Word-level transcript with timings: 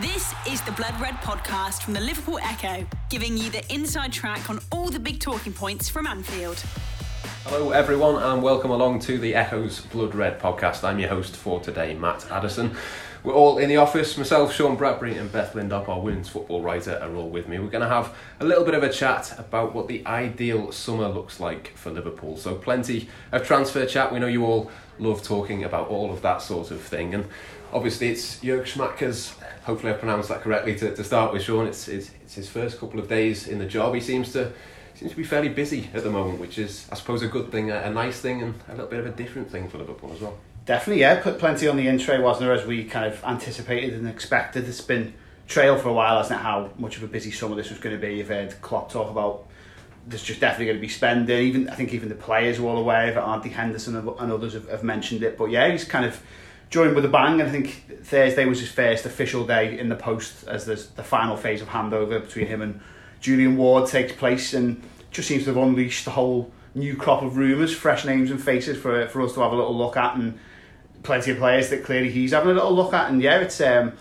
This 0.00 0.34
is 0.48 0.62
the 0.62 0.72
Blood 0.72 0.98
Red 1.02 1.16
podcast 1.16 1.82
from 1.82 1.92
the 1.92 2.00
Liverpool 2.00 2.38
Echo, 2.42 2.86
giving 3.10 3.36
you 3.36 3.50
the 3.50 3.62
inside 3.70 4.10
track 4.10 4.48
on 4.48 4.58
all 4.72 4.88
the 4.88 4.98
big 4.98 5.20
talking 5.20 5.52
points 5.52 5.90
from 5.90 6.06
Anfield. 6.06 6.56
Hello, 7.44 7.72
everyone, 7.72 8.22
and 8.22 8.42
welcome 8.42 8.70
along 8.70 9.00
to 9.00 9.18
the 9.18 9.34
Echo's 9.34 9.82
Blood 9.82 10.14
Red 10.14 10.40
podcast. 10.40 10.82
I'm 10.82 10.98
your 10.98 11.10
host 11.10 11.36
for 11.36 11.60
today, 11.60 11.92
Matt 11.92 12.24
Addison. 12.30 12.74
We're 13.24 13.34
all 13.34 13.58
in 13.58 13.68
the 13.68 13.76
office. 13.76 14.18
Myself, 14.18 14.52
Sean 14.52 14.74
Bradbury, 14.74 15.16
and 15.16 15.30
Beth 15.30 15.52
Lindop, 15.52 15.88
our 15.88 16.00
women's 16.00 16.28
football 16.28 16.60
writer, 16.60 16.98
are 17.00 17.14
all 17.14 17.28
with 17.28 17.46
me. 17.46 17.60
We're 17.60 17.68
going 17.68 17.88
to 17.88 17.88
have 17.88 18.16
a 18.40 18.44
little 18.44 18.64
bit 18.64 18.74
of 18.74 18.82
a 18.82 18.92
chat 18.92 19.38
about 19.38 19.76
what 19.76 19.86
the 19.86 20.04
ideal 20.08 20.72
summer 20.72 21.06
looks 21.06 21.38
like 21.38 21.68
for 21.76 21.92
Liverpool. 21.92 22.36
So, 22.36 22.56
plenty 22.56 23.08
of 23.30 23.46
transfer 23.46 23.86
chat. 23.86 24.12
We 24.12 24.18
know 24.18 24.26
you 24.26 24.44
all 24.44 24.72
love 24.98 25.22
talking 25.22 25.62
about 25.62 25.86
all 25.86 26.12
of 26.12 26.20
that 26.22 26.42
sort 26.42 26.72
of 26.72 26.80
thing. 26.80 27.14
And 27.14 27.28
obviously, 27.72 28.08
it's 28.08 28.40
Jörg 28.40 28.64
Schmadtke's, 28.64 29.36
hopefully 29.62 29.92
I 29.92 29.96
pronounced 29.96 30.28
that 30.28 30.40
correctly 30.40 30.74
to, 30.80 30.92
to 30.92 31.04
start 31.04 31.32
with, 31.32 31.42
Sean. 31.42 31.68
It's, 31.68 31.86
it's, 31.86 32.10
it's 32.22 32.34
his 32.34 32.48
first 32.48 32.80
couple 32.80 32.98
of 32.98 33.08
days 33.08 33.46
in 33.46 33.60
the 33.60 33.66
job. 33.66 33.94
He 33.94 34.00
seems 34.00 34.32
to 34.32 34.52
seems 34.94 35.12
to 35.12 35.16
be 35.16 35.24
fairly 35.24 35.48
busy 35.48 35.88
at 35.94 36.02
the 36.02 36.10
moment, 36.10 36.40
which 36.40 36.58
is, 36.58 36.88
I 36.90 36.96
suppose, 36.96 37.22
a 37.22 37.28
good 37.28 37.52
thing, 37.52 37.70
a, 37.70 37.76
a 37.82 37.90
nice 37.90 38.20
thing, 38.20 38.42
and 38.42 38.54
a 38.66 38.72
little 38.72 38.88
bit 38.88 38.98
of 38.98 39.06
a 39.06 39.12
different 39.12 39.48
thing 39.48 39.68
for 39.68 39.78
Liverpool 39.78 40.12
as 40.12 40.20
well. 40.20 40.36
Definitely, 40.64 41.00
yeah. 41.00 41.20
Put 41.20 41.38
plenty 41.38 41.66
on 41.66 41.76
the 41.76 41.88
in 41.88 41.98
tray, 41.98 42.20
wasn't 42.20 42.46
there, 42.46 42.54
as 42.54 42.66
we 42.66 42.84
kind 42.84 43.12
of 43.12 43.22
anticipated 43.24 43.94
and 43.94 44.08
expected. 44.08 44.68
It's 44.68 44.80
been 44.80 45.14
trail 45.48 45.76
for 45.76 45.88
a 45.88 45.92
while, 45.92 46.18
hasn't 46.18 46.40
it, 46.40 46.42
how 46.42 46.70
much 46.78 46.96
of 46.96 47.02
a 47.02 47.08
busy 47.08 47.30
summer 47.30 47.56
this 47.56 47.70
was 47.70 47.78
going 47.78 47.94
to 47.94 48.00
be. 48.00 48.16
You've 48.16 48.28
heard 48.28 48.60
Klopp 48.62 48.90
talk 48.90 49.10
about 49.10 49.46
there's 50.06 50.22
just 50.22 50.40
definitely 50.40 50.66
going 50.66 50.78
to 50.78 50.80
be 50.80 50.88
spending. 50.88 51.38
Even 51.38 51.68
I 51.68 51.74
think 51.74 51.92
even 51.94 52.08
the 52.08 52.14
players 52.14 52.58
are 52.58 52.64
all 52.64 52.78
aware 52.78 53.10
of 53.10 53.16
it. 53.16 53.20
Andy 53.20 53.50
Henderson 53.50 53.96
and 53.96 54.32
others 54.32 54.54
have, 54.54 54.68
have 54.68 54.82
mentioned 54.82 55.22
it. 55.22 55.38
But 55.38 55.50
yeah, 55.50 55.70
he's 55.70 55.84
kind 55.84 56.04
of 56.04 56.20
joined 56.70 56.94
with 56.94 57.04
a 57.04 57.08
bang. 57.08 57.40
And 57.40 57.48
I 57.48 57.52
think 57.52 58.02
Thursday 58.02 58.44
was 58.44 58.60
his 58.60 58.70
first 58.70 59.06
official 59.06 59.46
day 59.46 59.78
in 59.78 59.88
the 59.88 59.96
post 59.96 60.46
as 60.48 60.64
the, 60.64 60.74
the 60.96 61.04
final 61.04 61.36
phase 61.36 61.62
of 61.62 61.68
handover 61.68 62.20
between 62.20 62.46
him 62.46 62.62
and 62.62 62.80
Julian 63.20 63.56
Ward 63.56 63.88
takes 63.88 64.12
place. 64.12 64.54
And 64.54 64.82
just 65.10 65.28
seems 65.28 65.44
to 65.44 65.50
have 65.50 65.62
unleashed 65.62 66.04
the 66.04 66.10
whole 66.10 66.50
new 66.74 66.96
crop 66.96 67.22
of 67.22 67.36
rumours, 67.36 67.74
fresh 67.74 68.04
names 68.04 68.30
and 68.30 68.42
faces 68.42 68.78
for, 68.78 69.06
for 69.08 69.20
us 69.22 69.34
to 69.34 69.40
have 69.40 69.52
a 69.52 69.56
little 69.56 69.76
look 69.76 69.96
at. 69.96 70.16
And 70.16 70.38
plenty 71.02 71.30
of 71.30 71.38
players 71.38 71.70
that 71.70 71.84
clearly 71.84 72.10
he's 72.10 72.32
having 72.32 72.50
a 72.50 72.54
little 72.54 72.74
look 72.74 72.92
at, 72.94 73.10
and 73.10 73.22
yeah, 73.22 73.38
it's 73.38 73.60
um, 73.60 73.92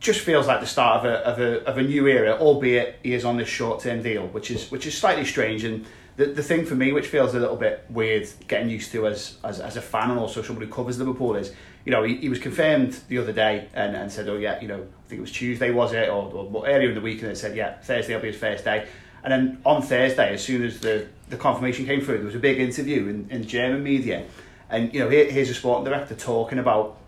just 0.00 0.20
feels 0.20 0.46
like 0.46 0.60
the 0.60 0.66
start 0.66 1.04
of 1.04 1.10
a, 1.10 1.14
of 1.26 1.38
a 1.40 1.64
of 1.68 1.78
a 1.78 1.82
new 1.82 2.06
era. 2.06 2.36
Albeit 2.38 2.98
he 3.02 3.14
is 3.14 3.24
on 3.24 3.36
this 3.36 3.48
short 3.48 3.80
term 3.80 4.02
deal, 4.02 4.26
which 4.28 4.50
is 4.50 4.70
which 4.70 4.86
is 4.86 4.96
slightly 4.96 5.24
strange. 5.24 5.64
And 5.64 5.86
the 6.16 6.26
the 6.26 6.42
thing 6.42 6.64
for 6.64 6.74
me, 6.74 6.92
which 6.92 7.06
feels 7.06 7.34
a 7.34 7.40
little 7.40 7.56
bit 7.56 7.84
weird, 7.88 8.28
getting 8.48 8.68
used 8.68 8.92
to 8.92 9.06
as 9.06 9.38
as, 9.42 9.60
as 9.60 9.76
a 9.76 9.82
fan 9.82 10.10
and 10.10 10.20
also 10.20 10.42
somebody 10.42 10.66
who 10.66 10.72
covers 10.72 10.98
Liverpool, 10.98 11.36
is 11.36 11.52
you 11.84 11.92
know 11.92 12.02
he, 12.02 12.16
he 12.16 12.28
was 12.28 12.38
confirmed 12.38 13.00
the 13.08 13.18
other 13.18 13.32
day 13.32 13.68
and, 13.74 13.96
and 13.96 14.12
said, 14.12 14.28
oh 14.28 14.36
yeah, 14.36 14.60
you 14.60 14.68
know 14.68 14.80
I 14.80 15.08
think 15.08 15.18
it 15.18 15.22
was 15.22 15.32
Tuesday 15.32 15.70
was 15.70 15.92
it 15.92 16.08
or, 16.08 16.30
or 16.32 16.68
earlier 16.68 16.90
in 16.90 16.94
the 16.94 17.00
week, 17.00 17.22
and 17.22 17.30
it 17.30 17.36
said 17.36 17.56
yeah 17.56 17.78
Thursday 17.80 18.14
will 18.14 18.22
be 18.22 18.28
his 18.28 18.36
first 18.36 18.64
day. 18.64 18.86
And 19.22 19.32
then 19.32 19.58
on 19.64 19.80
Thursday, 19.80 20.34
as 20.34 20.44
soon 20.44 20.62
as 20.62 20.80
the, 20.80 21.08
the 21.30 21.38
confirmation 21.38 21.86
came 21.86 22.02
through, 22.02 22.18
there 22.18 22.26
was 22.26 22.34
a 22.34 22.38
big 22.38 22.60
interview 22.60 23.08
in, 23.08 23.26
in 23.30 23.46
German 23.46 23.82
media 23.82 24.26
and 24.70 24.92
you 24.92 25.00
know, 25.00 25.08
here, 25.08 25.30
here's 25.30 25.50
a 25.50 25.54
sporting 25.54 25.84
director 25.84 26.14
talking 26.14 26.58
about 26.58 26.98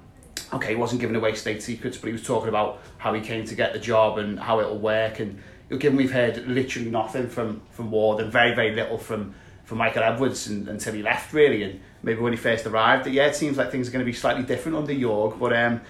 okay, 0.53 0.71
he 0.71 0.77
wasn't 0.77 1.01
giving 1.01 1.17
away 1.17 1.35
state 1.35 1.63
secrets, 1.63 1.97
but 1.97 2.07
he 2.07 2.13
was 2.13 2.23
talking 2.23 2.49
about 2.49 2.81
how 2.99 3.13
he 3.13 3.21
came 3.21 3.45
to 3.45 3.55
get 3.55 3.73
the 3.73 3.79
job 3.79 4.19
and 4.19 4.39
how 4.39 4.61
it'll 4.61 4.79
work. 4.79 5.19
And 5.19 5.41
given 5.69 5.97
we've 5.97 6.13
heard 6.13 6.47
literally 6.47 6.91
nothing 6.91 7.29
from 7.29 7.63
from 7.71 7.91
Ward 7.91 8.21
and 8.21 8.31
very 8.31 8.55
very 8.55 8.75
little 8.75 8.99
from 8.99 9.35
from 9.65 9.79
Michael 9.79 10.05
Edwards 10.05 10.47
and, 10.47 10.69
until 10.69 10.95
he 10.95 11.03
left 11.03 11.33
really, 11.33 11.63
and 11.65 11.81
maybe 12.03 12.21
when 12.21 12.33
he 12.33 12.37
first 12.37 12.67
arrived, 12.67 13.09
yeah, 13.09 13.27
it 13.27 13.35
seems 13.35 13.57
like 13.57 13.71
things 13.73 13.89
are 13.89 13.91
going 13.91 14.05
to 14.05 14.11
be 14.11 14.13
slightly 14.13 14.45
different 14.45 14.79
under 14.79 14.93
Jorg. 14.93 15.39
But 15.39 15.57
um, 15.57 15.81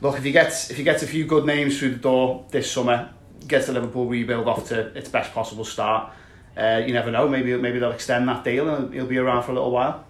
look, 0.00 0.18
if 0.18 0.24
he 0.24 0.32
gets 0.32 0.70
if 0.70 0.76
he 0.76 0.84
gets 0.84 1.02
a 1.02 1.06
few 1.06 1.24
good 1.24 1.46
names 1.46 1.78
through 1.78 1.90
the 1.90 2.00
door 2.00 2.44
this 2.50 2.70
summer, 2.70 3.10
gets 3.46 3.66
the 3.66 3.72
Liverpool 3.72 4.06
rebuild 4.06 4.48
off 4.48 4.68
to 4.68 4.96
its 4.96 5.08
best 5.08 5.32
possible 5.32 5.64
start. 5.64 6.12
Uh, 6.56 6.82
you 6.86 6.92
never 6.92 7.10
know. 7.10 7.28
Maybe 7.28 7.56
maybe 7.56 7.78
they'll 7.78 7.92
extend 7.92 8.28
that 8.28 8.44
deal 8.44 8.68
and 8.68 8.92
he'll 8.92 9.06
be 9.06 9.18
around 9.18 9.44
for 9.44 9.52
a 9.52 9.54
little 9.54 9.70
while 9.70 10.04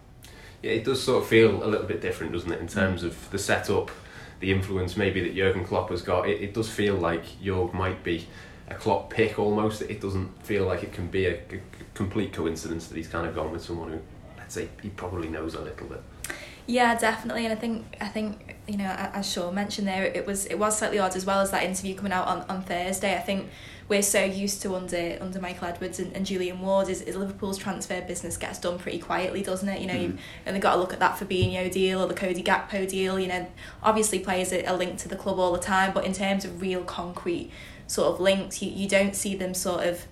yeah, 0.65 0.71
it 0.71 0.85
does 0.85 1.03
sort 1.03 1.23
of 1.23 1.29
feel 1.29 1.63
a 1.63 1.69
little 1.69 1.87
bit 1.87 2.01
different, 2.01 2.33
doesn't 2.33 2.51
it, 2.51 2.59
in 2.59 2.67
terms 2.67 3.03
of 3.03 3.31
the 3.31 3.39
setup, 3.39 3.91
the 4.41 4.51
influence 4.51 4.97
maybe 4.97 5.21
that 5.21 5.35
Jurgen 5.35 5.63
Klopp 5.63 5.91
has 5.91 6.01
got. 6.01 6.27
It, 6.27 6.41
it 6.41 6.55
does 6.55 6.71
feel 6.71 6.95
like 6.95 7.25
Jorg 7.43 7.75
might 7.75 8.03
be 8.03 8.27
a 8.69 8.75
Klopp 8.75 9.11
pick 9.11 9.39
almost. 9.39 9.83
It 9.83 10.01
doesn't 10.01 10.43
feel 10.43 10.65
like 10.65 10.83
it 10.83 10.93
can 10.93 11.09
be 11.09 11.27
a, 11.27 11.35
a 11.35 11.61
complete 11.93 12.33
coincidence 12.33 12.87
that 12.87 12.97
he's 12.97 13.09
kind 13.09 13.27
of 13.27 13.35
gone 13.35 13.53
with 13.53 13.63
someone 13.63 13.91
who, 13.91 14.01
let's 14.39 14.55
say, 14.55 14.71
he 14.83 14.89
probably 14.89 15.29
knows 15.29 15.55
a 15.55 15.61
little 15.61 15.87
bit. 15.87 16.03
Yeah, 16.67 16.97
definitely, 16.99 17.45
and 17.45 17.53
I 17.53 17.57
think 17.57 17.95
I 18.01 18.09
think 18.09 18.57
you 18.67 18.79
know 18.79 18.87
as 18.87 19.31
Sean 19.31 19.55
mentioned 19.55 19.87
there, 19.87 20.05
it 20.05 20.27
was 20.27 20.47
it 20.47 20.59
was 20.59 20.79
slightly 20.79 20.99
odd 20.99 21.15
as 21.15 21.27
well 21.27 21.41
as 21.41 21.51
that 21.51 21.63
interview 21.63 21.95
coming 21.95 22.13
out 22.13 22.27
on, 22.27 22.41
on 22.49 22.63
Thursday. 22.63 23.15
I 23.15 23.21
think 23.21 23.51
we're 23.89 24.03
so 24.03 24.25
used 24.25 24.63
to 24.63 24.75
under 24.75 25.19
under 25.21 25.41
Michael 25.41 25.69
Edwards 25.69 25.99
and, 25.99 26.15
and 26.17 26.25
Julian 26.25 26.61
Ward 26.61 26.89
is, 26.89 27.03
is 27.03 27.17
Liverpool's 27.17 27.59
transfer 27.59 28.01
business 28.01 28.37
gets 28.37 28.59
done 28.59 28.79
pretty 28.79 28.99
quietly, 28.99 29.43
doesn't 29.43 29.69
it? 29.69 29.81
You 29.81 29.87
know, 29.87 29.95
mm. 29.95 30.03
you've 30.03 30.21
only 30.47 30.61
got 30.61 30.75
to 30.75 30.81
look 30.81 30.93
at 30.93 31.01
that 31.01 31.19
Fabinho 31.19 31.71
deal 31.71 32.01
or 32.03 32.07
the 32.07 32.15
Cody 32.15 32.43
Gakpo 32.43 32.89
deal. 32.89 33.19
You 33.19 33.29
know, 33.29 33.47
obviously 33.83 34.21
players 34.21 34.53
are, 34.53 34.67
are 34.67 34.77
linked 34.77 35.01
to 35.01 35.09
the 35.09 35.17
club 35.17 35.39
all 35.39 35.53
the 35.53 35.59
time, 35.59 35.93
but 35.93 36.05
in 36.05 36.13
terms 36.13 36.45
of 36.45 36.63
real 36.63 36.83
concrete 36.83 37.51
sort 37.87 38.15
of 38.15 38.21
links, 38.21 38.63
you, 38.63 38.71
you 38.71 38.89
don't 38.89 39.15
see 39.15 39.37
them 39.37 39.53
sort 39.53 39.87
of 39.87 40.07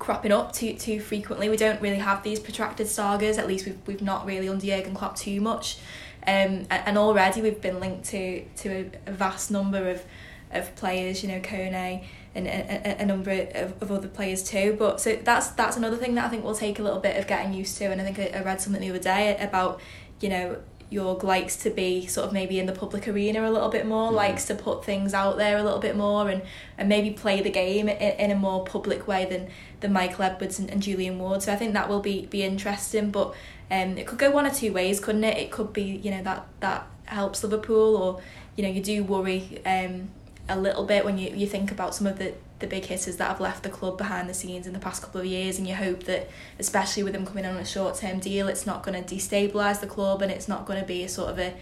cropping 0.00 0.32
up 0.32 0.52
too 0.52 0.74
too 0.74 0.98
frequently. 0.98 1.48
We 1.48 1.56
don't 1.56 1.80
really 1.80 1.98
have 1.98 2.24
these 2.24 2.40
protracted 2.40 2.88
sagas. 2.88 3.38
At 3.38 3.46
least 3.46 3.66
we've 3.66 3.78
we've 3.86 4.02
not 4.02 4.26
really 4.26 4.48
under 4.48 4.66
Jurgen 4.66 4.94
Klopp 4.94 5.16
too 5.16 5.40
much. 5.40 5.78
Um, 6.26 6.66
and 6.68 6.98
already 6.98 7.40
we've 7.40 7.60
been 7.60 7.78
linked 7.78 8.06
to 8.06 8.44
to 8.56 8.68
a, 8.68 9.10
a 9.10 9.12
vast 9.12 9.50
number 9.50 9.88
of 9.88 10.02
of 10.50 10.74
players. 10.74 11.22
You 11.22 11.28
know, 11.28 11.40
Kone 11.40 12.04
and 12.34 12.46
a, 12.46 13.02
a 13.02 13.06
number 13.06 13.30
of, 13.54 13.82
of 13.82 13.90
other 13.90 14.08
players 14.08 14.42
too. 14.42 14.76
But 14.78 15.00
so 15.00 15.16
that's 15.16 15.48
that's 15.48 15.76
another 15.76 15.96
thing 15.96 16.14
that 16.14 16.24
I 16.24 16.28
think 16.28 16.44
will 16.44 16.54
take 16.54 16.78
a 16.78 16.82
little 16.82 17.00
bit 17.00 17.16
of 17.16 17.26
getting 17.26 17.52
used 17.52 17.76
to. 17.78 17.86
And 17.86 18.00
I 18.00 18.04
think 18.04 18.18
I, 18.18 18.38
I 18.38 18.42
read 18.42 18.60
something 18.60 18.80
the 18.80 18.90
other 18.90 18.98
day 18.98 19.36
about 19.38 19.80
you 20.20 20.28
know 20.28 20.58
Jorg 20.90 21.22
likes 21.22 21.56
to 21.56 21.70
be 21.70 22.06
sort 22.06 22.26
of 22.26 22.32
maybe 22.32 22.58
in 22.58 22.66
the 22.66 22.72
public 22.72 23.06
arena 23.06 23.48
a 23.48 23.50
little 23.50 23.68
bit 23.68 23.86
more, 23.86 24.10
mm. 24.10 24.14
likes 24.14 24.46
to 24.46 24.54
put 24.54 24.84
things 24.84 25.14
out 25.14 25.36
there 25.36 25.56
a 25.56 25.62
little 25.62 25.78
bit 25.78 25.96
more 25.96 26.28
and, 26.28 26.42
and 26.76 26.88
maybe 26.88 27.10
play 27.10 27.40
the 27.40 27.50
game 27.50 27.88
in, 27.88 27.96
in 27.96 28.30
a 28.30 28.34
more 28.34 28.64
public 28.64 29.06
way 29.06 29.24
than, 29.24 29.48
than 29.80 29.92
Michael 29.92 30.24
Edwards 30.24 30.58
and, 30.58 30.68
and 30.70 30.82
Julian 30.82 31.18
Ward. 31.18 31.42
So 31.42 31.52
I 31.52 31.56
think 31.56 31.74
that 31.74 31.88
will 31.88 32.00
be, 32.00 32.26
be 32.26 32.42
interesting. 32.42 33.10
But 33.10 33.34
um, 33.70 33.98
it 33.98 34.06
could 34.06 34.18
go 34.18 34.30
one 34.30 34.46
or 34.46 34.50
two 34.50 34.72
ways, 34.72 34.98
couldn't 34.98 35.24
it? 35.24 35.38
It 35.38 35.52
could 35.52 35.72
be, 35.72 35.82
you 35.82 36.10
know, 36.10 36.22
that, 36.24 36.46
that 36.58 36.86
helps 37.04 37.44
Liverpool 37.44 37.96
or, 37.96 38.20
you 38.56 38.64
know, 38.64 38.70
you 38.70 38.82
do 38.82 39.04
worry 39.04 39.62
um, 39.64 40.10
a 40.48 40.58
little 40.58 40.84
bit 40.84 41.04
when 41.04 41.18
you, 41.18 41.30
you 41.34 41.46
think 41.46 41.70
about 41.70 41.94
some 41.94 42.06
of 42.06 42.18
the, 42.18 42.34
the 42.58 42.66
big 42.66 42.84
hitters 42.84 43.16
that 43.16 43.28
have 43.28 43.40
left 43.40 43.62
the 43.62 43.68
club 43.68 43.96
behind 43.96 44.28
the 44.28 44.34
scenes 44.34 44.66
in 44.66 44.72
the 44.72 44.78
past 44.78 45.02
couple 45.02 45.20
of 45.20 45.26
years 45.26 45.58
and 45.58 45.66
you 45.66 45.74
hope 45.74 46.04
that 46.04 46.28
especially 46.58 47.02
with 47.02 47.12
them 47.12 47.24
coming 47.24 47.46
on 47.46 47.56
a 47.56 47.64
short 47.64 47.96
term 47.96 48.18
deal 48.18 48.48
it's 48.48 48.66
not 48.66 48.82
going 48.82 49.02
to 49.02 49.14
destabilise 49.14 49.80
the 49.80 49.86
club 49.86 50.22
and 50.22 50.30
it's 50.30 50.48
not 50.48 50.66
going 50.66 50.80
to 50.80 50.86
be 50.86 51.04
a 51.04 51.08
sort 51.08 51.30
of 51.30 51.38
a 51.38 51.54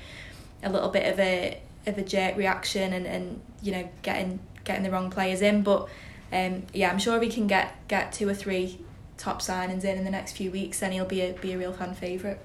a 0.63 0.71
little 0.71 0.89
bit 0.89 1.13
of 1.13 1.21
a 1.21 1.61
of 1.87 1.99
a 1.99 2.03
jerk 2.03 2.37
reaction 2.37 2.93
and, 2.93 3.07
and 3.07 3.41
you 3.63 3.71
know 3.71 3.89
getting 4.03 4.41
getting 4.65 4.83
the 4.83 4.91
wrong 4.91 5.11
players 5.11 5.43
in 5.43 5.63
but 5.63 5.89
um 6.33 6.63
yeah 6.73 6.91
I'm 6.91 6.99
sure 6.99 7.19
we 7.19 7.29
can 7.29 7.47
get 7.47 7.77
get 7.89 8.13
two 8.13 8.29
or 8.29 8.35
three 8.35 8.79
top 9.17 9.43
signings 9.43 9.85
in 9.85 9.99
in 9.99 10.05
the 10.05 10.11
next 10.11 10.33
few 10.33 10.51
weeks 10.51 10.81
then 10.81 10.93
he'll 10.93 11.05
be 11.05 11.21
a 11.21 11.33
be 11.35 11.53
a 11.53 11.59
real 11.59 11.73
fan 11.73 11.95
favourite 11.95 12.39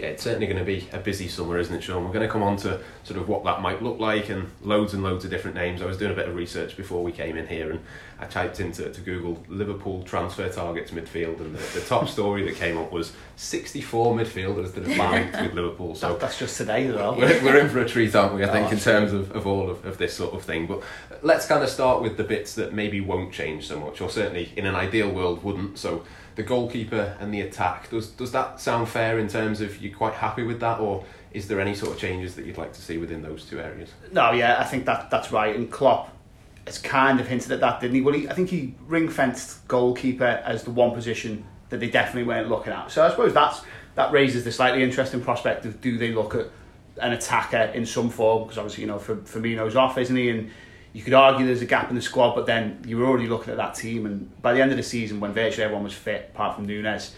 yeah, 0.00 0.06
it's 0.06 0.22
certainly 0.22 0.46
going 0.46 0.58
to 0.58 0.64
be 0.64 0.88
a 0.92 0.98
busy 0.98 1.28
summer, 1.28 1.58
isn't 1.58 1.74
it, 1.74 1.82
Sean? 1.82 2.04
We're 2.04 2.12
going 2.12 2.26
to 2.26 2.32
come 2.32 2.42
on 2.42 2.56
to 2.58 2.80
sort 3.04 3.18
of 3.18 3.28
what 3.28 3.44
that 3.44 3.60
might 3.60 3.82
look 3.82 3.98
like 3.98 4.28
and 4.28 4.50
loads 4.62 4.94
and 4.94 5.02
loads 5.02 5.24
of 5.24 5.30
different 5.30 5.56
names. 5.56 5.82
I 5.82 5.86
was 5.86 5.96
doing 5.96 6.12
a 6.12 6.14
bit 6.14 6.28
of 6.28 6.34
research 6.34 6.76
before 6.76 7.02
we 7.02 7.12
came 7.12 7.36
in 7.36 7.46
here 7.46 7.70
and 7.70 7.80
I 8.18 8.26
typed 8.26 8.60
into 8.60 8.90
to 8.90 9.00
Google 9.00 9.42
Liverpool 9.48 10.02
transfer 10.02 10.48
targets 10.48 10.90
midfield 10.90 11.40
and 11.40 11.54
the, 11.54 11.80
the 11.80 11.84
top 11.86 12.08
story 12.08 12.44
that 12.44 12.56
came 12.56 12.76
up 12.76 12.92
was 12.92 13.12
64 13.36 14.14
midfielders 14.14 14.74
that 14.74 14.86
have 14.86 14.96
signed 14.96 15.32
with 15.32 15.54
Liverpool. 15.54 15.94
So 15.94 16.16
that's 16.16 16.38
just 16.38 16.56
today 16.56 16.86
as 16.88 16.94
well. 16.94 17.16
We're, 17.16 17.42
we're 17.42 17.58
in 17.58 17.68
for 17.68 17.80
a 17.80 17.88
treat, 17.88 18.14
aren't 18.14 18.34
we, 18.34 18.44
I 18.44 18.48
think, 18.48 18.68
oh, 18.68 18.72
in 18.72 18.78
terms 18.78 19.12
of, 19.12 19.32
of 19.32 19.46
all 19.46 19.70
of, 19.70 19.84
of 19.86 19.98
this 19.98 20.14
sort 20.14 20.34
of 20.34 20.42
thing. 20.42 20.66
But 20.66 20.82
let's 21.22 21.46
kind 21.46 21.62
of 21.62 21.70
start 21.70 22.02
with 22.02 22.16
the 22.16 22.24
bits 22.24 22.54
that 22.54 22.74
maybe 22.74 23.00
won't 23.00 23.32
change 23.32 23.66
so 23.66 23.80
much, 23.80 24.00
or 24.00 24.10
certainly 24.10 24.52
in 24.56 24.66
an 24.66 24.74
ideal 24.74 25.10
world 25.10 25.42
wouldn't. 25.42 25.78
So 25.78 26.04
the 26.36 26.42
goalkeeper 26.42 27.16
and 27.20 27.34
the 27.34 27.40
attack. 27.40 27.90
Does 27.90 28.08
does 28.08 28.32
that 28.32 28.60
sound 28.60 28.88
fair 28.88 29.18
in 29.18 29.28
terms 29.28 29.60
of 29.60 29.80
you're 29.82 29.94
quite 29.94 30.14
happy 30.14 30.42
with 30.42 30.60
that, 30.60 30.80
or 30.80 31.04
is 31.32 31.48
there 31.48 31.60
any 31.60 31.74
sort 31.74 31.92
of 31.92 31.98
changes 31.98 32.34
that 32.34 32.44
you'd 32.44 32.58
like 32.58 32.72
to 32.72 32.80
see 32.80 32.98
within 32.98 33.22
those 33.22 33.44
two 33.44 33.60
areas? 33.60 33.90
No, 34.12 34.32
yeah, 34.32 34.58
I 34.58 34.64
think 34.64 34.84
that 34.86 35.10
that's 35.10 35.30
right. 35.30 35.54
And 35.54 35.70
Klopp 35.70 36.16
has 36.66 36.78
kind 36.78 37.20
of 37.20 37.28
hinted 37.28 37.52
at 37.52 37.60
that, 37.60 37.80
didn't 37.80 37.94
he? 37.94 38.00
Well, 38.00 38.14
he, 38.14 38.28
I 38.28 38.34
think 38.34 38.50
he 38.50 38.74
ring 38.86 39.08
fenced 39.08 39.66
goalkeeper 39.68 40.42
as 40.44 40.64
the 40.64 40.70
one 40.70 40.92
position 40.92 41.44
that 41.68 41.78
they 41.78 41.88
definitely 41.88 42.24
weren't 42.24 42.48
looking 42.48 42.72
at. 42.72 42.90
So 42.90 43.04
I 43.04 43.10
suppose 43.10 43.32
that's 43.32 43.62
that 43.94 44.12
raises 44.12 44.44
the 44.44 44.52
slightly 44.52 44.82
interesting 44.82 45.20
prospect 45.20 45.64
of 45.66 45.80
do 45.80 45.98
they 45.98 46.12
look 46.12 46.34
at 46.34 46.48
an 47.00 47.12
attacker 47.12 47.72
in 47.74 47.86
some 47.86 48.10
form? 48.10 48.44
Because 48.44 48.58
obviously, 48.58 48.82
you 48.82 48.88
know, 48.88 48.98
for 48.98 49.16
Firmino's 49.16 49.76
off, 49.76 49.98
isn't 49.98 50.16
he? 50.16 50.30
And 50.30 50.50
you 50.92 51.02
could 51.02 51.14
argue 51.14 51.46
there's 51.46 51.62
a 51.62 51.66
gap 51.66 51.88
in 51.90 51.96
the 51.96 52.02
squad, 52.02 52.34
but 52.34 52.46
then 52.46 52.82
you 52.86 52.98
were 52.98 53.06
already 53.06 53.28
looking 53.28 53.52
at 53.52 53.56
that 53.56 53.74
team, 53.74 54.06
and 54.06 54.42
by 54.42 54.52
the 54.52 54.60
end 54.60 54.72
of 54.72 54.76
the 54.76 54.82
season, 54.82 55.20
when 55.20 55.32
virtually 55.32 55.62
everyone 55.62 55.84
was 55.84 55.94
fit, 55.94 56.30
apart 56.34 56.56
from 56.56 56.66
Nunez, 56.66 57.14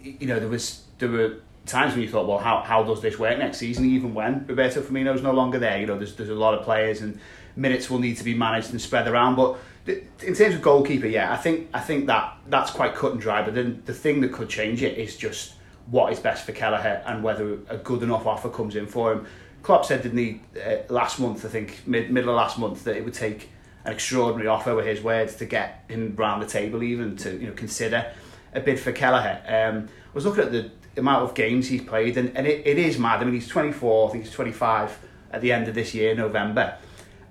you 0.00 0.26
know 0.26 0.38
there 0.38 0.48
was 0.48 0.84
there 0.98 1.08
were 1.08 1.36
times 1.68 1.92
when 1.92 2.02
you 2.02 2.08
thought, 2.08 2.26
well, 2.26 2.38
how, 2.38 2.62
how 2.62 2.82
does 2.82 3.00
this 3.00 3.18
work 3.18 3.38
next 3.38 3.58
season, 3.58 3.84
even 3.86 4.14
when 4.14 4.46
Roberto 4.46 4.82
Firmino's 4.82 5.22
no 5.22 5.32
longer 5.32 5.58
there? 5.58 5.78
You 5.78 5.86
know, 5.86 5.96
there's, 5.96 6.14
there's 6.16 6.28
a 6.28 6.34
lot 6.34 6.54
of 6.54 6.64
players 6.64 7.00
and 7.00 7.20
minutes 7.56 7.90
will 7.90 7.98
need 7.98 8.16
to 8.16 8.24
be 8.24 8.34
managed 8.34 8.70
and 8.70 8.80
spread 8.80 9.06
around. 9.06 9.36
But 9.36 9.58
in 9.86 10.34
terms 10.34 10.54
of 10.54 10.62
goalkeeper, 10.62 11.06
yeah, 11.06 11.32
I 11.32 11.36
think 11.36 11.68
I 11.74 11.80
think 11.80 12.06
that 12.06 12.36
that's 12.48 12.70
quite 12.70 12.94
cut 12.94 13.12
and 13.12 13.20
dry. 13.20 13.42
But 13.42 13.54
then 13.54 13.82
the 13.84 13.94
thing 13.94 14.20
that 14.22 14.32
could 14.32 14.48
change 14.48 14.82
it 14.82 14.98
is 14.98 15.16
just 15.16 15.54
what 15.86 16.12
is 16.12 16.20
best 16.20 16.44
for 16.44 16.52
Kelleher 16.52 17.02
and 17.06 17.22
whether 17.22 17.58
a 17.68 17.78
good 17.78 18.02
enough 18.02 18.26
offer 18.26 18.48
comes 18.48 18.76
in 18.76 18.86
for 18.86 19.12
him. 19.12 19.26
Klopp 19.62 19.84
said, 19.84 20.02
didn't 20.02 20.18
he, 20.18 20.40
uh, 20.64 20.76
last 20.88 21.18
month, 21.18 21.44
I 21.44 21.48
think, 21.48 21.82
mid, 21.86 22.10
middle 22.10 22.30
of 22.30 22.36
last 22.36 22.58
month, 22.58 22.84
that 22.84 22.96
it 22.96 23.04
would 23.04 23.14
take 23.14 23.48
an 23.84 23.92
extraordinary 23.92 24.46
offer, 24.46 24.74
with 24.74 24.86
his 24.86 25.02
words, 25.02 25.34
to 25.36 25.46
get 25.46 25.84
him 25.88 26.14
round 26.16 26.42
the 26.42 26.46
table 26.46 26.82
even, 26.82 27.16
to 27.16 27.32
you 27.32 27.48
know 27.48 27.52
consider 27.54 28.12
a 28.52 28.60
bid 28.60 28.78
for 28.78 28.92
Kelleher. 28.92 29.42
Um, 29.46 29.88
I 29.88 30.14
was 30.14 30.24
looking 30.24 30.44
at 30.44 30.52
the 30.52 30.70
amount 30.96 31.24
of 31.24 31.34
games 31.34 31.68
he's 31.68 31.82
played, 31.82 32.16
and, 32.16 32.36
and 32.36 32.46
it, 32.46 32.66
it 32.66 32.78
is 32.78 32.98
mad. 32.98 33.20
I 33.20 33.24
mean, 33.24 33.34
he's 33.34 33.48
24, 33.48 34.08
I 34.08 34.12
think 34.12 34.24
he's 34.24 34.32
25 34.32 34.98
at 35.32 35.40
the 35.40 35.52
end 35.52 35.68
of 35.68 35.74
this 35.74 35.94
year, 35.94 36.14
November. 36.14 36.76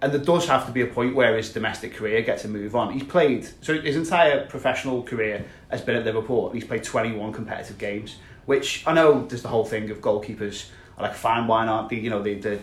And 0.01 0.11
there 0.11 0.21
does 0.21 0.47
have 0.47 0.65
to 0.67 0.71
be 0.71 0.81
a 0.81 0.87
point 0.87 1.15
where 1.15 1.35
his 1.35 1.51
domestic 1.51 1.95
career 1.95 2.21
gets 2.21 2.45
a 2.45 2.47
move 2.47 2.75
on. 2.75 2.93
He's 2.93 3.03
played, 3.03 3.47
so 3.61 3.79
his 3.81 3.95
entire 3.95 4.45
professional 4.45 5.01
career 5.01 5.45
has 5.69 5.81
been 5.81 5.95
at 5.95 6.05
Liverpool, 6.05 6.51
he's 6.51 6.65
played 6.65 6.83
21 6.83 7.33
competitive 7.33 7.77
games, 7.77 8.17
which 8.45 8.85
I 8.85 8.93
know 8.93 9.25
there's 9.25 9.41
the 9.41 9.49
whole 9.49 9.65
thing 9.65 9.89
of 9.89 9.99
goalkeepers 9.99 10.69
are 10.97 11.03
like, 11.03 11.15
fine, 11.15 11.47
why 11.47 11.65
not? 11.65 11.89
The, 11.89 11.97
you 11.97 12.09
know, 12.09 12.21
the, 12.21 12.35
the, 12.35 12.59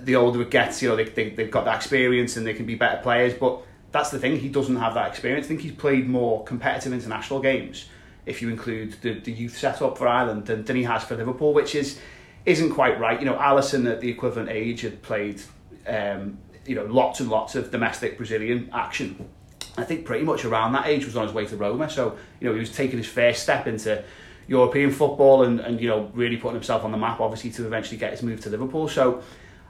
the 0.00 0.16
older 0.16 0.42
it 0.42 0.50
gets, 0.50 0.82
you 0.82 0.88
know, 0.88 0.96
they, 0.96 1.04
they, 1.04 1.30
they've 1.30 1.50
got 1.50 1.64
that 1.64 1.76
experience 1.76 2.36
and 2.36 2.46
they 2.46 2.54
can 2.54 2.66
be 2.66 2.74
better 2.74 3.00
players, 3.00 3.34
but 3.34 3.62
that's 3.92 4.10
the 4.10 4.18
thing, 4.18 4.38
he 4.38 4.48
doesn't 4.48 4.76
have 4.76 4.94
that 4.94 5.08
experience. 5.08 5.46
I 5.46 5.48
think 5.48 5.60
he's 5.60 5.72
played 5.72 6.08
more 6.08 6.42
competitive 6.44 6.92
international 6.92 7.40
games 7.40 7.86
if 8.24 8.40
you 8.40 8.48
include 8.48 8.92
the, 9.02 9.20
the 9.20 9.32
youth 9.32 9.56
setup 9.56 9.98
for 9.98 10.08
Ireland 10.08 10.46
than, 10.46 10.64
than 10.64 10.76
he 10.76 10.84
has 10.84 11.04
for 11.04 11.16
Liverpool, 11.16 11.52
which 11.52 11.74
is 11.74 11.98
isn't 12.44 12.70
quite 12.70 12.98
right. 12.98 13.20
You 13.20 13.26
know, 13.26 13.36
Alisson 13.36 13.90
at 13.90 14.00
the 14.00 14.08
equivalent 14.08 14.48
age 14.48 14.80
had 14.80 15.02
played 15.02 15.40
um, 15.86 16.38
you 16.66 16.74
know 16.74 16.84
lots 16.84 17.20
and 17.20 17.28
lots 17.28 17.54
of 17.54 17.70
domestic 17.70 18.16
Brazilian 18.16 18.70
action. 18.72 19.28
I 19.76 19.84
think 19.84 20.04
pretty 20.04 20.24
much 20.24 20.44
around 20.44 20.72
that 20.72 20.86
age 20.86 21.04
was 21.04 21.16
on 21.16 21.26
his 21.26 21.34
way 21.34 21.46
to 21.46 21.56
Roma, 21.56 21.88
so 21.90 22.16
you 22.40 22.48
know 22.48 22.54
he 22.54 22.60
was 22.60 22.74
taking 22.74 22.98
his 22.98 23.06
first 23.06 23.42
step 23.42 23.66
into 23.66 24.02
European 24.46 24.90
football 24.90 25.44
and, 25.44 25.60
and 25.60 25.80
you 25.80 25.88
know 25.88 26.10
really 26.14 26.36
putting 26.36 26.54
himself 26.54 26.84
on 26.84 26.92
the 26.92 26.98
map, 26.98 27.20
obviously 27.20 27.50
to 27.50 27.66
eventually 27.66 27.98
get 27.98 28.12
his 28.12 28.22
move 28.22 28.40
to 28.40 28.50
Liverpool. 28.50 28.88
So 28.88 29.22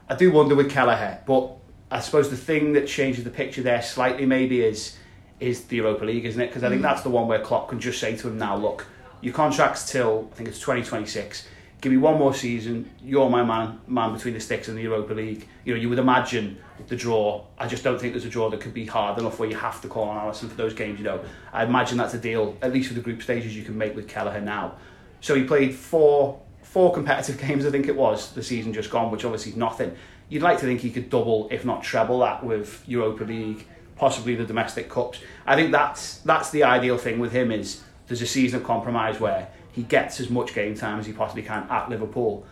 I 0.09 0.15
do 0.15 0.31
wonder 0.31 0.55
with 0.55 0.69
Kelleher, 0.69 1.19
but 1.25 1.57
I 1.93 1.99
suppose 1.99 2.31
the 2.31 2.37
thing 2.37 2.73
that 2.73 2.87
changes 2.87 3.23
the 3.23 3.29
picture 3.29 3.61
there 3.61 3.83
slightly 3.83 4.25
maybe 4.25 4.61
is 4.61 4.97
is 5.39 5.65
the 5.65 5.75
Europa 5.75 6.05
League, 6.05 6.25
isn't 6.25 6.41
it? 6.41 6.47
Because 6.47 6.63
I 6.63 6.69
think 6.69 6.79
mm. 6.79 6.83
that's 6.83 7.03
the 7.03 7.09
one 7.09 7.27
where 7.27 7.39
Klopp 7.39 7.69
can 7.69 7.79
just 7.79 7.99
say 7.99 8.15
to 8.17 8.27
him 8.29 8.39
now, 8.39 8.55
look, 8.55 8.87
your 9.21 9.33
contract's 9.33 9.91
till 9.91 10.27
I 10.31 10.35
think 10.35 10.49
it's 10.49 10.59
2026. 10.59 11.47
Give 11.81 11.91
me 11.91 11.99
one 11.99 12.17
more 12.17 12.33
season. 12.33 12.89
You're 13.03 13.29
my 13.29 13.43
man, 13.43 13.79
man 13.87 14.13
between 14.13 14.33
the 14.33 14.39
sticks 14.39 14.69
in 14.69 14.75
the 14.75 14.81
Europa 14.81 15.13
League. 15.13 15.47
You 15.65 15.75
know, 15.75 15.79
you 15.79 15.89
would 15.89 15.99
imagine 15.99 16.57
the 16.87 16.95
draw. 16.95 17.45
I 17.59 17.67
just 17.67 17.83
don't 17.83 18.01
think 18.01 18.13
there's 18.13 18.25
a 18.25 18.29
draw 18.29 18.49
that 18.49 18.59
could 18.59 18.73
be 18.73 18.87
hard 18.87 19.19
enough 19.19 19.37
where 19.37 19.49
you 19.49 19.57
have 19.57 19.79
to 19.81 19.87
call 19.87 20.05
on 20.05 20.17
Alisson 20.17 20.49
for 20.49 20.55
those 20.55 20.73
games. 20.73 20.97
You 20.97 21.05
know, 21.05 21.23
I 21.51 21.63
imagine 21.63 21.99
that's 21.99 22.15
a 22.15 22.19
deal, 22.19 22.57
at 22.63 22.73
least 22.73 22.87
for 22.87 22.95
the 22.95 23.01
group 23.01 23.21
stages, 23.21 23.55
you 23.55 23.63
can 23.63 23.77
make 23.77 23.95
with 23.95 24.07
Kelleher 24.07 24.41
now. 24.41 24.77
So 25.21 25.35
he 25.35 25.43
played 25.43 25.75
four 25.75 26.41
four 26.63 26.91
competitive 26.91 27.39
games, 27.47 27.67
I 27.67 27.69
think 27.69 27.87
it 27.87 27.95
was, 27.95 28.31
the 28.31 28.41
season 28.41 28.73
just 28.73 28.89
gone, 28.89 29.11
which 29.11 29.23
obviously 29.25 29.51
is 29.51 29.57
nothing. 29.57 29.95
You'd 30.33 30.41
like 30.41 30.57
to 30.61 30.65
think 30.65 30.81
he 30.81 30.89
could 30.89 31.11
double, 31.11 31.47
if 31.51 31.63
not 31.63 31.83
treble 31.83 32.21
that, 32.21 32.43
with 32.43 32.83
Europa 32.87 33.23
League, 33.23 33.67
possibly 33.95 34.33
the 34.33 34.45
domestic 34.45 34.89
cups. 34.89 35.19
I 35.45 35.55
think 35.55 35.71
that's 35.71 36.17
that's 36.21 36.49
the 36.49 36.63
ideal 36.63 36.97
thing 36.97 37.19
with 37.19 37.31
him 37.31 37.51
is 37.51 37.83
there's 38.07 38.23
a 38.23 38.25
season 38.25 38.59
of 38.59 38.65
compromise 38.65 39.19
where 39.19 39.49
he 39.73 39.83
gets 39.83 40.19
as 40.19 40.31
much 40.31 40.55
game 40.55 40.73
time 40.73 40.99
as 40.99 41.05
he 41.05 41.13
possibly 41.13 41.43
can 41.43 41.67
at 41.69 41.87
Liverpool, 41.87 42.47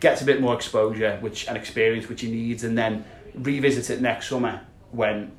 gets 0.00 0.22
a 0.22 0.24
bit 0.24 0.40
more 0.40 0.54
exposure 0.54 1.18
which 1.20 1.46
and 1.46 1.58
experience 1.58 2.08
which 2.08 2.22
he 2.22 2.30
needs, 2.30 2.64
and 2.64 2.78
then 2.78 3.04
revisits 3.34 3.90
it 3.90 4.00
next 4.00 4.30
summer 4.30 4.62
when 4.92 5.30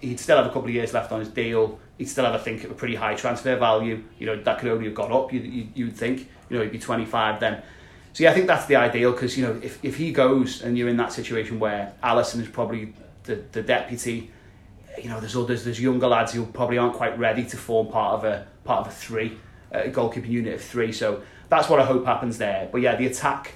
he'd 0.00 0.18
still 0.18 0.38
have 0.38 0.46
a 0.46 0.48
couple 0.48 0.70
of 0.70 0.74
years 0.74 0.94
left 0.94 1.12
on 1.12 1.20
his 1.20 1.28
deal. 1.28 1.78
He'd 1.98 2.08
still 2.08 2.24
have, 2.24 2.34
I 2.34 2.38
think, 2.38 2.64
a 2.64 2.68
pretty 2.68 2.94
high 2.94 3.14
transfer 3.14 3.56
value. 3.58 4.02
You 4.18 4.24
know, 4.24 4.42
that 4.42 4.58
could 4.58 4.70
only 4.70 4.86
have 4.86 4.94
gone 4.94 5.12
up. 5.12 5.34
You, 5.34 5.40
you, 5.40 5.68
you'd 5.74 5.96
think, 5.98 6.30
you 6.48 6.56
know, 6.56 6.62
he'd 6.62 6.72
be 6.72 6.78
25 6.78 7.40
then. 7.40 7.62
So 8.12 8.24
yeah, 8.24 8.30
I 8.30 8.34
think 8.34 8.46
that's 8.46 8.66
the 8.66 8.76
ideal 8.76 9.12
because 9.12 9.38
you 9.38 9.46
know 9.46 9.58
if, 9.62 9.82
if 9.82 9.96
he 9.96 10.12
goes 10.12 10.62
and 10.62 10.76
you're 10.76 10.88
in 10.88 10.98
that 10.98 11.12
situation 11.12 11.58
where 11.58 11.94
Alisson 12.02 12.40
is 12.40 12.48
probably 12.48 12.92
the, 13.24 13.36
the 13.52 13.62
deputy, 13.62 14.30
you 15.02 15.08
know 15.08 15.18
there's 15.18 15.36
others, 15.36 15.64
there's 15.64 15.80
younger 15.80 16.08
lads 16.08 16.32
who 16.32 16.44
probably 16.44 16.78
aren't 16.78 16.94
quite 16.94 17.18
ready 17.18 17.44
to 17.44 17.56
form 17.56 17.88
part 17.88 18.14
of 18.14 18.24
a 18.24 18.46
part 18.64 18.86
of 18.86 18.92
a 18.92 18.94
three, 18.94 19.38
a 19.70 19.88
goalkeeping 19.88 20.28
unit 20.28 20.54
of 20.54 20.62
three. 20.62 20.92
So 20.92 21.22
that's 21.48 21.68
what 21.68 21.80
I 21.80 21.84
hope 21.84 22.04
happens 22.04 22.38
there. 22.38 22.68
But 22.70 22.82
yeah, 22.82 22.96
the 22.96 23.06
attack, 23.06 23.54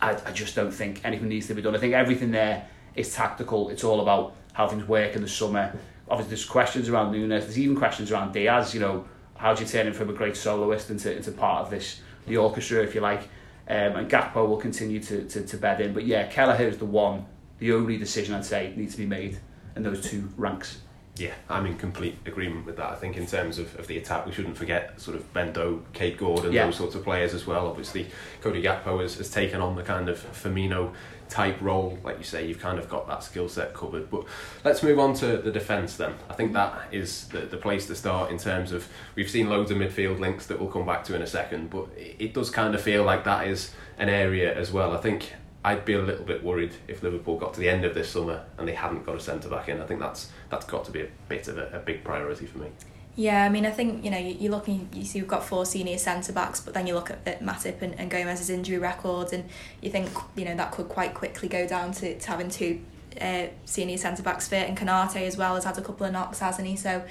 I, 0.00 0.18
I 0.26 0.32
just 0.32 0.56
don't 0.56 0.72
think 0.72 1.00
anything 1.04 1.28
needs 1.28 1.46
to 1.46 1.54
be 1.54 1.62
done. 1.62 1.76
I 1.76 1.78
think 1.78 1.94
everything 1.94 2.32
there 2.32 2.68
is 2.96 3.14
tactical. 3.14 3.68
It's 3.68 3.84
all 3.84 4.00
about 4.00 4.34
how 4.52 4.66
things 4.66 4.86
work 4.88 5.14
in 5.14 5.22
the 5.22 5.28
summer. 5.28 5.78
Obviously, 6.08 6.30
there's 6.30 6.44
questions 6.44 6.88
around 6.88 7.12
Núñez. 7.12 7.42
There's 7.42 7.58
even 7.58 7.76
questions 7.76 8.10
around 8.10 8.32
Diaz. 8.32 8.74
You 8.74 8.80
know, 8.80 9.08
how 9.36 9.54
do 9.54 9.62
you 9.62 9.68
turn 9.68 9.86
him 9.86 9.92
from 9.92 10.10
a 10.10 10.12
great 10.12 10.36
soloist 10.36 10.90
into 10.90 11.14
into 11.14 11.30
part 11.30 11.64
of 11.64 11.70
this 11.70 12.00
the 12.26 12.36
orchestra, 12.36 12.82
if 12.82 12.94
you 12.94 13.00
like? 13.00 13.28
Um, 13.68 13.96
and 13.96 14.10
Gakpo 14.10 14.46
will 14.46 14.58
continue 14.58 15.00
to, 15.00 15.24
to, 15.24 15.44
to 15.44 15.56
bed 15.56 15.80
in. 15.80 15.92
But 15.92 16.06
yeah, 16.06 16.26
Kelleher 16.28 16.68
is 16.68 16.78
the 16.78 16.84
one, 16.84 17.26
the 17.58 17.72
only 17.72 17.96
decision 17.96 18.34
I'd 18.34 18.44
say 18.44 18.72
needs 18.76 18.92
to 18.92 18.98
be 18.98 19.06
made 19.06 19.38
in 19.74 19.82
those 19.82 20.08
two 20.08 20.28
ranks. 20.36 20.80
Yeah, 21.18 21.32
I'm 21.48 21.64
in 21.64 21.78
complete 21.78 22.18
agreement 22.26 22.66
with 22.66 22.76
that. 22.76 22.90
I 22.90 22.94
think 22.94 23.16
in 23.16 23.26
terms 23.26 23.58
of, 23.58 23.74
of 23.78 23.86
the 23.86 23.96
attack, 23.96 24.26
we 24.26 24.32
shouldn't 24.32 24.56
forget 24.56 25.00
sort 25.00 25.16
of 25.16 25.32
Bendo, 25.32 25.82
Kaide 25.94 26.18
Gordon, 26.18 26.52
yeah. 26.52 26.66
those 26.66 26.76
sorts 26.76 26.94
of 26.94 27.04
players 27.04 27.32
as 27.32 27.46
well. 27.46 27.66
Obviously, 27.66 28.06
Cody 28.42 28.62
Gakpo 28.62 29.00
has, 29.00 29.16
has 29.16 29.30
taken 29.30 29.60
on 29.60 29.76
the 29.76 29.82
kind 29.82 30.08
of 30.10 30.18
Firmino 30.18 30.92
type 31.28 31.60
role. 31.60 31.98
Like 32.04 32.18
you 32.18 32.24
say, 32.24 32.46
you've 32.46 32.60
kind 32.60 32.78
of 32.78 32.88
got 32.88 33.06
that 33.08 33.22
skill 33.22 33.48
set 33.48 33.74
covered. 33.74 34.10
But 34.10 34.24
let's 34.64 34.82
move 34.82 34.98
on 34.98 35.14
to 35.14 35.38
the 35.38 35.50
defence 35.50 35.96
then. 35.96 36.14
I 36.28 36.34
think 36.34 36.52
that 36.52 36.88
is 36.92 37.28
the, 37.28 37.40
the 37.40 37.56
place 37.56 37.86
to 37.86 37.94
start 37.94 38.30
in 38.30 38.38
terms 38.38 38.72
of 38.72 38.88
we've 39.14 39.30
seen 39.30 39.48
loads 39.48 39.70
of 39.70 39.78
midfield 39.78 40.18
links 40.18 40.46
that 40.46 40.60
we'll 40.60 40.70
come 40.70 40.86
back 40.86 41.04
to 41.04 41.14
in 41.14 41.22
a 41.22 41.26
second, 41.26 41.70
but 41.70 41.88
it, 41.96 42.34
does 42.34 42.50
kind 42.50 42.74
of 42.74 42.82
feel 42.82 43.02
like 43.02 43.24
that 43.24 43.46
is 43.46 43.72
an 43.98 44.08
area 44.08 44.54
as 44.54 44.70
well. 44.70 44.92
I 44.92 44.98
think 44.98 45.32
I'd 45.64 45.84
be 45.84 45.94
a 45.94 46.02
little 46.02 46.24
bit 46.24 46.44
worried 46.44 46.74
if 46.86 47.02
Liverpool 47.02 47.38
got 47.38 47.54
to 47.54 47.60
the 47.60 47.68
end 47.68 47.84
of 47.84 47.94
this 47.94 48.10
summer 48.10 48.44
and 48.58 48.68
they 48.68 48.74
hadn't 48.74 49.06
got 49.06 49.16
a 49.16 49.20
centre 49.20 49.48
back 49.48 49.68
in. 49.68 49.80
I 49.80 49.86
think 49.86 50.00
that's 50.00 50.30
that's 50.50 50.66
got 50.66 50.84
to 50.84 50.90
be 50.90 51.00
a 51.00 51.08
bit 51.28 51.48
of 51.48 51.58
a, 51.58 51.68
a 51.72 51.78
big 51.78 52.04
priority 52.04 52.46
for 52.46 52.58
me. 52.58 52.68
Yeah, 53.18 53.44
I 53.44 53.48
mean, 53.48 53.64
I 53.64 53.70
think 53.70 54.04
you 54.04 54.10
know 54.10 54.18
you, 54.18 54.36
you're 54.38 54.52
looking. 54.52 54.90
You 54.92 55.04
see, 55.04 55.20
we've 55.20 55.28
got 55.28 55.42
four 55.42 55.64
senior 55.64 55.96
centre 55.96 56.34
backs, 56.34 56.60
but 56.60 56.74
then 56.74 56.86
you 56.86 56.94
look 56.94 57.10
at, 57.10 57.26
at 57.26 57.42
Matip 57.42 57.80
and, 57.80 57.98
and 57.98 58.10
Gomez's 58.10 58.50
injury 58.50 58.78
records, 58.78 59.32
and 59.32 59.44
you 59.80 59.90
think 59.90 60.10
you 60.36 60.44
know 60.44 60.54
that 60.54 60.72
could 60.72 60.90
quite 60.90 61.14
quickly 61.14 61.48
go 61.48 61.66
down 61.66 61.92
to, 61.92 62.18
to 62.18 62.28
having 62.28 62.50
two 62.50 62.82
uh, 63.20 63.48
senior 63.64 63.96
centre 63.96 64.22
backs 64.22 64.48
fit, 64.48 64.68
and 64.68 64.76
Konate 64.76 65.26
as 65.26 65.36
well 65.36 65.54
has 65.54 65.64
had 65.64 65.78
a 65.78 65.82
couple 65.82 66.06
of 66.06 66.12
knocks, 66.12 66.38
hasn't 66.40 66.66
he? 66.66 66.76
So 66.76 67.04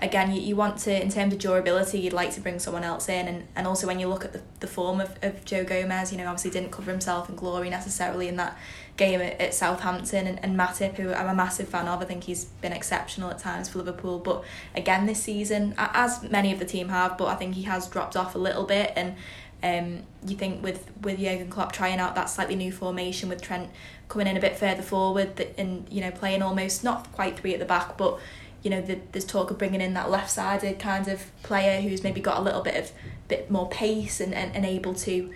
again, 0.00 0.32
you, 0.32 0.40
you 0.40 0.56
want 0.56 0.78
to, 0.78 1.02
in 1.02 1.10
terms 1.10 1.32
of 1.32 1.38
durability, 1.40 1.98
you'd 1.98 2.12
like 2.12 2.32
to 2.32 2.40
bring 2.40 2.58
someone 2.58 2.84
else 2.84 3.08
in. 3.08 3.26
And, 3.26 3.48
and 3.56 3.66
also 3.66 3.86
when 3.86 3.98
you 3.98 4.08
look 4.08 4.24
at 4.24 4.32
the, 4.32 4.42
the 4.60 4.66
form 4.66 5.00
of, 5.00 5.16
of 5.22 5.44
Joe 5.44 5.64
Gomez, 5.64 6.12
you 6.12 6.18
know, 6.18 6.26
obviously 6.26 6.50
didn't 6.50 6.70
cover 6.70 6.90
himself 6.90 7.28
in 7.28 7.34
glory 7.34 7.68
necessarily 7.68 8.28
in 8.28 8.36
that 8.36 8.56
game 8.96 9.20
at, 9.20 9.40
at 9.40 9.54
Southampton. 9.54 10.26
And, 10.26 10.44
and 10.44 10.56
Matip, 10.56 10.94
who 10.94 11.12
I'm 11.12 11.28
a 11.28 11.34
massive 11.34 11.68
fan 11.68 11.88
of, 11.88 12.00
I 12.00 12.04
think 12.04 12.24
he's 12.24 12.44
been 12.44 12.72
exceptional 12.72 13.30
at 13.30 13.40
times 13.40 13.68
for 13.68 13.78
Liverpool. 13.78 14.20
But 14.20 14.44
again, 14.74 15.06
this 15.06 15.22
season, 15.22 15.74
as 15.76 16.22
many 16.22 16.52
of 16.52 16.58
the 16.60 16.64
team 16.64 16.90
have, 16.90 17.18
but 17.18 17.26
I 17.26 17.34
think 17.34 17.54
he 17.54 17.62
has 17.62 17.88
dropped 17.88 18.16
off 18.16 18.34
a 18.34 18.38
little 18.38 18.64
bit. 18.64 18.92
And 18.94 19.16
um, 19.62 20.02
you 20.26 20.36
think 20.36 20.62
with 20.62 20.90
with 21.02 21.18
Jurgen 21.18 21.48
Klopp 21.50 21.72
trying 21.72 21.98
out 21.98 22.14
that 22.14 22.30
slightly 22.30 22.56
new 22.56 22.72
formation 22.72 23.28
with 23.28 23.42
Trent 23.42 23.70
coming 24.08 24.26
in 24.26 24.36
a 24.36 24.40
bit 24.40 24.56
further 24.56 24.82
forward 24.82 25.46
and 25.58 25.86
you 25.90 26.00
know 26.00 26.10
playing 26.10 26.42
almost 26.42 26.84
not 26.84 27.12
quite 27.12 27.38
three 27.38 27.54
at 27.54 27.60
the 27.60 27.66
back, 27.66 27.98
but 27.98 28.18
you 28.62 28.70
know, 28.70 28.80
the, 28.80 28.98
there's 29.12 29.24
talk 29.24 29.50
of 29.50 29.58
bringing 29.58 29.80
in 29.80 29.94
that 29.94 30.10
left-sided 30.10 30.78
kind 30.78 31.08
of 31.08 31.30
player 31.42 31.80
who's 31.80 32.02
maybe 32.02 32.20
got 32.20 32.38
a 32.38 32.40
little 32.42 32.62
bit 32.62 32.76
of 32.76 32.92
bit 33.28 33.50
more 33.50 33.68
pace 33.68 34.20
and, 34.20 34.34
and, 34.34 34.54
and 34.56 34.64
able 34.64 34.94
to, 34.94 35.32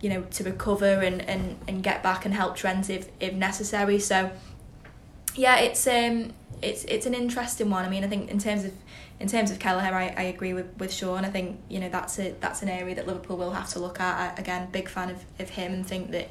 you 0.00 0.10
know, 0.10 0.22
to 0.22 0.44
recover 0.44 1.00
and, 1.00 1.22
and, 1.22 1.58
and 1.68 1.82
get 1.82 2.02
back 2.02 2.24
and 2.24 2.34
help 2.34 2.56
Trent 2.56 2.90
if, 2.90 3.08
if 3.20 3.32
necessary. 3.32 3.98
So, 3.98 4.30
yeah, 5.34 5.58
it's 5.58 5.86
um 5.86 6.32
it's 6.62 6.84
it's 6.84 7.06
an 7.06 7.14
interesting 7.14 7.70
one. 7.70 7.84
I 7.84 7.88
mean, 7.88 8.04
I 8.04 8.08
think 8.08 8.30
in 8.30 8.38
terms 8.38 8.64
of 8.64 8.72
in 9.18 9.28
terms 9.28 9.50
of 9.50 9.58
Kelleher, 9.58 9.94
I, 9.94 10.14
I 10.16 10.22
agree 10.24 10.52
with, 10.52 10.66
with 10.78 10.92
Sean. 10.92 11.24
I 11.24 11.30
think 11.30 11.60
you 11.68 11.80
know 11.80 11.88
that's 11.88 12.18
a 12.18 12.34
that's 12.40 12.62
an 12.62 12.68
area 12.68 12.94
that 12.94 13.06
Liverpool 13.06 13.36
will 13.36 13.52
have 13.52 13.68
to 13.70 13.78
look 13.78 14.00
at. 14.00 14.38
I, 14.38 14.40
again, 14.40 14.68
big 14.70 14.88
fan 14.88 15.10
of, 15.10 15.24
of 15.38 15.50
him 15.50 15.72
and 15.72 15.86
think 15.86 16.10
that 16.10 16.30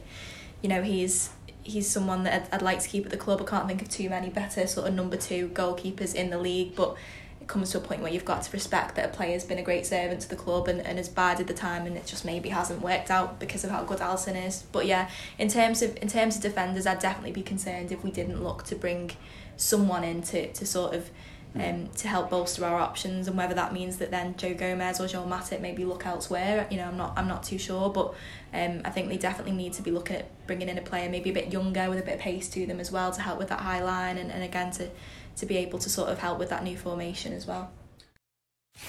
you 0.61 0.69
know 0.69 0.83
he's 0.83 1.29
he's 1.63 1.89
someone 1.89 2.23
that 2.23 2.33
I'd, 2.33 2.55
I'd 2.55 2.61
like 2.61 2.79
to 2.79 2.87
keep 2.87 3.05
at 3.05 3.11
the 3.11 3.17
club. 3.17 3.41
I 3.41 3.45
can't 3.45 3.67
think 3.67 3.81
of 3.81 3.89
too 3.89 4.09
many 4.09 4.29
better 4.29 4.67
sort 4.67 4.87
of 4.87 4.93
number 4.93 5.17
two 5.17 5.49
goalkeepers 5.49 6.13
in 6.13 6.29
the 6.29 6.37
league, 6.37 6.75
but 6.75 6.95
it 7.41 7.47
comes 7.47 7.71
to 7.71 7.79
a 7.79 7.81
point 7.81 8.01
where 8.01 8.11
you've 8.11 8.25
got 8.25 8.43
to 8.43 8.51
respect 8.51 8.95
that 8.95 9.05
a 9.05 9.07
player's 9.15 9.43
been 9.43 9.57
a 9.57 9.63
great 9.63 9.87
servant 9.87 10.21
to 10.21 10.29
the 10.29 10.35
club 10.35 10.67
and, 10.67 10.81
and 10.81 10.99
has 10.99 11.09
bided 11.09 11.47
the 11.47 11.53
time 11.53 11.87
and 11.87 11.97
it 11.97 12.05
just 12.05 12.23
maybe 12.23 12.49
hasn't 12.49 12.81
worked 12.81 13.09
out 13.09 13.39
because 13.39 13.63
of 13.63 13.71
how 13.71 13.83
good 13.83 13.99
Alisson 13.99 14.35
is. 14.45 14.63
But 14.71 14.85
yeah, 14.85 15.09
in 15.39 15.47
terms 15.47 15.81
of 15.81 15.97
in 15.97 16.07
terms 16.07 16.35
of 16.35 16.43
defenders 16.43 16.85
I'd 16.85 16.99
definitely 16.99 17.31
be 17.31 17.41
concerned 17.41 17.91
if 17.91 18.03
we 18.03 18.11
didn't 18.11 18.43
look 18.43 18.63
to 18.65 18.75
bring 18.75 19.11
someone 19.57 20.03
in 20.03 20.21
to, 20.21 20.51
to 20.53 20.65
sort 20.65 20.93
of 20.93 21.09
um, 21.55 21.87
to 21.97 22.07
help 22.07 22.29
bolster 22.29 22.65
our 22.65 22.79
options 22.79 23.27
and 23.27 23.37
whether 23.37 23.53
that 23.53 23.73
means 23.73 23.97
that 23.97 24.11
then 24.11 24.35
Joe 24.35 24.53
Gomez 24.53 24.99
or 24.99 25.07
Joel 25.07 25.25
Matip 25.25 25.61
maybe 25.61 25.85
look 25.85 26.05
elsewhere 26.05 26.67
you 26.69 26.77
know 26.77 26.85
I'm 26.85 26.97
not 26.97 27.13
I'm 27.15 27.27
not 27.27 27.43
too 27.43 27.57
sure 27.57 27.89
but 27.89 28.13
um, 28.53 28.81
I 28.83 28.89
think 28.89 29.09
they 29.09 29.17
definitely 29.17 29.53
need 29.53 29.73
to 29.73 29.81
be 29.81 29.91
looking 29.91 30.17
at 30.17 30.47
bringing 30.47 30.69
in 30.69 30.77
a 30.77 30.81
player 30.81 31.09
maybe 31.09 31.29
a 31.29 31.33
bit 31.33 31.51
younger 31.51 31.89
with 31.89 31.99
a 31.99 32.03
bit 32.03 32.15
of 32.15 32.19
pace 32.19 32.49
to 32.49 32.65
them 32.65 32.79
as 32.79 32.91
well 32.91 33.11
to 33.11 33.21
help 33.21 33.39
with 33.39 33.49
that 33.49 33.61
high 33.61 33.83
line 33.83 34.17
and, 34.17 34.31
and 34.31 34.43
again 34.43 34.71
to 34.71 34.89
to 35.37 35.45
be 35.45 35.57
able 35.57 35.79
to 35.79 35.89
sort 35.89 36.09
of 36.09 36.19
help 36.19 36.39
with 36.39 36.49
that 36.49 36.63
new 36.63 36.77
formation 36.77 37.33
as 37.33 37.45
well. 37.45 37.71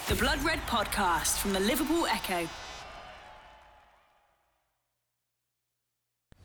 The 0.09 0.15
Blood 0.15 0.43
Red 0.43 0.61
Podcast 0.67 1.39
from 1.39 1.53
the 1.53 1.61
Liverpool 1.61 2.07
Echo. 2.07 2.49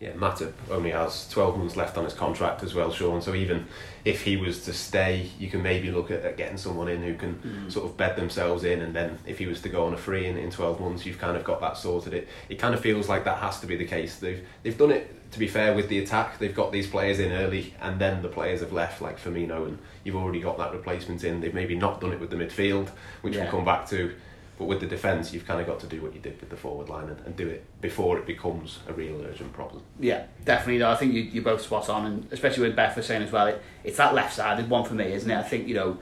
Yeah, 0.02 0.14
Matip 0.14 0.54
only 0.72 0.90
has 0.90 1.30
12 1.30 1.60
months 1.60 1.76
left 1.76 1.96
on 1.96 2.06
his 2.06 2.16
contract 2.16 2.64
as 2.64 2.74
well, 2.74 2.92
Sean. 2.92 3.22
So 3.22 3.36
even 3.36 3.68
if 4.04 4.24
he 4.24 4.36
was 4.36 4.66
to 4.66 4.74
stay, 4.74 5.30
you 5.38 5.48
can 5.48 5.62
maybe 5.62 5.92
look 5.92 6.10
at, 6.10 6.24
at 6.24 6.38
getting 6.38 6.58
someone 6.58 6.88
in 6.88 7.04
who 7.04 7.14
can 7.14 7.36
mm. 7.36 7.72
sort 7.72 7.86
of 7.86 7.96
bed 7.98 8.16
themselves 8.16 8.64
in. 8.64 8.82
And 8.82 8.96
then 8.96 9.20
if 9.28 9.38
he 9.38 9.46
was 9.46 9.62
to 9.62 9.70
go 9.70 9.86
on 9.86 9.94
a 9.94 9.98
free 9.98 10.26
in, 10.26 10.38
in 10.38 10.50
12 10.50 10.80
months, 10.80 11.06
you've 11.06 11.20
kind 11.20 11.38
of 11.38 11.44
got 11.44 11.62
that 11.62 11.78
sorted. 11.78 12.16
It 12.16 12.28
it 12.50 12.56
kind 12.56 12.74
of 12.74 12.82
feels 12.82 13.08
like 13.08 13.26
that 13.26 13.38
has 13.38 13.60
to 13.60 13.68
be 13.68 13.76
the 13.76 13.86
case. 13.86 14.18
They've 14.18 14.44
they've 14.64 14.78
done 14.78 14.90
it 14.90 15.32
to 15.34 15.40
be 15.40 15.48
fair 15.48 15.76
with 15.76 15.88
the 15.88 16.00
attack. 16.00 16.40
They've 16.40 16.56
got 16.56 16.72
these 16.72 16.88
players 16.88 17.20
in 17.20 17.32
early, 17.32 17.76
and 17.80 18.02
then 18.02 18.24
the 18.24 18.28
players 18.28 18.62
have 18.62 18.74
left, 18.74 19.04
like 19.04 19.20
Firmino, 19.20 19.68
and 19.68 19.78
you've 20.04 20.16
already 20.16 20.42
got 20.42 20.58
that 20.58 20.74
replacement 20.74 21.24
in. 21.24 21.42
They've 21.42 21.54
maybe 21.54 21.76
not 21.76 22.02
done 22.02 22.12
it 22.12 22.20
with 22.20 22.32
the 22.32 22.36
midfield, 22.36 22.90
which 23.22 23.36
yeah. 23.36 23.44
we'll 23.44 23.52
come 23.52 23.66
back 23.66 23.88
to. 23.90 24.16
But 24.58 24.66
with 24.66 24.80
the 24.80 24.86
defence, 24.86 25.34
you've 25.34 25.48
kind 25.48 25.60
of 25.60 25.66
got 25.66 25.80
to 25.80 25.88
do 25.88 26.02
what 26.02 26.14
you 26.14 26.20
did 26.20 26.40
with 26.40 26.50
the 26.50 26.56
forward 26.56 26.88
line 26.88 27.10
and, 27.10 27.20
and 27.26 27.36
do 27.36 27.48
it 27.48 27.66
before 27.82 28.20
it 28.20 28.28
becomes 28.28 28.80
a 28.88 28.94
real 28.94 29.20
urgent 29.22 29.54
problem. 29.54 29.82
Yeah, 30.00 30.26
definitely. 30.46 30.78
Though. 30.78 30.92
I 30.92 30.96
think 30.96 31.14
you, 31.14 31.22
you're 31.22 31.44
both 31.44 31.62
spot 31.62 31.90
on, 31.90 32.06
and 32.06 32.28
especially 32.32 32.68
with 32.68 32.76
Beth 32.76 32.96
was 32.96 33.08
saying 33.08 33.24
as 33.24 33.32
well, 33.32 33.48
it, 33.48 33.62
it's 33.84 33.98
that 33.98 34.14
left 34.14 34.36
sided 34.36 34.70
one 34.70 34.86
for 34.86 34.94
me, 34.94 35.12
isn't 35.14 35.30
it? 35.30 35.38
I 35.38 35.44
think, 35.44 35.68
you 35.68 35.76
know, 35.76 35.98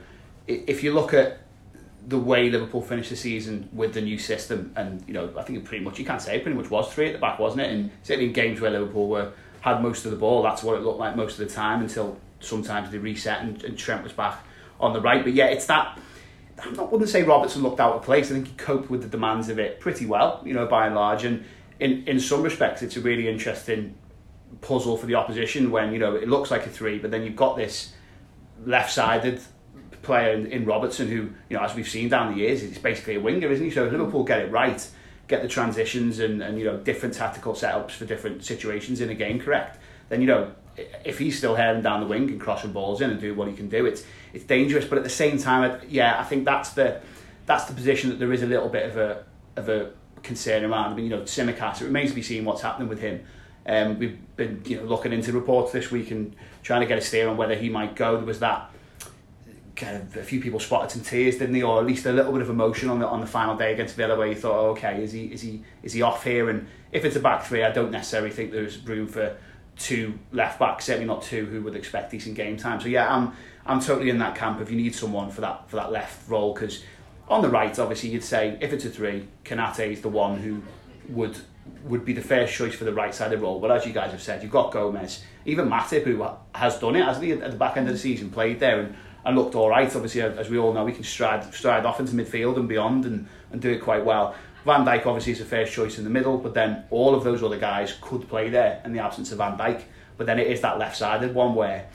if 0.46 0.82
you 0.82 0.92
look 0.92 1.14
at 1.14 1.38
the 2.06 2.18
way 2.18 2.50
Liverpool 2.50 2.82
finished 2.82 3.10
the 3.10 3.16
season 3.16 3.68
with 3.72 3.94
the 3.94 4.00
new 4.00 4.18
system, 4.18 4.72
and, 4.76 5.04
you 5.06 5.14
know, 5.14 5.32
I 5.38 5.42
think 5.42 5.58
it 5.58 5.64
pretty 5.64 5.84
much, 5.84 5.98
you 5.98 6.04
can't 6.04 6.20
say, 6.20 6.36
it 6.36 6.42
pretty 6.42 6.58
much 6.58 6.70
was 6.70 6.92
three 6.92 7.06
at 7.06 7.12
the 7.12 7.18
back, 7.18 7.38
wasn't 7.38 7.62
it? 7.62 7.70
And 7.70 7.90
certainly 8.02 8.26
in 8.26 8.32
games 8.32 8.60
where 8.60 8.70
Liverpool 8.70 9.08
were 9.08 9.32
had 9.60 9.82
most 9.82 10.04
of 10.04 10.10
the 10.10 10.16
ball, 10.16 10.42
that's 10.42 10.62
what 10.62 10.76
it 10.76 10.82
looked 10.82 10.98
like 10.98 11.16
most 11.16 11.38
of 11.38 11.48
the 11.48 11.54
time 11.54 11.82
until 11.82 12.18
sometimes 12.40 12.90
they 12.90 12.98
reset 12.98 13.42
and, 13.42 13.62
and 13.64 13.78
Trent 13.78 14.02
was 14.02 14.12
back 14.12 14.38
on 14.80 14.92
the 14.92 15.00
right. 15.00 15.22
But 15.22 15.34
yeah, 15.34 15.46
it's 15.46 15.66
that 15.66 15.98
I 16.64 16.82
wouldn't 16.82 17.10
say 17.10 17.22
Robertson 17.22 17.62
looked 17.62 17.80
out 17.80 17.94
of 17.94 18.02
place. 18.02 18.30
I 18.30 18.34
think 18.34 18.48
he 18.48 18.54
coped 18.54 18.90
with 18.90 19.02
the 19.02 19.08
demands 19.08 19.48
of 19.48 19.58
it 19.58 19.80
pretty 19.80 20.06
well, 20.06 20.42
you 20.44 20.54
know, 20.54 20.66
by 20.66 20.86
and 20.86 20.94
large. 20.94 21.24
And 21.24 21.44
in, 21.78 22.04
in 22.06 22.20
some 22.20 22.42
respects, 22.42 22.82
it's 22.82 22.96
a 22.96 23.00
really 23.00 23.28
interesting 23.28 23.94
puzzle 24.60 24.96
for 24.96 25.06
the 25.06 25.14
opposition 25.14 25.70
when, 25.70 25.92
you 25.92 25.98
know, 25.98 26.14
it 26.14 26.28
looks 26.28 26.50
like 26.50 26.66
a 26.66 26.70
three, 26.70 26.98
but 26.98 27.10
then 27.10 27.22
you've 27.22 27.36
got 27.36 27.56
this 27.56 27.92
left-sided 28.64 29.40
player 30.02 30.32
in, 30.32 30.46
in 30.46 30.64
Robertson 30.64 31.08
who, 31.08 31.30
you 31.48 31.56
know, 31.56 31.62
as 31.62 31.74
we've 31.74 31.88
seen 31.88 32.08
down 32.08 32.32
the 32.32 32.38
years, 32.38 32.60
he's 32.60 32.78
basically 32.78 33.16
a 33.16 33.20
winger, 33.20 33.50
isn't 33.50 33.64
he? 33.64 33.70
So 33.70 33.84
Liverpool 33.84 34.24
get 34.24 34.40
it 34.40 34.50
right, 34.50 34.86
get 35.28 35.42
the 35.42 35.48
transitions 35.48 36.18
and, 36.18 36.42
and, 36.42 36.58
you 36.58 36.64
know, 36.64 36.76
different 36.78 37.14
tactical 37.14 37.54
setups 37.54 37.92
for 37.92 38.04
different 38.04 38.44
situations 38.44 39.00
in 39.00 39.10
a 39.10 39.14
game 39.14 39.40
correct, 39.40 39.78
then, 40.08 40.20
you 40.20 40.26
know, 40.26 40.52
if 41.04 41.18
he's 41.18 41.36
still 41.36 41.54
heading 41.54 41.82
down 41.82 42.00
the 42.00 42.06
wing 42.06 42.28
and 42.30 42.40
crossing 42.40 42.72
balls 42.72 43.00
in 43.00 43.10
and 43.10 43.20
doing 43.20 43.36
what 43.36 43.48
he 43.48 43.54
can 43.54 43.68
do, 43.68 43.86
it's 43.86 44.04
it's 44.32 44.44
dangerous. 44.44 44.84
But 44.84 44.98
at 44.98 45.04
the 45.04 45.10
same 45.10 45.38
time, 45.38 45.80
yeah, 45.88 46.20
I 46.20 46.24
think 46.24 46.44
that's 46.44 46.70
the 46.70 47.00
that's 47.46 47.64
the 47.64 47.74
position 47.74 48.10
that 48.10 48.18
there 48.18 48.32
is 48.32 48.42
a 48.42 48.46
little 48.46 48.68
bit 48.68 48.86
of 48.88 48.96
a 48.96 49.24
of 49.56 49.68
a 49.68 49.90
concern 50.22 50.64
around. 50.64 50.92
I 50.92 50.96
mean, 50.96 51.06
you 51.06 51.10
know, 51.10 51.22
Tsimikas, 51.22 51.80
it 51.80 51.84
remains 51.84 52.10
to 52.10 52.14
be 52.14 52.22
seen 52.22 52.44
what's 52.44 52.62
happening 52.62 52.88
with 52.88 53.00
him. 53.00 53.24
Um, 53.66 53.98
we've 53.98 54.18
been 54.36 54.62
you 54.64 54.76
know 54.76 54.84
looking 54.84 55.12
into 55.12 55.32
reports 55.32 55.72
this 55.72 55.90
week 55.90 56.10
and 56.10 56.34
trying 56.62 56.80
to 56.80 56.86
get 56.86 56.98
a 56.98 57.00
steer 57.00 57.28
on 57.28 57.36
whether 57.36 57.54
he 57.54 57.68
might 57.68 57.94
go. 57.94 58.16
There 58.16 58.26
was 58.26 58.40
that 58.40 58.70
kind 59.76 59.96
of 59.96 60.16
a 60.16 60.22
few 60.22 60.40
people 60.40 60.60
spotted 60.60 60.90
some 60.90 61.02
tears, 61.02 61.38
didn't 61.38 61.54
they, 61.54 61.62
or 61.62 61.80
at 61.80 61.86
least 61.86 62.06
a 62.06 62.12
little 62.12 62.32
bit 62.32 62.42
of 62.42 62.50
emotion 62.50 62.90
on 62.90 62.98
the 62.98 63.06
on 63.06 63.20
the 63.20 63.26
final 63.26 63.56
day 63.56 63.72
against 63.72 63.96
Villa, 63.96 64.16
where 64.16 64.26
you 64.26 64.34
thought, 64.34 64.58
oh, 64.58 64.70
okay, 64.70 65.02
is 65.02 65.12
he 65.12 65.26
is 65.26 65.40
he 65.40 65.62
is 65.82 65.92
he 65.92 66.02
off 66.02 66.24
here? 66.24 66.50
And 66.50 66.66
if 66.92 67.04
it's 67.04 67.16
a 67.16 67.20
back 67.20 67.44
three, 67.44 67.64
I 67.64 67.72
don't 67.72 67.90
necessarily 67.90 68.30
think 68.30 68.52
there's 68.52 68.78
room 68.78 69.06
for 69.06 69.36
two 69.76 70.18
left 70.32 70.58
backs, 70.58 70.84
certainly 70.84 71.06
not 71.06 71.22
two 71.22 71.46
who 71.46 71.62
would 71.62 71.74
expect 71.74 72.10
decent 72.10 72.36
game 72.36 72.56
time. 72.56 72.80
So 72.80 72.88
yeah, 72.88 73.12
I'm 73.12 73.32
I'm 73.66 73.80
totally 73.80 74.10
in 74.10 74.18
that 74.18 74.36
camp. 74.36 74.60
If 74.60 74.70
you 74.70 74.76
need 74.76 74.94
someone 74.94 75.30
for 75.30 75.42
that 75.42 75.68
for 75.68 75.76
that 75.76 75.92
left 75.92 76.28
role, 76.28 76.54
because 76.54 76.82
on 77.28 77.42
the 77.42 77.48
right, 77.48 77.76
obviously, 77.78 78.10
you'd 78.10 78.24
say 78.24 78.58
if 78.60 78.72
it's 78.72 78.84
a 78.84 78.90
three, 78.90 79.28
Konate 79.44 79.92
is 79.92 80.00
the 80.00 80.08
one 80.08 80.38
who 80.38 80.62
would 81.08 81.36
would 81.84 82.04
be 82.04 82.12
the 82.12 82.22
first 82.22 82.52
choice 82.52 82.74
for 82.74 82.84
the 82.84 82.92
right 82.92 83.14
side 83.14 83.32
of 83.32 83.40
the 83.40 83.46
role. 83.46 83.60
But 83.60 83.70
as 83.70 83.86
you 83.86 83.92
guys 83.92 84.10
have 84.10 84.22
said, 84.22 84.42
you've 84.42 84.52
got 84.52 84.72
Gomez, 84.72 85.22
even 85.44 85.68
Matip, 85.68 86.02
who 86.04 86.26
has 86.54 86.78
done 86.78 86.96
it, 86.96 87.04
hasn't 87.04 87.24
he, 87.24 87.32
at 87.32 87.50
the 87.50 87.56
back 87.56 87.76
end 87.76 87.86
of 87.88 87.94
the 87.94 87.98
season, 87.98 88.30
played 88.30 88.60
there 88.60 88.80
and, 88.80 88.96
and 89.24 89.36
looked 89.36 89.54
all 89.54 89.68
right. 89.68 89.94
Obviously, 89.94 90.22
as 90.22 90.50
we 90.50 90.58
all 90.58 90.72
know, 90.72 90.86
he 90.86 90.94
can 90.94 91.04
stride 91.04 91.54
stride 91.54 91.84
off 91.84 92.00
into 92.00 92.12
midfield 92.14 92.56
and 92.56 92.68
beyond 92.68 93.04
and, 93.04 93.28
and 93.52 93.60
do 93.60 93.70
it 93.70 93.80
quite 93.80 94.04
well. 94.04 94.34
Van 94.64 94.84
Dijk 94.84 95.06
obviously 95.06 95.32
is 95.32 95.38
the 95.38 95.44
first 95.44 95.72
choice 95.72 95.96
in 95.96 96.04
the 96.04 96.10
middle, 96.10 96.36
but 96.36 96.52
then 96.52 96.84
all 96.90 97.14
of 97.14 97.24
those 97.24 97.42
other 97.42 97.58
guys 97.58 97.96
could 98.00 98.28
play 98.28 98.50
there 98.50 98.82
in 98.84 98.92
the 98.92 98.98
absence 98.98 99.32
of 99.32 99.38
Van 99.38 99.56
Dijk. 99.56 99.82
But 100.18 100.26
then 100.26 100.38
it 100.38 100.48
is 100.48 100.60
that 100.60 100.78
left-sided 100.78 101.34
one 101.34 101.54
where 101.54 101.88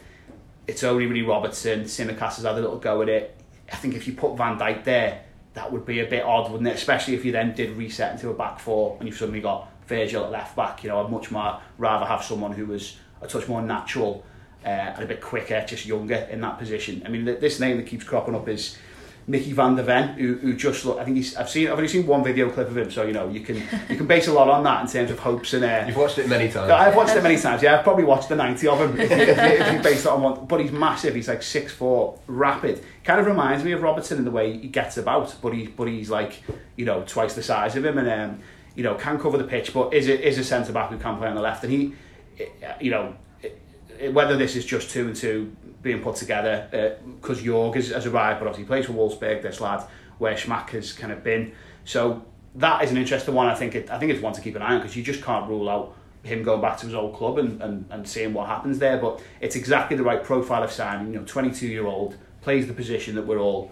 it's 0.68 0.84
only 0.84 1.06
really 1.06 1.22
Robertson, 1.22 1.84
Tsimikas 1.84 2.36
has 2.36 2.44
had 2.44 2.56
a 2.56 2.62
little 2.62 2.78
go 2.78 3.02
at 3.02 3.10
it. 3.10 3.38
I 3.72 3.76
think 3.76 3.96
if 3.96 4.08
you 4.08 4.14
put 4.14 4.38
Van 4.38 4.58
Dijk 4.58 4.84
there, 4.84 5.24
that 5.54 5.72
would 5.72 5.86
be 5.86 6.02
a 6.02 6.06
bit 6.06 6.24
odd, 6.24 6.52
wouldn't 6.52 6.68
it? 6.68 6.76
Especially 6.76 7.16
if 7.16 7.26
you 7.26 7.32
then 7.32 7.54
did 7.54 7.72
reset 7.72 8.14
into 8.14 8.30
a 8.30 8.34
back 8.34 8.60
four 8.60 8.98
and 9.00 9.08
you've 9.08 9.18
suddenly 9.18 9.42
got 9.42 9.70
Virgil 9.88 10.26
at 10.26 10.32
left 10.32 10.56
back. 10.56 10.84
You 10.84 10.90
know, 10.90 11.04
I'd 11.04 11.12
much 11.12 11.32
more 11.32 11.60
rather 11.78 12.06
have 12.06 12.24
someone 12.24 12.52
who 12.52 12.66
was 12.66 12.98
a 13.22 13.28
touch 13.28 13.48
more 13.48 13.62
natural 13.62 14.24
uh, 14.66 14.68
and 14.68 15.04
a 15.04 15.08
bit 15.08 15.22
quicker, 15.22 15.64
just 15.66 15.86
younger 15.86 16.16
in 16.16 16.42
that 16.42 16.58
position. 16.58 17.04
I 17.06 17.10
mean, 17.10 17.26
this 17.26 17.60
name 17.60 17.78
that 17.78 17.88
keeps 17.88 18.04
cropping 18.04 18.36
up 18.36 18.50
is 18.50 18.78
Micky 19.27 19.53
van 19.53 19.75
der 19.75 19.84
Ven, 19.84 20.10
who, 20.10 20.36
who 20.36 20.53
just 20.53 20.86
look. 20.86 21.00
I 21.00 21.03
think 21.03 21.17
he's. 21.17 21.36
I've 21.36 21.50
seen. 21.50 21.67
I've 21.67 21.77
only 21.77 21.88
seen 21.88 22.05
one 22.05 22.24
video 22.24 22.51
clip 22.51 22.67
of 22.67 22.77
him, 22.77 22.91
so 22.91 23.03
you 23.03 23.13
know 23.13 23.27
you 23.27 23.39
can 23.39 23.55
you 23.89 23.98
can 23.98 24.05
base 24.05 24.27
a 24.27 24.34
lot 24.34 24.50
on 24.50 24.63
that 24.65 24.82
in 24.82 24.88
terms 24.88 25.10
of 25.10 25.17
hopes 25.17 25.53
and. 25.53 25.65
Uh, 25.65 25.84
You've 25.88 25.98
watched 25.98 26.20
it 26.20 26.29
many 26.29 26.51
times. 26.51 26.70
I've 26.72 26.96
watched 26.96 27.15
it 27.15 27.24
many 27.24 27.38
times. 27.38 27.63
Yeah, 27.63 27.77
I've 27.77 27.84
probably 27.84 28.03
watched 28.03 28.29
the 28.29 28.36
ninety 28.36 28.67
of 28.67 28.79
him 28.79 29.00
if, 29.00 29.10
you, 29.10 29.17
if 29.17 29.74
you 29.74 29.79
base 29.82 30.05
it 30.05 30.12
on 30.12 30.22
one. 30.22 30.46
But 30.46 30.62
he's 30.62 30.72
massive. 30.72 31.15
He's 31.15 31.27
like 31.27 31.41
six 31.41 31.74
four, 31.74 32.20
rapid. 32.27 32.84
Kind 33.03 33.20
of 33.20 33.25
reminds 33.25 33.63
me 33.63 33.72
of 33.72 33.82
Robertson 33.82 34.20
in 34.20 34.25
the 34.25 34.32
way 34.32 34.58
he 34.58 34.67
gets 34.67 34.98
about, 34.98 35.36
but 35.41 35.53
he 35.53 35.67
but 35.67 35.88
he's 35.88 36.12
like 36.12 36.44
you 36.75 36.86
know 36.86 37.03
twice 37.08 37.34
the 37.34 37.44
size 37.44 37.75
of 37.75 37.84
him 37.84 37.98
and 37.98 38.08
um, 38.08 38.39
you 38.75 38.84
know 38.84 38.94
can 38.94 39.20
cover 39.20 39.39
the 39.39 39.44
pitch, 39.44 39.74
but 39.74 39.91
is 39.91 40.08
a, 40.08 40.27
is 40.27 40.38
a 40.38 40.44
centre 40.44 40.72
back 40.72 40.91
who 40.91 41.00
can 41.00 41.17
play 41.17 41.27
on 41.27 41.36
the 41.36 41.41
left, 41.41 41.63
and 41.63 41.74
he 41.74 41.96
you 42.79 42.91
know 42.91 43.15
whether 44.12 44.38
this 44.38 44.55
is 44.55 44.65
just 44.65 44.91
two 44.91 45.08
and 45.08 45.15
two 45.15 45.55
being 45.86 46.01
put 46.01 46.15
together 46.15 46.68
because 47.22 47.39
uh, 47.39 47.44
Jorg 47.44 47.75
has, 47.75 47.89
has 47.92 48.08
arrived, 48.08 48.39
but 48.39 48.48
obviously 48.48 48.63
he 48.63 48.68
plays 48.68 48.88
for 48.88 48.94
Wolfsburg, 48.94 49.44
this 49.44 49.62
lad, 49.62 49.88
where 50.18 50.34
Schmack 50.34 50.72
has 50.72 50.92
kind 50.92 51.13
of 51.13 51.24
been. 51.24 51.54
So 51.86 52.25
that 52.56 52.84
is 52.84 52.89
an 52.89 52.98
interesting 52.98 53.36
one. 53.36 53.48
I 53.48 53.54
think 53.54 53.75
it, 53.75 53.92
I 53.92 54.00
think 54.00 54.12
it's 54.12 54.22
one 54.22 54.34
to 54.34 54.42
keep 54.42 54.56
an 54.56 54.63
eye 54.63 54.74
on 54.74 54.82
because 54.82 54.98
you 54.98 55.04
just 55.04 55.22
can't 55.22 55.48
rule 55.48 55.70
out 55.70 55.96
him 56.24 56.42
going 56.42 56.60
back 56.60 56.80
to 56.80 56.88
his 56.88 56.96
old 56.96 57.15
club 57.15 57.38
and, 57.38 57.62
and, 57.62 57.86
and 57.92 58.10
seeing 58.10 58.34
what 58.34 58.48
happens 58.50 58.80
there. 58.80 58.98
But 58.98 59.22
it's 59.42 59.56
exactly 59.56 59.96
the 59.96 60.01
right 60.04 60.24
profile 60.24 60.63
of 60.63 60.72
signing. 60.72 61.13
You 61.13 61.20
know, 61.20 61.25
22 61.25 61.68
year 61.68 61.86
old 61.86 62.18
plays 62.42 62.65
the 62.65 62.74
position 62.74 63.13
that 63.13 63.27
we're 63.27 63.39
all, 63.39 63.72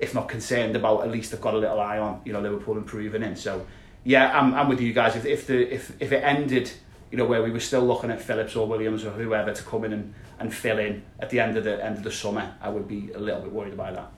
if 0.00 0.14
not 0.14 0.28
concerned 0.28 0.74
about, 0.74 1.04
at 1.04 1.12
least 1.12 1.30
have 1.30 1.40
got 1.40 1.54
a 1.54 1.58
little 1.58 1.80
eye 1.80 1.98
on. 1.98 2.20
You 2.24 2.32
know, 2.32 2.40
Liverpool 2.40 2.76
improving 2.76 3.22
in. 3.22 3.36
So 3.36 3.64
yeah, 4.02 4.36
I'm, 4.36 4.52
I'm 4.52 4.68
with 4.68 4.80
you 4.80 4.92
guys. 4.92 5.14
If 5.14 5.26
if 5.26 5.46
the 5.46 5.72
if 5.72 5.92
if 6.00 6.10
it 6.10 6.24
ended 6.24 6.72
you 7.12 7.18
know, 7.18 7.26
where 7.26 7.42
we 7.42 7.50
were 7.50 7.60
still 7.60 7.82
looking 7.82 8.10
at 8.10 8.20
Phillips 8.22 8.56
or 8.56 8.66
Williams 8.66 9.04
or 9.04 9.10
whoever 9.10 9.52
to 9.52 9.62
come 9.62 9.84
in 9.84 9.92
and, 9.92 10.14
and 10.38 10.52
fill 10.52 10.78
in 10.78 11.02
at 11.18 11.30
the 11.30 11.40
end 11.40 11.56
of 11.56 11.64
the 11.64 11.84
end 11.84 11.96
of 11.96 12.02
the 12.02 12.12
summer, 12.12 12.54
I 12.60 12.68
would 12.68 12.88
be 12.88 13.10
a 13.12 13.18
little 13.18 13.40
bit 13.40 13.52
worried 13.52 13.74
about 13.74 13.94
that. 13.94 14.12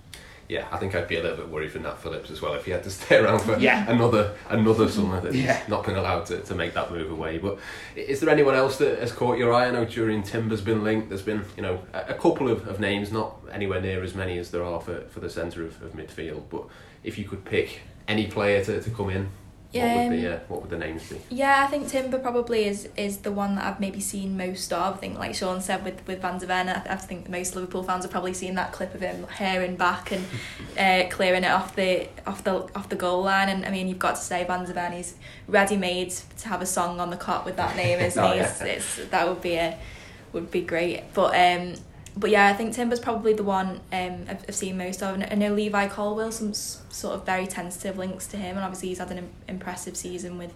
Yeah, 0.49 0.67
I 0.71 0.77
think 0.77 0.95
I'd 0.95 1.09
be 1.09 1.17
a 1.17 1.23
little 1.23 1.39
bit 1.39 1.49
worried 1.49 1.73
for 1.73 1.79
Nat 1.79 1.95
Phillips 1.95 2.31
as 2.31 2.43
well 2.43 2.53
if 2.55 2.67
he 2.67 2.71
had 2.71 2.83
to 2.85 2.91
stay 2.91 3.17
around 3.17 3.41
for 3.41 3.59
yeah. 3.59 3.91
another 3.91 4.35
another 4.51 4.89
summer 4.89 5.21
that 5.21 5.35
yeah. 5.35 5.59
he's 5.59 5.69
not 5.69 5.85
been 5.87 5.97
allowed 5.97 6.27
to, 6.27 6.41
to 6.41 6.55
make 6.55 6.75
that 6.75 6.91
move 6.91 7.11
away. 7.11 7.39
But 7.39 7.59
is 7.97 8.21
there 8.21 8.29
anyone 8.29 8.55
else 8.55 8.77
that 8.79 8.99
has 8.99 9.13
caught 9.13 9.39
your 9.39 9.53
eye? 9.53 9.67
I 9.67 9.71
know 9.71 9.87
Jurrien 9.87 10.25
Timber's 10.25 10.61
been 10.61 10.85
linked. 10.85 11.09
There's 11.09 11.23
been 11.23 11.45
you 11.57 11.63
know 11.63 11.83
a, 11.93 12.01
a 12.09 12.15
couple 12.15 12.51
of, 12.51 12.67
of 12.69 12.79
names, 12.79 13.11
not 13.11 13.37
anywhere 13.51 13.81
near 13.81 14.03
as 14.03 14.15
many 14.15 14.39
as 14.39 14.51
there 14.51 14.65
are 14.65 14.81
for, 14.81 15.01
for 15.09 15.21
the 15.21 15.31
centre 15.31 15.65
of, 15.65 15.81
of 15.83 15.93
midfield. 15.93 16.43
But 16.51 16.65
if 17.03 17.17
you 17.17 17.25
could 17.25 17.45
pick 17.45 17.81
any 18.07 18.27
player 18.27 18.63
to, 18.65 18.83
to 18.83 18.91
come 18.91 19.09
in 19.11 19.31
what 19.75 20.11
would 20.11 20.19
the 20.19 20.27
um, 20.27 20.35
uh, 20.35 20.39
what 20.49 20.61
would 20.63 20.71
the 20.71 20.79
names 20.79 21.09
be? 21.09 21.21
Yeah, 21.31 21.65
I 21.65 21.67
think 21.67 21.89
Timber 21.89 22.19
probably 22.19 22.67
is 22.67 22.89
is 22.97 23.19
the 23.19 23.33
one 23.33 23.57
that 23.57 23.65
I've 23.65 23.81
maybe 23.81 24.01
seen 24.01 24.37
most 24.37 24.73
of. 24.73 24.95
I 24.95 24.97
think, 24.99 25.19
like 25.19 25.35
Sean 25.35 25.61
said 25.61 25.85
with 25.85 26.07
with 26.07 26.23
Van 26.23 26.39
der 26.39 26.47
Ven, 26.47 26.69
I, 26.69 26.83
I 26.93 26.97
think 26.97 27.29
most 27.29 27.55
Liverpool 27.55 27.83
fans 27.83 28.05
have 28.05 28.11
probably 28.11 28.35
seen 28.35 28.55
that 28.55 28.73
clip 28.73 28.95
of 28.95 29.01
him 29.01 29.27
herring 29.29 29.77
back 29.77 30.13
and 30.13 30.25
uh, 30.79 31.09
clearing 31.11 31.45
it 31.45 31.51
off 31.51 31.75
the 31.75 32.09
off 32.27 32.45
the 32.45 32.69
off 32.77 32.89
the 32.89 32.97
goal 32.97 33.23
line. 33.23 33.49
And 33.49 33.67
I 33.67 33.71
mean, 33.71 33.89
you've 33.89 33.99
got 33.99 34.17
to 34.17 34.23
say 34.23 34.45
Van 34.45 34.65
der 34.65 34.73
Ven 34.73 34.93
is 34.93 35.15
ready 35.49 35.77
made 35.77 36.11
to 36.11 36.49
have 36.49 36.63
a 36.63 36.67
song 36.67 37.01
on 37.01 37.11
the 37.11 37.17
Kop 37.17 37.45
with 37.45 37.57
that 37.57 37.77
name, 37.77 37.99
isn't 38.01 38.23
oh, 38.23 38.33
he? 38.33 38.37
Yeah. 38.39 38.65
It's, 38.65 38.99
it's, 38.99 39.09
that 39.09 39.29
would 39.29 39.43
be 39.43 39.55
a 39.55 39.79
would 40.33 40.51
be 40.51 40.61
great. 40.61 41.13
But 41.15 41.35
um, 41.35 41.75
but 42.17 42.31
yeah, 42.31 42.47
I 42.47 42.53
think 42.53 42.75
Timber's 42.75 43.01
probably 43.01 43.33
the 43.35 43.43
one 43.43 43.81
um, 43.93 44.27
I've, 44.29 44.45
I've 44.49 44.55
seen 44.55 44.79
most 44.79 45.03
of. 45.03 45.15
And 45.15 45.25
I 45.25 45.35
know 45.35 45.53
Levi 45.55 45.89
Colwill, 45.89 46.31
some 46.33 46.55
sort 46.55 47.15
of 47.15 47.27
very 47.27 47.47
tentative 47.47 47.99
links 47.99 48.27
to 48.29 48.37
him, 48.37 48.57
and 48.57 48.65
obviously 48.65 48.89
he's 48.89 48.99
had 48.99 49.11
an 49.11 49.31
impressive 49.49 49.97
season 49.97 50.39
with 50.39 50.53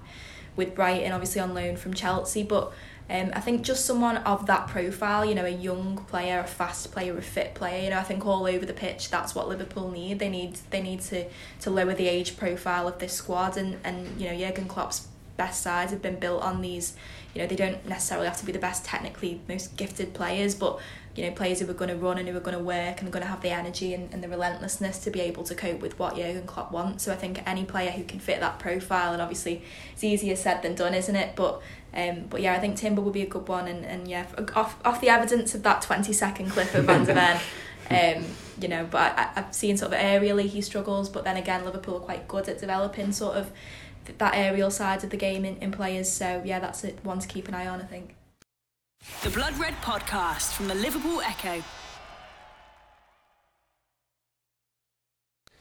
with 0.57 0.75
Brighton, 0.75 1.13
obviously 1.13 1.41
on 1.41 1.55
loan 1.55 1.77
from 1.77 1.95
Chelsea. 1.95 2.43
But 2.43 2.73
Um, 3.11 3.33
I 3.35 3.41
think 3.41 3.63
just 3.63 3.87
someone 3.87 4.19
of 4.19 4.45
that 4.47 4.69
profile, 4.69 5.25
you 5.25 5.35
know, 5.35 5.47
a 5.47 5.49
young 5.49 6.05
player, 6.11 6.41
a 6.41 6.47
fast 6.47 6.93
player, 6.93 7.17
a 7.17 7.23
fit 7.23 7.55
player, 7.55 7.83
you 7.85 7.91
know, 7.91 7.99
I 7.99 8.03
think 8.03 8.27
all 8.27 8.45
over 8.47 8.67
the 8.67 8.75
pitch 8.75 9.09
that's 9.11 9.35
what 9.35 9.49
Liverpool 9.49 9.91
need. 9.91 10.19
They 10.19 10.29
need 10.29 10.59
they 10.71 10.83
need 10.83 11.01
to 11.03 11.25
to 11.61 11.71
lower 11.71 11.95
the 11.95 12.07
age 12.07 12.37
profile 12.37 12.87
of 12.87 12.99
this 12.99 13.15
squad 13.15 13.57
and 13.57 13.79
and 13.83 14.21
you 14.21 14.29
know 14.29 14.37
Jurgen 14.37 14.69
Klopp's 14.69 15.09
best 15.39 15.63
sides 15.63 15.93
have 15.93 16.03
been 16.03 16.19
built 16.19 16.43
on 16.43 16.61
these 16.61 16.95
you 17.33 17.41
know 17.41 17.47
they 17.47 17.57
don't 17.57 17.87
necessarily 17.89 18.27
have 18.27 18.37
to 18.37 18.45
be 18.45 18.51
the 18.53 18.59
best 18.59 18.85
technically 18.85 19.41
most 19.49 19.77
gifted 19.77 20.13
players 20.13 20.53
but 20.55 20.81
you 21.19 21.25
know 21.25 21.33
players 21.33 21.59
who 21.59 21.69
are 21.69 21.75
going 21.75 21.91
to 21.91 21.97
run 21.97 22.17
and 22.17 22.29
who 22.29 22.37
are 22.37 22.41
going 22.41 22.57
to 22.57 22.63
work 22.63 23.01
and 23.01 23.09
are 23.09 23.11
going 23.11 23.25
to 23.25 23.29
have 23.29 23.43
the 23.43 23.51
energy 23.51 23.93
and, 23.93 24.15
and 24.15 24.23
the 24.23 24.29
relentlessness 24.29 24.99
to 25.01 25.11
be 25.11 25.21
able 25.21 25.43
to 25.43 25.55
cope 25.55 25.81
with 25.81 25.99
what 25.99 26.15
Jurgen 26.15 26.47
Klopp 26.47 26.71
wants 26.71 27.03
so 27.03 27.13
I 27.13 27.17
think 27.17 27.43
any 27.45 27.65
player 27.65 27.91
who 27.91 28.05
can 28.05 28.21
fit 28.21 28.39
that 28.39 28.61
profile 28.61 29.13
and 29.13 29.21
obviously 29.21 29.63
it's 29.93 30.05
easier 30.05 30.37
said 30.37 30.63
than 30.63 30.77
done 30.77 30.95
isn't 30.95 31.17
it 31.17 31.35
but 31.35 31.61
um, 31.93 32.27
but 32.31 32.41
yeah 32.41 32.55
I 32.55 32.61
think 32.61 32.77
Timber 32.77 33.03
will 33.03 33.11
be 33.11 33.23
a 33.23 33.27
good 33.27 33.49
one 33.49 33.67
and, 33.67 33.85
and 33.85 34.07
yeah 34.07 34.27
off, 34.55 34.79
off 34.85 35.01
the 35.01 35.09
evidence 35.09 35.57
of 35.57 35.65
that 35.65 35.83
20 35.83 36.13
second 36.13 36.51
clip 36.51 36.73
of 36.75 36.85
Van 36.85 37.05
der 37.05 37.15
Ven 37.15 37.41
um, 38.19 38.25
you 38.61 38.69
know 38.69 38.87
but 38.89 39.19
I, 39.19 39.31
I've 39.35 39.53
seen 39.53 39.77
sort 39.77 39.93
of 39.93 39.99
aerially 39.99 40.47
he 40.47 40.61
struggles 40.61 41.09
but 41.09 41.25
then 41.25 41.37
again 41.37 41.65
Liverpool 41.65 41.97
are 41.97 42.01
quite 42.01 42.29
good 42.29 42.49
at 42.49 42.61
developing 42.61 43.11
sort 43.11 43.37
of 43.37 43.51
that 44.17 44.35
aerial 44.35 44.71
side 44.71 45.05
of 45.05 45.11
the 45.11 45.17
game 45.17 45.45
in, 45.45 45.57
in 45.59 45.71
players. 45.71 46.11
So 46.11 46.41
yeah, 46.45 46.61
that's 46.61 46.83
it, 46.85 46.99
one 47.03 47.19
to 47.19 47.29
keep 47.29 47.49
an 47.49 47.55
eye 47.55 47.67
on. 47.67 47.81
I 47.81 47.85
think. 47.85 48.15
The 49.23 49.31
Blood 49.31 49.59
Red 49.59 49.75
Podcast 49.83 50.53
from 50.55 50.69
the 50.69 50.75
Liverpool 50.75 51.21
Echo. 51.21 51.63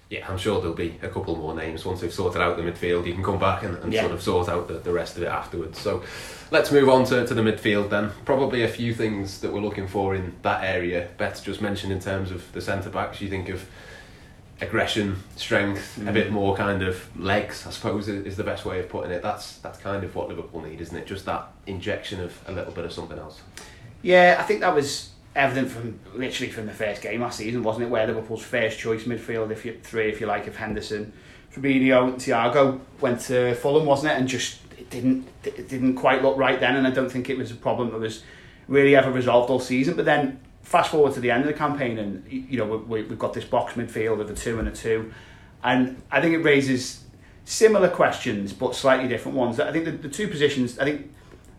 Yeah, 0.09 0.25
I'm 0.29 0.37
sure 0.37 0.61
there'll 0.61 0.75
be 0.75 0.97
a 1.01 1.09
couple 1.09 1.35
more 1.35 1.53
names 1.53 1.83
once 1.83 1.99
they've 1.99 2.13
sorted 2.13 2.41
out 2.41 2.55
the 2.55 2.63
midfield. 2.63 3.05
You 3.05 3.13
can 3.13 3.23
come 3.23 3.39
back 3.39 3.63
and, 3.63 3.77
and 3.79 3.91
yeah. 3.91 4.01
sort 4.01 4.13
of 4.13 4.21
sort 4.21 4.47
out 4.47 4.67
the, 4.67 4.75
the 4.75 4.93
rest 4.93 5.17
of 5.17 5.23
it 5.23 5.27
afterwards. 5.27 5.79
So 5.79 6.03
let's 6.49 6.71
move 6.71 6.87
on 6.87 7.03
to, 7.05 7.27
to 7.27 7.33
the 7.33 7.41
midfield 7.41 7.89
then. 7.89 8.11
Probably 8.23 8.63
a 8.63 8.69
few 8.69 8.93
things 8.93 9.41
that 9.41 9.51
we're 9.51 9.59
looking 9.59 9.87
for 9.87 10.15
in 10.15 10.35
that 10.43 10.63
area. 10.63 11.09
Beth 11.17 11.43
just 11.43 11.61
mentioned 11.61 11.91
in 11.91 11.99
terms 11.99 12.31
of 12.31 12.49
the 12.53 12.61
centre 12.61 12.89
backs. 12.89 13.19
You 13.19 13.27
think 13.27 13.49
of 13.49 13.67
aggression, 14.61 15.17
strength, 15.35 15.99
mm. 15.99 16.09
a 16.09 16.11
bit 16.11 16.31
more 16.31 16.55
kind 16.55 16.81
of 16.81 17.15
legs. 17.19 17.65
I 17.67 17.71
suppose 17.71 18.07
is 18.07 18.37
the 18.37 18.43
best 18.43 18.65
way 18.65 18.79
of 18.79 18.89
putting 18.89 19.11
it. 19.11 19.21
That's 19.21 19.57
that's 19.57 19.79
kind 19.79 20.03
of 20.03 20.15
what 20.15 20.29
Liverpool 20.29 20.61
need, 20.61 20.81
isn't 20.81 20.95
it? 20.95 21.05
Just 21.05 21.25
that 21.25 21.49
injection 21.65 22.19
of 22.21 22.39
a 22.47 22.51
little 22.51 22.73
bit 22.73 22.85
of 22.85 22.93
something 22.93 23.17
else. 23.17 23.41
Yeah, 24.01 24.37
I 24.39 24.43
think 24.43 24.61
that 24.61 24.73
was 24.73 25.11
evident 25.35 25.69
from 25.69 25.99
literally 26.15 26.51
from 26.51 26.65
the 26.65 26.73
first 26.73 27.01
game 27.01 27.21
last 27.21 27.37
season, 27.37 27.63
wasn't 27.63 27.85
it? 27.85 27.89
Where 27.89 28.07
Liverpool's 28.07 28.43
first 28.43 28.79
choice 28.79 29.03
midfield, 29.03 29.51
if 29.51 29.65
you 29.65 29.79
three, 29.83 30.09
if 30.09 30.19
you 30.19 30.27
like, 30.27 30.47
of 30.47 30.55
Henderson, 30.55 31.13
Fabinho, 31.53 32.05
and 32.05 32.15
Thiago 32.15 32.79
went 32.99 33.21
to 33.21 33.53
Fulham, 33.55 33.85
wasn't 33.85 34.13
it? 34.13 34.17
And 34.17 34.27
just 34.27 34.59
it 34.77 34.89
didn't 34.89 35.27
it 35.43 35.69
didn't 35.69 35.95
quite 35.95 36.23
look 36.23 36.37
right 36.37 36.59
then, 36.59 36.75
and 36.75 36.87
I 36.87 36.91
don't 36.91 37.11
think 37.11 37.29
it 37.29 37.37
was 37.37 37.51
a 37.51 37.55
problem 37.55 37.91
that 37.91 37.99
was 37.99 38.23
really 38.67 38.95
ever 38.95 39.11
resolved 39.11 39.49
all 39.49 39.59
season. 39.59 39.95
But 39.95 40.05
then 40.05 40.39
fast 40.67 40.91
forward 40.91 41.13
to 41.13 41.21
the 41.21 41.31
end 41.31 41.43
of 41.43 41.47
the 41.47 41.53
campaign, 41.53 41.97
and 41.97 42.29
you 42.29 42.57
know 42.57 42.65
we, 42.65 43.01
we've 43.03 43.17
got 43.17 43.33
this 43.33 43.45
box 43.45 43.73
midfield 43.75 44.19
of 44.19 44.29
a 44.29 44.35
two 44.35 44.59
and 44.59 44.67
a 44.67 44.71
two, 44.71 45.13
and 45.63 46.01
I 46.11 46.19
think 46.19 46.35
it 46.35 46.39
raises 46.39 47.05
similar 47.45 47.89
questions 47.89 48.51
but 48.51 48.75
slightly 48.75 49.07
different 49.07 49.37
ones. 49.37 49.61
I 49.61 49.71
think 49.71 49.85
the, 49.85 49.91
the 49.91 50.09
two 50.09 50.27
positions, 50.27 50.77
I 50.77 50.83
think, 50.83 51.13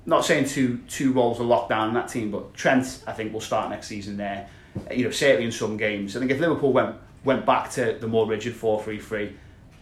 not 0.04 0.26
saying 0.26 0.44
two 0.44 0.80
two 0.88 1.12
roles 1.12 1.40
are 1.40 1.44
locked 1.44 1.70
down 1.70 1.88
in 1.88 1.94
that 1.94 2.08
team, 2.08 2.30
but 2.30 2.52
Trent 2.52 3.02
I 3.06 3.12
think 3.12 3.32
will 3.32 3.40
start 3.40 3.70
next 3.70 3.88
season 3.88 4.18
there. 4.18 4.46
You 4.90 5.04
know 5.04 5.10
certainly 5.10 5.46
in 5.46 5.52
some 5.52 5.78
games. 5.78 6.14
I 6.14 6.18
think 6.18 6.30
if 6.30 6.38
Liverpool 6.38 6.74
went 6.74 6.96
went 7.24 7.46
back 7.46 7.70
to 7.72 7.96
the 7.98 8.06
more 8.06 8.26
rigid 8.26 8.54
four 8.54 8.82
three 8.82 9.00
three 9.00 9.34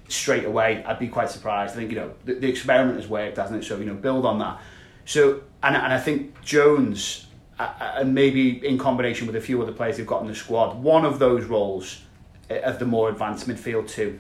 straight 0.09 0.45
away, 0.45 0.85
I'd 0.85 1.01
be 1.01 1.09
quite 1.09 1.31
surprised. 1.31 1.75
I 1.75 1.79
think 1.79 1.91
you 1.91 1.97
know 1.97 2.15
the, 2.25 2.35
the 2.35 2.49
experiment 2.49 2.97
has 3.01 3.09
worked, 3.09 3.39
hasn't 3.39 3.65
it? 3.65 3.67
So 3.67 3.77
you 3.77 3.87
know 3.87 3.95
build 3.95 4.25
on 4.25 4.39
that. 4.39 4.61
So 5.05 5.43
and 5.65 5.75
and 5.75 5.93
I 5.93 5.99
think 5.99 6.41
Jones 6.43 7.26
and 7.59 8.15
maybe 8.15 8.67
in 8.67 8.79
combination 8.79 9.27
with 9.27 9.37
a 9.37 9.41
few 9.41 9.61
other 9.63 9.73
players 9.73 9.97
they've 9.97 10.07
got 10.07 10.21
in 10.23 10.29
the 10.29 10.35
squad, 10.35 10.77
one 10.83 11.05
of 11.05 11.19
those 11.19 11.45
roles 11.45 12.03
eh, 12.51 12.59
of 12.59 12.79
the 12.79 12.85
more 12.85 13.09
advanced 13.09 13.49
midfield 13.49 13.89
two 13.89 14.19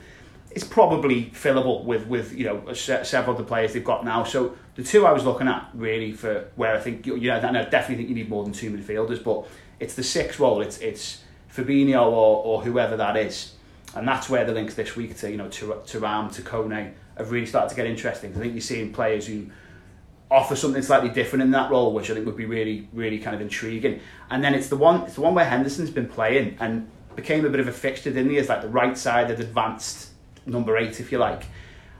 is 0.57 0.64
probably 0.64 1.26
fillable 1.26 1.85
with 1.85 2.07
with 2.07 2.33
you 2.33 2.45
know 2.45 2.73
several 2.73 3.33
of 3.33 3.38
the 3.38 3.45
players 3.45 3.75
they've 3.75 3.85
got 3.85 4.05
now. 4.05 4.25
So 4.25 4.57
the 4.75 4.83
two 4.83 5.07
I 5.07 5.12
was 5.12 5.25
looking 5.25 5.49
at 5.49 5.69
really 5.75 6.12
for 6.12 6.49
where 6.57 6.75
I 6.75 6.81
think 6.81 7.07
you 7.07 7.19
know, 7.19 7.37
I 7.37 7.40
definitely 7.64 7.97
think 7.97 8.09
you 8.09 8.14
need 8.14 8.31
more 8.31 8.43
than 8.43 8.55
two 8.55 8.71
midfielders, 8.71 9.23
but 9.23 9.47
it's 9.81 9.95
the 9.95 10.02
sixth 10.02 10.40
role. 10.40 10.62
It's 10.62 10.78
it's 10.78 11.23
Fabinho 11.55 12.07
or, 12.07 12.43
or 12.45 12.62
whoever 12.62 12.97
that 12.97 13.19
is, 13.19 13.52
and 13.95 14.09
that's 14.09 14.31
where 14.31 14.47
the 14.47 14.52
links 14.52 14.75
this 14.75 14.97
week 14.97 15.17
to 15.19 15.30
you 15.30 15.37
know 15.37 15.49
to 15.49 15.67
Thuram 15.84 16.32
to 16.32 16.43
Kone 16.43 16.93
have 17.19 17.30
really 17.30 17.47
started 17.47 17.69
to 17.69 17.76
get 17.76 17.87
interesting. 17.87 18.34
I 18.34 18.39
think 18.39 18.54
you're 18.54 18.60
seeing 18.63 18.95
players 18.95 19.26
who 19.26 19.47
offer 20.30 20.56
something 20.56 20.82
slightly 20.82 21.08
different 21.08 21.43
in 21.43 21.50
that 21.52 21.71
role, 21.71 21.93
which 21.93 22.10
I 22.10 22.15
think 22.15 22.26
would 22.26 22.36
be 22.36 22.47
really, 22.47 22.89
really 22.93 23.19
kind 23.19 23.34
of 23.34 23.41
intriguing. 23.41 24.00
And 24.30 24.43
then 24.43 24.54
it's 24.54 24.69
the 24.69 24.76
one, 24.76 25.02
it's 25.02 25.15
the 25.15 25.21
one 25.21 25.34
where 25.34 25.45
Henderson's 25.45 25.91
been 25.91 26.08
playing 26.08 26.56
and 26.58 26.91
became 27.15 27.45
a 27.45 27.49
bit 27.49 27.60
of 27.60 27.69
a 27.69 27.73
fixture, 27.73 28.10
didn't 28.10 28.30
he? 28.30 28.39
As 28.39 28.49
like 28.49 28.62
the 28.62 28.69
right 28.69 28.97
side 28.99 29.30
of 29.30 29.41
advanced 29.41 30.10
number 30.45 30.76
eight, 30.76 31.00
if 31.00 31.12
you 31.12 31.19
like. 31.19 31.45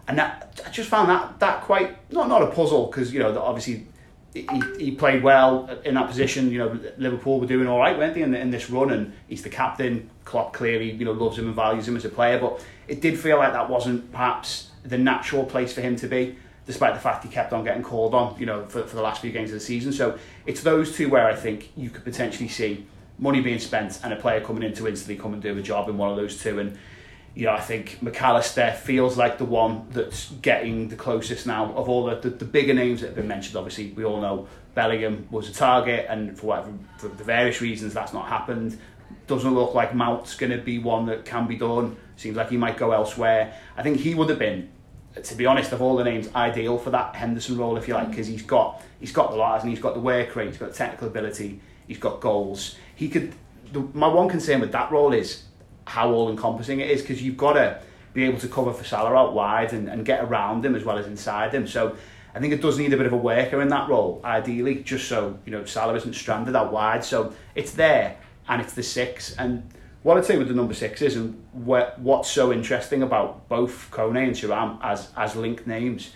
And 0.09 0.19
that 0.19 0.61
I 0.65 0.71
just 0.71 0.89
found 0.89 1.09
that 1.09 1.41
that 1.41 1.63
quite 1.63 2.13
not 2.13 2.29
not 2.29 2.43
a 2.43 2.47
puzzle 2.47 2.87
because 2.87 3.13
you 3.13 3.19
know 3.19 3.37
obviously 3.41 3.89
he, 4.33 4.47
he 4.79 4.91
played 4.93 5.23
well 5.23 5.69
in 5.85 5.95
that 5.95 6.07
position. 6.07 6.51
You 6.53 6.59
know 6.59 6.81
Liverpool 6.97 7.41
were 7.41 7.47
doing 7.47 7.67
all 7.67 7.81
right, 7.81 7.99
weren't 7.99 8.15
they, 8.15 8.23
in, 8.23 8.33
in 8.35 8.51
this 8.51 8.71
run? 8.71 8.91
And 8.93 9.13
he's 9.27 9.43
the 9.43 9.49
captain. 9.49 10.09
Klopp 10.25 10.53
clearly 10.53 10.93
you 10.93 11.05
know 11.05 11.13
loves 11.13 11.39
him 11.39 11.47
and 11.47 11.57
values 11.57 11.89
him 11.89 11.97
as 11.97 12.05
a 12.05 12.09
player, 12.09 12.39
but 12.39 12.65
it 12.87 13.01
did 13.01 13.19
feel 13.19 13.39
like 13.39 13.53
that 13.53 13.69
wasn't 13.69 14.13
perhaps 14.13 14.71
the 14.85 14.99
natural 14.99 15.45
place 15.45 15.73
for 15.73 15.81
him 15.81 15.97
to 15.97 16.07
be 16.07 16.37
despite 16.67 16.95
the 16.95 17.01
fact 17.01 17.25
he 17.25 17.31
kept 17.31 17.53
on 17.53 17.65
getting 17.65 17.83
called 17.83 18.15
on, 18.15 18.39
you 18.39 18.47
know, 18.47 18.67
for, 18.67 18.83
for 18.83 18.97
the 18.97 19.03
last 19.03 19.23
few 19.23 19.31
games 19.31 19.51
of 19.51 19.55
the 19.55 19.61
season. 19.61 19.93
So 19.93 20.19
it's 20.45 20.63
those 20.63 20.95
two 20.97 21.09
where 21.09 21.27
I 21.27 21.35
think 21.35 21.71
you 21.77 21.91
could 21.91 22.05
potentially 22.05 22.49
see 22.49 22.87
money 23.19 23.41
being 23.41 23.59
spent 23.59 24.01
and 24.03 24.13
a 24.13 24.17
player 24.17 24.41
coming 24.41 24.63
in 24.63 24.75
to 24.75 24.87
instantly 24.87 25.17
come 25.17 25.33
and 25.33 25.41
do 25.41 25.57
a 25.57 25.63
job 25.63 25.89
in 25.89 25.97
one 25.97 26.11
of 26.11 26.17
those 26.17 26.43
two. 26.43 26.59
And, 26.59 26.77
you 27.35 27.47
know, 27.47 27.53
I 27.53 27.61
think 27.61 28.03
Mac 28.03 28.21
Allister 28.21 28.73
feels 28.73 29.17
like 29.17 29.39
the 29.39 29.45
one 29.45 29.87
that's 29.91 30.31
getting 30.43 30.89
the 30.89 30.97
closest 30.97 31.47
now 31.47 31.73
of 31.75 31.89
all 31.89 32.07
the, 32.07 32.17
the, 32.17 32.31
the 32.31 32.45
bigger 32.45 32.75
names 32.75 33.01
that 33.01 33.09
have 33.09 33.17
been 33.17 33.29
mentioned. 33.29 33.57
Obviously, 33.57 33.93
we 33.93 34.05
all 34.05 34.21
know 34.21 34.49
Bellingham 34.75 35.29
was 35.31 35.49
a 35.49 35.53
target, 35.53 36.07
and 36.09 36.39
for 36.39 36.47
whatever, 36.49 36.73
for 36.99 37.09
the 37.09 37.25
various 37.25 37.61
reasons, 37.61 37.95
that's 37.95 38.13
not 38.13 38.29
happened. 38.29 38.79
Doesn't 39.27 39.55
look 39.55 39.75
like 39.75 39.95
Mount's 39.95 40.35
going 40.35 40.53
to 40.53 40.59
be 40.59 40.79
one 40.79 41.07
that 41.07 41.25
can 41.25 41.47
be 41.47 41.57
done. 41.57 41.97
Seems 42.17 42.37
like 42.37 42.51
he 42.51 42.57
might 42.57 42.77
go 42.77 42.93
elsewhere. 42.93 43.55
I 43.77 43.83
think 43.83 43.99
he 43.99 44.15
would 44.15 44.29
have 44.29 44.39
been 44.39 44.69
to 45.23 45.35
be 45.35 45.47
honest, 45.47 45.73
of 45.73 45.81
all 45.83 45.97
the 45.97 46.05
names, 46.05 46.29
ideal 46.35 46.79
for 46.79 46.91
that 46.91 47.15
Henderson 47.15 47.57
role, 47.57 47.77
if 47.77 47.89
you 47.89 47.95
like, 47.95 48.09
mm. 48.09 48.11
because 48.11 48.27
he's 48.27 48.43
got 48.43 48.83
he's 49.01 49.13
got 49.13 49.31
the 49.31 49.37
lot, 49.37 49.61
and 49.61 49.71
he's 49.71 49.81
got 49.81 49.95
the 49.95 50.01
work 50.01 50.37
rate, 50.37 50.49
he's 50.49 50.59
got 50.59 50.71
the 50.71 50.77
technical 50.77 51.09
ability, 51.09 51.61
he's 51.87 51.99
got 51.99 52.21
goals. 52.21 52.77
He 52.95 53.09
could. 53.09 53.35
The, 53.73 53.81
my 53.95 54.07
one 54.07 54.29
concern 54.29 54.61
with 54.61 54.73
that 54.73 54.93
role 54.93 55.13
is 55.13 55.43
how 55.87 56.13
all 56.13 56.31
encompassing 56.31 56.81
it 56.81 56.91
is, 56.91 57.01
because 57.01 57.23
you've 57.23 57.37
got 57.37 57.55
to 57.55 57.81
be 58.13 58.25
able 58.25 58.39
to 58.39 58.49
cover 58.49 58.73
for 58.73 58.85
Salah 58.85 59.15
out 59.15 59.35
wide 59.35 59.73
and, 59.73 59.89
and 59.89 60.05
get 60.05 60.25
around 60.25 60.65
him 60.65 60.75
as 60.75 60.85
well 60.85 60.99
as 60.99 61.07
inside 61.07 61.53
him. 61.53 61.67
So 61.67 61.97
I 62.35 62.39
think 62.39 62.53
it 62.53 62.63
does 62.63 62.79
need 62.79 62.93
a 62.93 62.97
bit 62.97 63.07
of 63.07 63.13
a 63.13 63.17
worker 63.17 63.61
in 63.61 63.69
that 63.69 63.89
role, 63.89 64.21
ideally, 64.25 64.77
just 64.77 65.09
so 65.09 65.39
you 65.45 65.53
know 65.53 65.65
Salah 65.65 65.95
isn't 65.95 66.15
stranded 66.15 66.55
out 66.55 66.73
wide. 66.73 67.05
So 67.05 67.33
it's 67.55 67.73
there, 67.73 68.17
and 68.49 68.61
it's 68.63 68.75
the 68.75 68.83
six, 68.83 69.35
and 69.37 69.69
what 70.07 70.17
I'd 70.17 70.25
say 70.25 70.39
with 70.39 70.47
the 70.47 70.55
number 70.55 70.73
sixes 70.73 71.17
and 71.17 71.45
what, 71.51 71.99
what's 71.99 72.31
so 72.31 72.53
interesting 72.53 73.03
about 73.03 73.49
both 73.49 73.91
Kone 73.91 74.23
and 74.23 74.37
Thuram 74.37 74.79
as 74.81 75.09
as 75.17 75.35
linked 75.35 75.67
names 75.67 76.13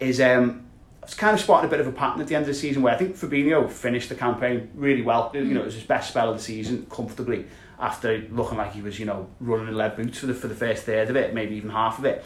is 0.00 0.20
um, 0.20 0.66
it's 1.04 1.14
kind 1.14 1.32
of 1.32 1.40
spotting 1.40 1.68
a 1.68 1.70
bit 1.70 1.78
of 1.78 1.86
a 1.86 1.92
pattern 1.92 2.20
at 2.20 2.26
the 2.26 2.34
end 2.34 2.42
of 2.42 2.48
the 2.48 2.54
season 2.54 2.82
where 2.82 2.92
I 2.92 2.96
think 2.96 3.14
Fabinho 3.14 3.70
finished 3.70 4.08
the 4.08 4.16
campaign 4.16 4.68
really 4.74 5.02
well. 5.02 5.30
You 5.32 5.44
know, 5.44 5.60
it 5.60 5.66
was 5.66 5.76
his 5.76 5.84
best 5.84 6.10
spell 6.10 6.28
of 6.30 6.38
the 6.38 6.42
season 6.42 6.86
comfortably 6.90 7.46
after 7.78 8.18
looking 8.32 8.58
like 8.58 8.72
he 8.72 8.82
was, 8.82 8.98
you 8.98 9.06
know, 9.06 9.28
running 9.38 9.68
in 9.68 9.76
lead 9.76 9.94
boots 9.94 10.18
for 10.18 10.26
the 10.26 10.34
for 10.34 10.48
the 10.48 10.56
first 10.56 10.82
third 10.82 11.08
of 11.08 11.14
it, 11.14 11.32
maybe 11.32 11.54
even 11.54 11.70
half 11.70 12.00
of 12.00 12.06
it. 12.06 12.24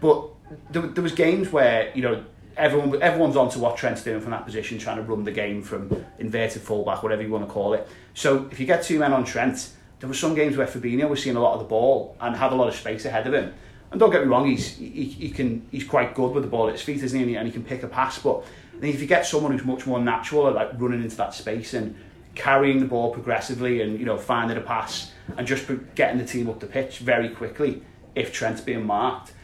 But 0.00 0.28
there, 0.70 0.82
there 0.82 1.02
was 1.02 1.16
games 1.16 1.50
where 1.50 1.90
you 1.96 2.02
know 2.02 2.24
everyone 2.56 3.02
everyone's 3.02 3.34
on 3.34 3.50
to 3.50 3.58
what 3.58 3.76
Trent's 3.76 4.04
doing 4.04 4.20
from 4.20 4.30
that 4.30 4.44
position, 4.44 4.78
trying 4.78 4.98
to 4.98 5.02
run 5.02 5.24
the 5.24 5.32
game 5.32 5.64
from 5.64 6.04
inverted 6.20 6.62
fullback, 6.62 7.02
whatever 7.02 7.22
you 7.22 7.30
want 7.30 7.44
to 7.44 7.52
call 7.52 7.74
it. 7.74 7.88
So 8.14 8.48
if 8.52 8.60
you 8.60 8.66
get 8.66 8.84
two 8.84 9.00
men 9.00 9.12
on 9.12 9.24
Trent 9.24 9.72
there 10.02 10.08
were 10.08 10.14
some 10.14 10.34
games 10.34 10.56
where 10.56 10.66
Fabinho 10.66 11.08
was 11.08 11.22
seeing 11.22 11.36
a 11.36 11.40
lot 11.40 11.52
of 11.52 11.60
the 11.60 11.64
ball 11.64 12.16
and 12.20 12.34
had 12.34 12.50
a 12.50 12.56
lot 12.56 12.66
of 12.66 12.74
space 12.74 13.04
ahead 13.04 13.24
of 13.28 13.34
him. 13.34 13.54
And 13.92 14.00
don't 14.00 14.10
get 14.10 14.22
me 14.22 14.26
wrong, 14.26 14.48
he's 14.48 14.76
he, 14.76 15.04
he 15.04 15.30
can 15.30 15.64
he's 15.70 15.84
quite 15.84 16.12
good 16.16 16.32
with 16.32 16.42
the 16.42 16.50
ball 16.50 16.66
at 16.66 16.72
his 16.72 16.82
feet, 16.82 17.04
isn't 17.04 17.28
he? 17.28 17.36
And 17.36 17.46
he, 17.46 17.52
can 17.52 17.62
pick 17.62 17.84
a 17.84 17.86
pass. 17.86 18.18
But 18.18 18.44
I 18.76 18.80
think 18.80 18.96
if 18.96 19.00
you 19.00 19.06
get 19.06 19.24
someone 19.26 19.52
who's 19.52 19.64
much 19.64 19.86
more 19.86 20.00
natural 20.00 20.48
at 20.48 20.56
like 20.56 20.70
running 20.76 21.04
into 21.04 21.14
that 21.18 21.34
space 21.34 21.72
and 21.72 21.94
carrying 22.34 22.80
the 22.80 22.84
ball 22.84 23.12
progressively 23.12 23.80
and 23.80 23.96
you 24.00 24.04
know 24.04 24.18
finding 24.18 24.56
a 24.56 24.60
pass 24.60 25.12
and 25.36 25.46
just 25.46 25.70
getting 25.94 26.18
the 26.18 26.26
team 26.26 26.50
up 26.50 26.58
the 26.58 26.66
pitch 26.66 26.98
very 26.98 27.28
quickly, 27.28 27.80
if 28.16 28.32
Trent's 28.32 28.60
being 28.60 28.84
marked, 28.84 29.34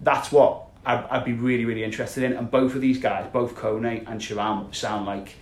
that's 0.00 0.32
what 0.32 0.68
I'd, 0.86 1.04
I'd 1.10 1.24
be 1.26 1.34
really 1.34 1.66
really 1.66 1.84
interested 1.84 2.22
in. 2.22 2.32
And 2.32 2.50
both 2.50 2.74
of 2.74 2.80
these 2.80 2.96
guys, 2.96 3.26
both 3.34 3.54
Kone 3.54 4.02
and 4.06 4.18
Thuram, 4.18 4.74
sound 4.74 5.04
like 5.04 5.34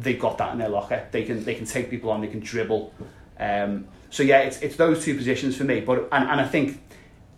they've 0.00 0.18
got 0.18 0.36
that 0.38 0.50
in 0.50 0.58
their 0.58 0.68
locker. 0.68 1.06
They 1.12 1.22
can 1.22 1.44
they 1.44 1.54
can 1.54 1.64
take 1.64 1.90
people 1.90 2.10
on, 2.10 2.22
they 2.22 2.26
can 2.26 2.40
dribble. 2.40 2.92
Um, 3.38 3.86
so 4.10 4.22
yeah, 4.22 4.40
it's 4.40 4.60
it's 4.60 4.76
those 4.76 5.04
two 5.04 5.14
positions 5.14 5.56
for 5.56 5.64
me. 5.64 5.80
But 5.80 6.08
and, 6.12 6.28
and 6.28 6.40
I 6.40 6.46
think 6.46 6.80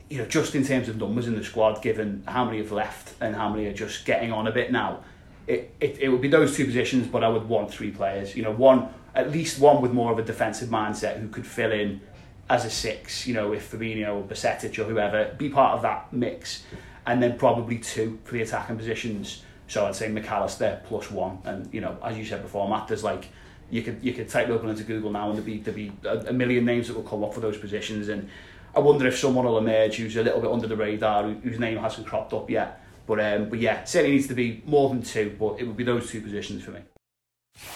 you 0.08 0.18
know 0.18 0.26
just 0.26 0.54
in 0.54 0.64
terms 0.64 0.88
of 0.88 0.96
numbers 0.96 1.26
in 1.26 1.34
the 1.36 1.44
squad, 1.44 1.82
given 1.82 2.22
how 2.26 2.44
many 2.44 2.58
have 2.58 2.72
left 2.72 3.14
and 3.20 3.34
how 3.34 3.48
many 3.48 3.66
are 3.66 3.74
just 3.74 4.04
getting 4.04 4.32
on 4.32 4.46
a 4.46 4.52
bit 4.52 4.72
now, 4.72 5.00
it, 5.46 5.74
it, 5.80 5.98
it 5.98 6.08
would 6.08 6.20
be 6.20 6.28
those 6.28 6.56
two 6.56 6.66
positions, 6.66 7.06
but 7.06 7.24
I 7.24 7.28
would 7.28 7.48
want 7.48 7.70
three 7.70 7.90
players. 7.90 8.36
You 8.36 8.42
know, 8.42 8.52
one 8.52 8.88
at 9.14 9.30
least 9.30 9.58
one 9.58 9.82
with 9.82 9.92
more 9.92 10.12
of 10.12 10.18
a 10.18 10.22
defensive 10.22 10.68
mindset 10.68 11.18
who 11.18 11.28
could 11.28 11.46
fill 11.46 11.72
in 11.72 12.00
as 12.48 12.64
a 12.64 12.70
six. 12.70 13.26
You 13.26 13.34
know, 13.34 13.52
if 13.52 13.72
Fabinho 13.72 14.16
or 14.16 14.22
Bajcetic 14.22 14.78
or 14.78 14.84
whoever 14.84 15.34
be 15.38 15.48
part 15.48 15.74
of 15.74 15.82
that 15.82 16.12
mix, 16.12 16.64
and 17.06 17.22
then 17.22 17.38
probably 17.38 17.78
two 17.78 18.18
for 18.24 18.34
the 18.34 18.42
attacking 18.42 18.76
positions. 18.76 19.42
So 19.66 19.86
I'd 19.86 19.96
say 19.96 20.08
Mac 20.08 20.30
Allister 20.30 20.80
plus 20.86 21.10
one, 21.10 21.38
and 21.44 21.72
you 21.72 21.80
know, 21.80 21.98
as 22.02 22.16
you 22.16 22.24
said 22.24 22.42
before, 22.42 22.68
Matt, 22.68 22.88
there's 22.88 23.04
like 23.04 23.28
you 23.70 23.82
could 23.82 23.98
you 24.02 24.12
could 24.12 24.28
type 24.28 24.48
open 24.48 24.70
into 24.70 24.84
Google 24.84 25.10
now 25.10 25.28
and 25.28 25.36
there'd 25.36 25.46
be 25.46 25.58
there'd 25.58 25.76
be 25.76 25.92
a, 26.04 26.18
a 26.28 26.32
million 26.32 26.64
names 26.64 26.88
that 26.88 26.94
will 26.94 27.02
come 27.02 27.22
up 27.22 27.34
for 27.34 27.40
those 27.40 27.56
positions, 27.56 28.08
and 28.08 28.28
I 28.74 28.80
wonder 28.80 29.06
if 29.06 29.18
someone 29.18 29.44
will 29.44 29.58
emerge 29.58 29.96
who's 29.96 30.16
a 30.16 30.22
little 30.22 30.40
bit 30.40 30.50
under 30.50 30.66
the 30.66 30.76
radar, 30.76 31.28
whose 31.28 31.58
name 31.58 31.78
hasn't 31.78 32.06
cropped 32.06 32.32
up 32.32 32.48
yet. 32.50 32.82
But 33.06 33.20
um, 33.20 33.48
but 33.48 33.58
yeah, 33.58 33.84
certainly 33.84 34.16
needs 34.16 34.28
to 34.28 34.34
be 34.34 34.62
more 34.66 34.88
than 34.88 35.02
two, 35.02 35.34
but 35.38 35.58
it 35.58 35.64
would 35.64 35.76
be 35.76 35.84
those 35.84 36.10
two 36.10 36.20
positions 36.20 36.62
for 36.62 36.72
me. 36.72 36.80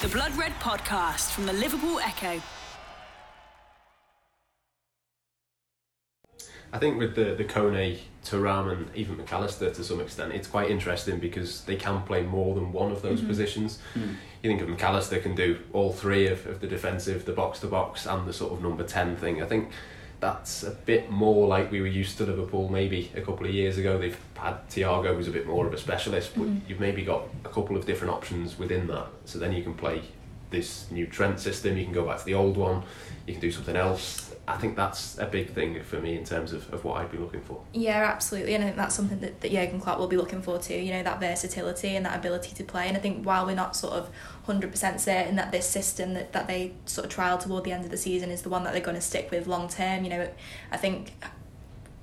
The 0.01 0.09
Blood 0.09 0.37
Red 0.37 0.53
Podcast 0.61 1.33
from 1.33 1.47
the 1.47 1.53
Liverpool 1.53 1.99
Echo. 1.99 2.41
I 6.73 6.79
think 6.79 6.99
with 6.99 7.15
the 7.15 7.35
the 7.35 7.45
Kone, 7.45 7.99
Thuram, 8.25 8.73
and 8.73 8.89
even 8.95 9.17
Mac 9.19 9.33
Allister 9.33 9.71
to 9.71 9.85
some 9.85 10.01
extent, 10.01 10.33
it's 10.33 10.49
quite 10.49 10.71
interesting 10.71 11.19
because 11.19 11.63
they 11.63 11.77
can 11.77 12.03
play 12.03 12.23
more 12.23 12.55
than 12.55 12.73
one 12.73 12.91
of 12.91 13.03
those 13.03 13.19
mm-hmm. 13.19 13.29
positions. 13.29 13.79
Mm. 13.95 14.17
You 14.43 14.51
think 14.51 14.63
of 14.63 14.69
Mac 14.69 14.83
Allister 14.83 15.19
can 15.21 15.35
do 15.35 15.59
all 15.73 15.93
three 15.93 16.27
of, 16.29 16.47
of 16.47 16.61
the 16.61 16.67
defensive, 16.67 17.25
the 17.25 17.33
box 17.33 17.61
to 17.61 17.67
box, 17.67 18.07
and 18.07 18.27
the 18.27 18.33
sort 18.33 18.53
of 18.53 18.63
number 18.63 18.85
ten 18.85 19.17
thing. 19.17 19.43
I 19.43 19.47
think 19.47 19.71
that's 20.21 20.63
a 20.63 20.71
bit 20.71 21.11
more 21.11 21.49
like 21.49 21.71
we 21.73 21.81
were 21.81 21.87
used 21.89 22.17
to 22.19 22.25
Liverpool 22.25 22.69
maybe 22.69 23.11
a 23.17 23.21
couple 23.21 23.45
of 23.45 23.53
years 23.53 23.77
ago. 23.77 23.99
They've 23.99 24.19
had 24.37 24.69
Thiago, 24.69 25.17
who's 25.17 25.29
a 25.29 25.33
bit 25.33 25.47
more 25.47 25.67
of 25.67 25.75
a 25.75 25.79
specialist, 25.79 26.33
but 26.37 26.45
mm. 26.45 26.61
you've 26.69 26.81
maybe 26.81 27.05
got 27.05 27.25
a 27.45 27.49
couple 27.49 27.77
of 27.77 27.85
different 27.87 28.15
options 28.15 28.59
within 28.59 28.87
that. 28.87 29.09
So 29.25 29.39
then 29.39 29.53
you 29.53 29.63
can 29.63 29.75
play 29.75 30.03
this 30.51 30.91
new 30.91 31.07
Trent 31.07 31.41
system, 31.41 31.77
you 31.77 31.85
can 31.85 31.93
go 31.93 32.07
back 32.07 32.19
to 32.19 32.25
the 32.25 32.35
old 32.35 32.57
one, 32.57 32.83
you 33.27 33.33
can 33.35 33.41
do 33.41 33.51
something 33.51 33.75
else. 33.75 34.32
I 34.49 34.57
think 34.57 34.75
that's 34.75 35.19
a 35.19 35.27
big 35.27 35.51
thing 35.51 35.81
for 35.85 36.01
me 36.01 36.17
in 36.17 36.25
terms 36.25 36.53
of, 36.53 36.73
of 36.75 36.85
what 36.85 37.01
I'd 37.01 37.13
be 37.13 37.19
looking 37.19 37.43
for. 37.43 37.63
Yeah, 37.73 38.11
absolutely. 38.13 38.55
And 38.55 38.65
I 38.65 38.67
think 38.67 38.77
that's 38.77 38.95
something 38.95 39.21
that, 39.21 39.41
that 39.41 39.53
Jurgen 39.53 39.81
Klopp 39.81 39.99
will 39.99 40.09
be 40.09 40.17
looking 40.17 40.43
for 40.43 40.59
too, 40.59 40.75
you 40.75 40.93
know, 40.93 41.03
that 41.05 41.21
versatility 41.21 41.95
and 41.95 42.05
that 42.07 42.19
ability 42.19 42.53
to 42.57 42.65
play. 42.65 42.89
And 42.89 42.97
I 42.97 43.01
think 43.01 43.25
while 43.25 43.47
we're 43.47 43.55
not 43.55 43.77
sort 43.77 43.93
of 43.95 44.11
100% 44.49 44.99
certain 44.99 45.37
that 45.37 45.53
this 45.53 45.69
system 45.69 46.15
that, 46.15 46.33
that 46.33 46.49
they 46.49 46.73
sort 46.87 47.05
of 47.05 47.13
trial 47.13 47.39
toward 47.39 47.63
the 47.63 47.71
end 47.71 47.85
of 47.85 47.93
the 47.93 47.97
season 47.97 48.31
is 48.31 48.43
the 48.43 48.49
one 48.49 48.65
that 48.65 48.73
they're 48.73 48.83
going 48.83 48.97
to 48.97 49.01
stick 49.01 49.31
with 49.31 49.47
long 49.47 49.69
term, 49.69 50.03
you 50.03 50.11
know, 50.11 50.29
I 50.73 50.77
think 50.77 51.13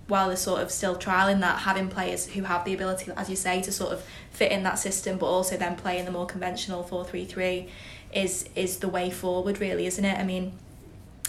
while 0.08 0.28
they're 0.28 0.38
sort 0.38 0.62
of 0.62 0.72
still 0.72 0.96
trialing 0.96 1.42
that, 1.42 1.60
having 1.60 1.90
players 1.90 2.26
who 2.26 2.44
have 2.44 2.64
the 2.64 2.74
ability, 2.74 3.12
as 3.18 3.30
you 3.30 3.36
say, 3.36 3.62
to 3.62 3.72
sort 3.72 3.92
of 3.92 4.04
fit 4.32 4.52
in 4.52 4.64
that 4.64 4.80
system, 4.80 5.18
but 5.18 5.28
also 5.28 5.58
then 5.58 5.76
play 5.76 6.00
in 6.00 6.06
the 6.06 6.12
more 6.12 6.26
conventional 6.26 6.84
4 6.84 7.04
3 7.04 7.26
3 7.26 7.68
is 8.14 8.50
is 8.56 8.78
the 8.78 8.88
way 8.88 9.12
forward, 9.12 9.60
really, 9.60 9.86
isn't 9.86 10.04
it? 10.04 10.18
I 10.18 10.24
mean, 10.24 10.54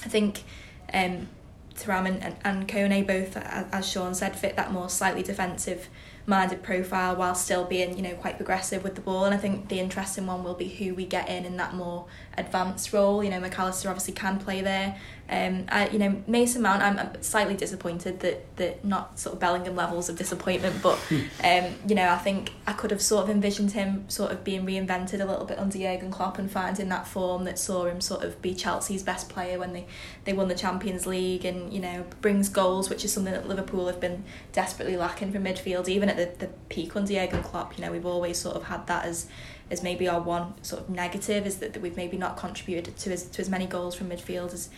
I 0.04 0.08
think 0.08 0.44
um, 0.92 1.28
Thuram 1.74 2.06
and, 2.06 2.22
and, 2.22 2.36
and 2.44 2.68
Kone 2.68 3.06
both, 3.06 3.36
as 3.36 3.88
Sean 3.88 4.14
said, 4.14 4.36
fit 4.36 4.56
that 4.56 4.72
more 4.72 4.88
slightly 4.88 5.22
defensive 5.22 5.88
minded 6.26 6.62
profile 6.62 7.16
while 7.16 7.34
still 7.34 7.64
being 7.64 7.96
you 7.96 8.02
know 8.02 8.14
quite 8.14 8.36
progressive 8.36 8.84
with 8.84 8.94
the 8.94 9.00
ball. 9.00 9.24
And 9.24 9.34
I 9.34 9.38
think 9.38 9.68
the 9.68 9.80
interesting 9.80 10.26
one 10.26 10.44
will 10.44 10.54
be 10.54 10.68
who 10.68 10.94
we 10.94 11.06
get 11.06 11.28
in 11.28 11.44
in 11.44 11.56
that 11.56 11.74
more 11.74 12.06
advanced 12.36 12.92
role. 12.92 13.24
You 13.24 13.30
know 13.30 13.40
Mac 13.40 13.58
Allister 13.58 13.88
obviously 13.88 14.14
can 14.14 14.38
play 14.38 14.60
there 14.60 14.98
um, 15.30 15.64
I, 15.68 15.88
you 15.90 15.98
know 15.98 16.22
Mason 16.26 16.62
Mount 16.62 16.82
I'm, 16.82 17.22
slightly 17.22 17.54
disappointed 17.54 18.20
that 18.20 18.56
that 18.56 18.84
not 18.84 19.18
sort 19.18 19.34
of 19.34 19.40
Bellingham 19.40 19.76
levels 19.76 20.08
of 20.08 20.18
disappointment 20.18 20.82
but 20.82 20.98
um, 21.44 21.72
you 21.86 21.94
know 21.94 22.08
I 22.08 22.16
think 22.16 22.52
I 22.66 22.72
could 22.72 22.90
have 22.90 23.00
sort 23.00 23.24
of 23.24 23.30
envisioned 23.30 23.72
him 23.72 24.04
sort 24.08 24.32
of 24.32 24.42
being 24.42 24.66
reinvented 24.66 25.20
a 25.20 25.24
little 25.24 25.44
bit 25.44 25.58
under 25.58 25.78
Jurgen 25.78 26.10
Klopp 26.10 26.38
and 26.38 26.50
finding 26.50 26.88
that 26.88 27.06
form 27.06 27.44
that 27.44 27.60
saw 27.60 27.86
him 27.86 28.00
sort 28.00 28.24
of 28.24 28.42
be 28.42 28.54
Chelsea's 28.54 29.04
best 29.04 29.28
player 29.28 29.58
when 29.58 29.72
they, 29.72 29.86
they 30.24 30.32
won 30.32 30.48
the 30.48 30.54
Champions 30.54 31.06
League 31.06 31.44
and 31.44 31.72
you 31.72 31.80
know 31.80 32.04
brings 32.20 32.48
goals 32.48 32.90
which 32.90 33.04
is 33.04 33.12
something 33.12 33.32
that 33.32 33.46
Liverpool 33.46 33.86
have 33.86 34.00
been 34.00 34.24
desperately 34.52 34.96
lacking 34.96 35.30
from 35.30 35.44
midfield 35.44 35.88
even 35.88 36.08
at 36.08 36.16
the, 36.16 36.46
the 36.46 36.52
peak 36.68 36.96
under 36.96 37.12
Jurgen 37.12 37.44
Klopp 37.44 37.78
you 37.78 37.84
know 37.84 37.92
we've 37.92 38.06
always 38.06 38.36
sort 38.36 38.56
of 38.56 38.64
had 38.64 38.86
that 38.88 39.04
as 39.04 39.28
as 39.70 39.82
maybe 39.82 40.08
our 40.08 40.20
one 40.20 40.52
sort 40.62 40.82
of 40.82 40.90
negative 40.90 41.46
is 41.46 41.58
that, 41.58 41.72
that 41.72 41.80
we've 41.80 41.96
maybe 41.96 42.16
not 42.16 42.36
contributed 42.36 42.96
to 42.96 43.12
as 43.12 43.24
to 43.26 43.40
as 43.40 43.48
many 43.48 43.66
goals 43.66 43.94
from 43.94 44.10
midfield 44.10 44.52
as 44.52 44.68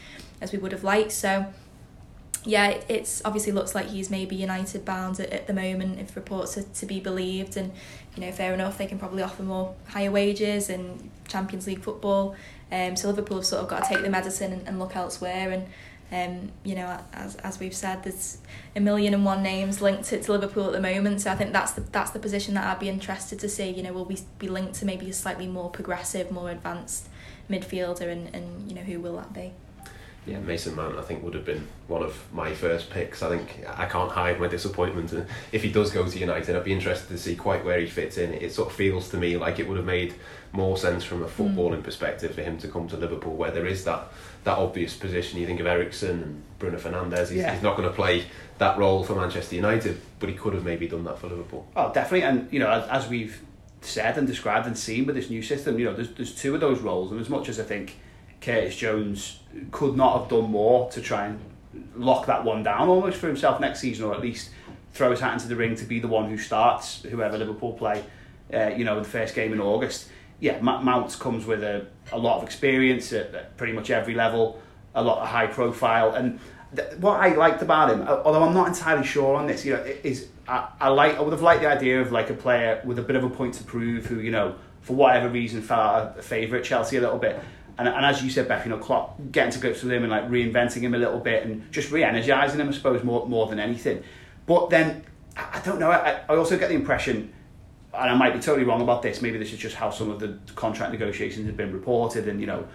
as 0.42 0.52
we 0.52 0.59
would 0.59 0.72
have 0.72 0.85
liked. 0.85 1.12
So 1.12 1.46
yeah, 2.44 2.81
it's 2.88 3.22
obviously 3.24 3.52
looks 3.52 3.74
like 3.74 3.87
he's 3.87 4.11
maybe 4.11 4.35
United 4.35 4.85
bound 4.85 5.20
at, 5.20 5.31
at 5.31 5.46
the 5.46 5.52
moment 5.55 6.00
if 6.00 6.16
reports 6.16 6.59
are 6.59 6.62
to 6.64 6.87
be 6.87 6.98
believed 6.98 7.57
and 7.57 7.72
you 8.16 8.22
know 8.22 8.33
fair 8.33 8.52
enough 8.52 8.78
they 8.78 8.87
can 8.87 8.98
probably 8.98 9.22
offer 9.22 9.44
more 9.44 9.74
higher 9.87 10.11
wages 10.11 10.68
and 10.68 11.11
Champions 11.28 11.66
League 11.66 11.81
football. 11.81 12.35
Um, 12.72 12.96
so 12.96 13.09
Liverpool 13.09 13.38
have 13.38 13.46
sort 13.46 13.62
of 13.62 13.68
got 13.68 13.85
to 13.85 13.88
take 13.88 14.02
the 14.02 14.11
medicine 14.11 14.52
and, 14.52 14.66
and 14.66 14.78
look 14.78 14.96
elsewhere 14.96 15.50
and 15.50 15.66
um, 16.12 16.52
you 16.62 16.74
know, 16.74 17.00
as 17.14 17.37
as 17.37 17.59
we've 17.59 17.74
said, 17.74 18.02
there's 18.02 18.37
a 18.76 18.81
million 18.81 19.14
and 19.14 19.24
one 19.24 19.42
names 19.42 19.81
linked 19.81 20.05
to, 20.11 20.20
to 20.22 20.33
Liverpool 20.33 20.66
at 20.66 20.72
the 20.72 20.81
moment. 20.81 21.22
So 21.22 21.33
I 21.33 21.37
think 21.37 21.55
that's 21.55 21.72
the 21.72 21.81
that's 21.81 22.11
the 22.11 22.18
position 22.18 22.52
that 22.55 22.66
I'd 22.66 22.78
be 22.78 22.90
interested 22.90 23.38
to 23.38 23.48
see. 23.48 23.70
You 23.70 23.83
know, 23.83 23.94
will 23.94 24.05
we 24.05 24.18
be 24.38 24.48
linked 24.48 24.74
to 24.74 24.85
maybe 24.85 25.09
a 25.09 25.12
slightly 25.14 25.46
more 25.46 25.70
progressive, 25.70 26.31
more 26.31 26.50
advanced 26.50 27.09
midfielder, 27.48 28.12
and, 28.12 28.35
and 28.35 28.68
you 28.68 28.74
know 28.74 28.83
who 28.83 29.00
will 29.00 29.16
that 29.16 29.33
be? 29.33 29.55
Yeah, 30.24 30.38
Mason 30.38 30.76
Mount 30.76 30.96
I 30.98 31.02
think 31.02 31.24
would 31.24 31.35
have 31.35 31.44
been 31.44 31.66
one 31.88 32.02
of 32.02 32.16
my 32.32 32.54
first 32.54 32.90
picks. 32.90 33.22
I 33.22 33.28
think 33.28 33.64
I 33.76 33.87
can't 33.87 34.11
hide 34.11 34.38
my 34.38 34.46
disappointment. 34.46 35.12
And 35.12 35.26
if 35.50 35.64
he 35.64 35.72
does 35.72 35.90
go 35.90 36.06
to 36.06 36.18
United, 36.18 36.54
I'd 36.54 36.62
be 36.62 36.72
interested 36.72 37.08
to 37.08 37.18
see 37.18 37.35
quite 37.35 37.64
where 37.64 37.80
he 37.80 37.87
fits 37.87 38.18
in. 38.18 38.32
It 38.32 38.52
sort 38.52 38.70
of 38.70 38.76
feels 38.76 39.08
to 39.11 39.16
me 39.16 39.37
like 39.37 39.58
it 39.58 39.66
would 39.66 39.76
have 39.76 39.87
made 39.87 40.14
more 40.52 40.76
sense 40.76 41.02
from 41.02 41.24
a 41.24 41.26
footballing 41.26 41.80
mm. 41.80 41.82
perspective 41.82 42.35
for 42.35 42.42
him 42.42 42.56
to 42.58 42.68
come 42.68 42.87
to 42.88 42.96
Liverpool, 42.96 43.35
where 43.35 43.50
there 43.50 43.66
is 43.66 43.85
that 43.85 44.12
that 44.44 44.58
obvious 44.58 44.96
position. 44.96 45.40
You 45.40 45.46
think 45.46 45.58
of 45.58 45.66
Eriksen 45.66 46.22
and 46.22 46.42
Bruno 46.61 46.78
Fernandes. 46.78 47.28
He's, 47.28 47.38
yeah. 47.38 47.52
he's 47.52 47.62
not 47.62 47.76
going 47.76 47.88
to 47.88 47.94
play 47.94 48.26
that 48.58 48.78
role 48.78 49.02
for 49.02 49.16
Manchester 49.16 49.56
United, 49.56 50.00
but 50.20 50.28
he 50.28 50.37
could 50.37 50.54
have 50.54 50.64
maybe 50.64 50.87
done 50.87 51.02
that 51.04 51.18
for 51.18 51.26
Liverpool. 51.26 51.66
Oh, 51.74 51.92
definitely. 51.92 52.22
And 52.22 52.52
you 52.52 52.61
know, 52.61 52.70
as, 52.70 52.88
as 52.88 53.08
we've 53.08 53.42
said 53.80 54.16
and 54.16 54.26
described 54.28 54.68
and 54.68 54.78
seen 54.78 55.04
with 55.04 55.16
this 55.16 55.30
new 55.30 55.42
system, 55.42 55.80
you 55.80 55.87
know, 55.87 55.94
there's 55.94 56.12
there's 56.12 56.32
two 56.32 56.54
of 56.54 56.61
those 56.61 56.78
roles, 56.80 57.11
and 57.11 57.20
as 57.20 57.28
much 57.28 57.48
as 57.48 57.58
I 57.58 57.64
think 57.64 57.96
Curtis 58.42 58.76
Jones 58.76 59.38
could 59.70 59.96
not 59.96 60.20
have 60.20 60.28
done 60.28 60.50
more 60.50 60.90
to 60.90 61.00
try 61.00 61.26
and 61.26 61.40
lock 61.96 62.26
that 62.26 62.44
one 62.44 62.62
down 62.62 62.88
almost 62.88 63.16
for 63.16 63.28
himself 63.28 63.61
next 63.61 63.81
season, 63.81 64.05
or 64.05 64.14
at 64.14 64.20
least 64.20 64.50
throw 64.92 65.11
his 65.11 65.20
hat 65.20 65.35
into 65.35 65.48
the 65.48 65.57
ring 65.57 65.74
to 65.76 65.85
be 65.85 66.00
the 66.00 66.09
one 66.09 66.28
who 66.28 66.37
starts 66.37 67.02
whoever 67.05 67.38
Liverpool 67.38 67.72
play, 67.72 68.05
uh, 68.52 68.68
you 68.68 68.85
know, 68.85 68.98
the 68.98 69.09
first 69.09 69.35
game 69.35 69.52
in 69.52 69.61
August. 69.61 70.09
Yeah, 70.40 70.61
Mount 70.61 71.18
comes 71.20 71.46
with 71.46 71.62
a, 71.62 71.87
a 72.11 72.18
lot 72.18 72.38
of 72.38 72.42
experience 72.42 73.12
at, 73.12 73.33
at 73.33 73.57
pretty 73.57 73.72
much 73.72 73.90
every 73.90 74.14
level, 74.14 74.61
a 74.94 75.02
lot 75.02 75.22
of 75.22 75.28
high 75.28 75.46
profile, 75.46 76.14
and 76.14 76.40
th- 76.74 76.94
what 76.98 77.20
I 77.20 77.35
liked 77.35 77.62
about 77.62 77.90
him, 77.90 78.02
although 78.02 78.42
I'm 78.42 78.52
not 78.52 78.68
entirely 78.68 79.07
sure 79.07 79.37
on 79.37 79.46
this, 79.46 79.64
you 79.64 79.74
know, 79.74 79.85
is 80.02 80.28
I, 80.48 80.68
I 80.81 80.88
like 80.88 81.16
I 81.16 81.20
would 81.20 81.33
have 81.33 81.42
liked 81.42 81.62
the 81.62 81.68
idea 81.68 82.00
of 82.00 82.11
like 82.11 82.28
a 82.31 82.35
player 82.35 82.83
with 82.85 82.98
a 82.98 83.02
bit 83.02 83.14
of 83.14 83.22
a 83.22 83.31
point 83.31 83.55
to 83.55 83.64
prove 83.64 84.07
who 84.07 84.18
you 84.18 84.33
know 84.33 84.57
for 84.81 84.94
whatever 84.94 85.28
reason 85.28 85.62
fell 85.62 85.78
out 85.78 86.18
of 86.18 86.24
favour 86.24 86.57
at 86.57 86.64
Chelsea 86.64 86.96
a 86.96 87.00
little 87.00 87.18
bit 87.18 87.40
and, 87.78 87.88
and 87.88 88.04
as 88.04 88.22
you 88.22 88.30
said, 88.30 88.48
Beth, 88.48 88.64
you 88.64 88.70
know, 88.70 88.78
Klopp 88.78 89.18
getting 89.30 89.52
to 89.52 89.58
grips 89.58 89.82
with 89.82 89.92
him 89.92 90.02
and 90.02 90.11
like 90.11 90.28
reinventing 90.28 90.80
him 90.80 90.94
a 90.94 90.98
little 90.98 91.20
bit 91.20 91.44
and 91.44 91.70
just 91.72 91.90
re-energising 91.90 92.61
him, 92.61 92.68
I 92.68 92.72
suppose, 92.72 93.02
more 93.02 93.26
more 93.26 93.46
than 93.46 93.58
anything. 93.58 94.02
But 94.46 94.70
then 94.70 95.04
I, 95.37 95.61
don't 95.64 95.78
know. 95.78 95.90
I, 95.90 96.20
I 96.28 96.37
also 96.37 96.58
get 96.58 96.68
the 96.68 96.74
impression, 96.74 97.32
and 97.94 98.11
I 98.11 98.14
might 98.14 98.35
be 98.35 98.40
totally 98.40 98.64
wrong 98.64 98.82
about 98.82 99.02
this. 99.02 99.22
Maybe 99.22 99.38
this 99.38 99.52
is 99.52 99.58
just 99.58 99.74
how 99.74 99.90
some 99.90 100.11
of 100.11 100.20
the 100.20 100.38
contract 100.54 100.92
negotiations 100.92 101.46
have 101.46 101.56
been 101.56 101.72
reported, 101.72 102.28
and 102.28 102.40
you 102.40 102.46
know, 102.46 102.66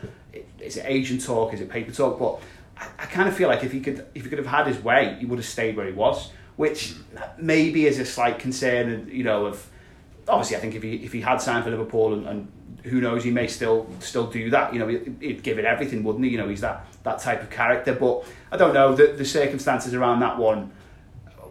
is 0.60 0.78
it 0.78 0.86
agent 0.88 1.24
talk? 1.24 1.54
Is 1.54 1.62
it 1.62 1.70
paper 1.70 1.92
talk? 1.92 2.18
But 2.20 2.40
I, 2.78 3.04
I 3.04 3.06
kind 3.06 3.30
of 3.30 3.36
feel 3.36 3.48
like 3.48 3.64
if 3.64 3.72
he 3.72 3.82
could 3.82 4.06
if 4.16 4.24
he 4.24 4.30
could 4.30 4.40
have 4.40 4.48
had 4.48 4.68
his 4.68 4.80
way, 4.80 5.18
he 5.20 5.26
would 5.26 5.40
have 5.40 5.46
stayed 5.46 5.76
where 5.76 5.86
he 5.86 5.94
was, 5.94 6.32
which 6.56 6.96
maybe 7.38 7.86
is 7.86 8.00
a 8.00 8.06
slight 8.06 8.40
concern. 8.40 9.10
You 9.12 9.24
know, 9.24 9.46
of 9.46 9.70
obviously, 10.28 10.58
I 10.58 10.60
think 10.60 10.76
if 10.76 10.84
he 10.84 10.96
if 10.98 11.14
he 11.14 11.22
had 11.22 11.38
signed 11.42 11.64
for 11.64 11.72
Liverpool 11.72 12.14
and, 12.14 12.28
and 12.28 12.52
who 12.84 13.02
knows, 13.02 13.24
he 13.24 13.32
may 13.32 13.48
still 13.48 13.88
still 14.00 14.28
do 14.28 14.50
that. 14.50 14.74
You 14.74 14.80
know, 14.80 14.88
he'd 14.88 15.44
give 15.44 15.60
it 15.60 15.66
everything, 15.66 16.04
wouldn't 16.04 16.26
he? 16.26 16.32
You 16.32 16.38
know, 16.38 16.50
he's 16.50 16.62
that 16.62 16.86
that 17.04 17.20
type 17.20 17.42
of 17.42 17.50
character. 17.50 17.94
But 17.94 18.26
I 18.52 18.58
don't 18.58 18.74
know. 18.74 18.96
The, 18.96 19.08
the 19.08 19.26
circumstances 19.26 19.94
around 19.94 20.20
that 20.22 20.38
one 20.38 20.72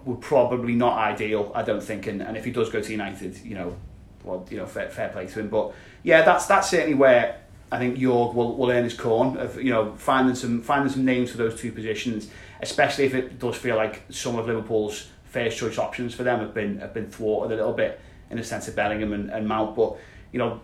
were 0.04 0.16
probably 0.16 0.74
not 0.74 0.98
ideal. 0.98 1.52
I 1.54 1.62
don't 1.62 1.82
think. 1.82 2.06
And, 2.06 2.22
and 2.22 2.36
if 2.36 2.44
he 2.44 2.50
does 2.50 2.70
go 2.70 2.80
to 2.80 2.90
United, 2.90 3.38
you 3.38 3.54
know, 3.54 3.76
well, 4.24 4.46
you 4.50 4.56
know, 4.56 4.66
fair, 4.66 4.88
fair 4.88 5.08
play 5.08 5.26
to 5.26 5.40
him. 5.40 5.48
But 5.48 5.72
yeah, 6.02 6.22
that's 6.22 6.46
that's 6.46 6.70
certainly 6.70 6.94
where 6.94 7.40
I 7.70 7.78
think 7.78 7.98
Jorg 7.98 8.34
will, 8.34 8.56
will 8.56 8.70
earn 8.70 8.84
his 8.84 8.94
corn 8.94 9.36
of 9.36 9.60
you 9.60 9.70
know 9.70 9.94
finding 9.96 10.34
some 10.34 10.62
finding 10.62 10.92
some 10.92 11.04
names 11.04 11.30
for 11.30 11.38
those 11.38 11.60
two 11.60 11.72
positions, 11.72 12.28
especially 12.60 13.04
if 13.04 13.14
it 13.14 13.38
does 13.38 13.56
feel 13.56 13.76
like 13.76 14.02
some 14.10 14.36
of 14.36 14.46
Liverpool's 14.46 15.08
first 15.24 15.58
choice 15.58 15.76
options 15.76 16.14
for 16.14 16.22
them 16.22 16.40
have 16.40 16.54
been 16.54 16.78
have 16.78 16.94
been 16.94 17.10
thwarted 17.10 17.52
a 17.52 17.56
little 17.56 17.72
bit 17.74 18.00
in 18.30 18.38
a 18.38 18.44
sense 18.44 18.68
of 18.68 18.76
Bellingham 18.76 19.12
and, 19.12 19.30
and 19.30 19.46
Mount. 19.46 19.76
But 19.76 19.96
you 20.32 20.38
know, 20.38 20.60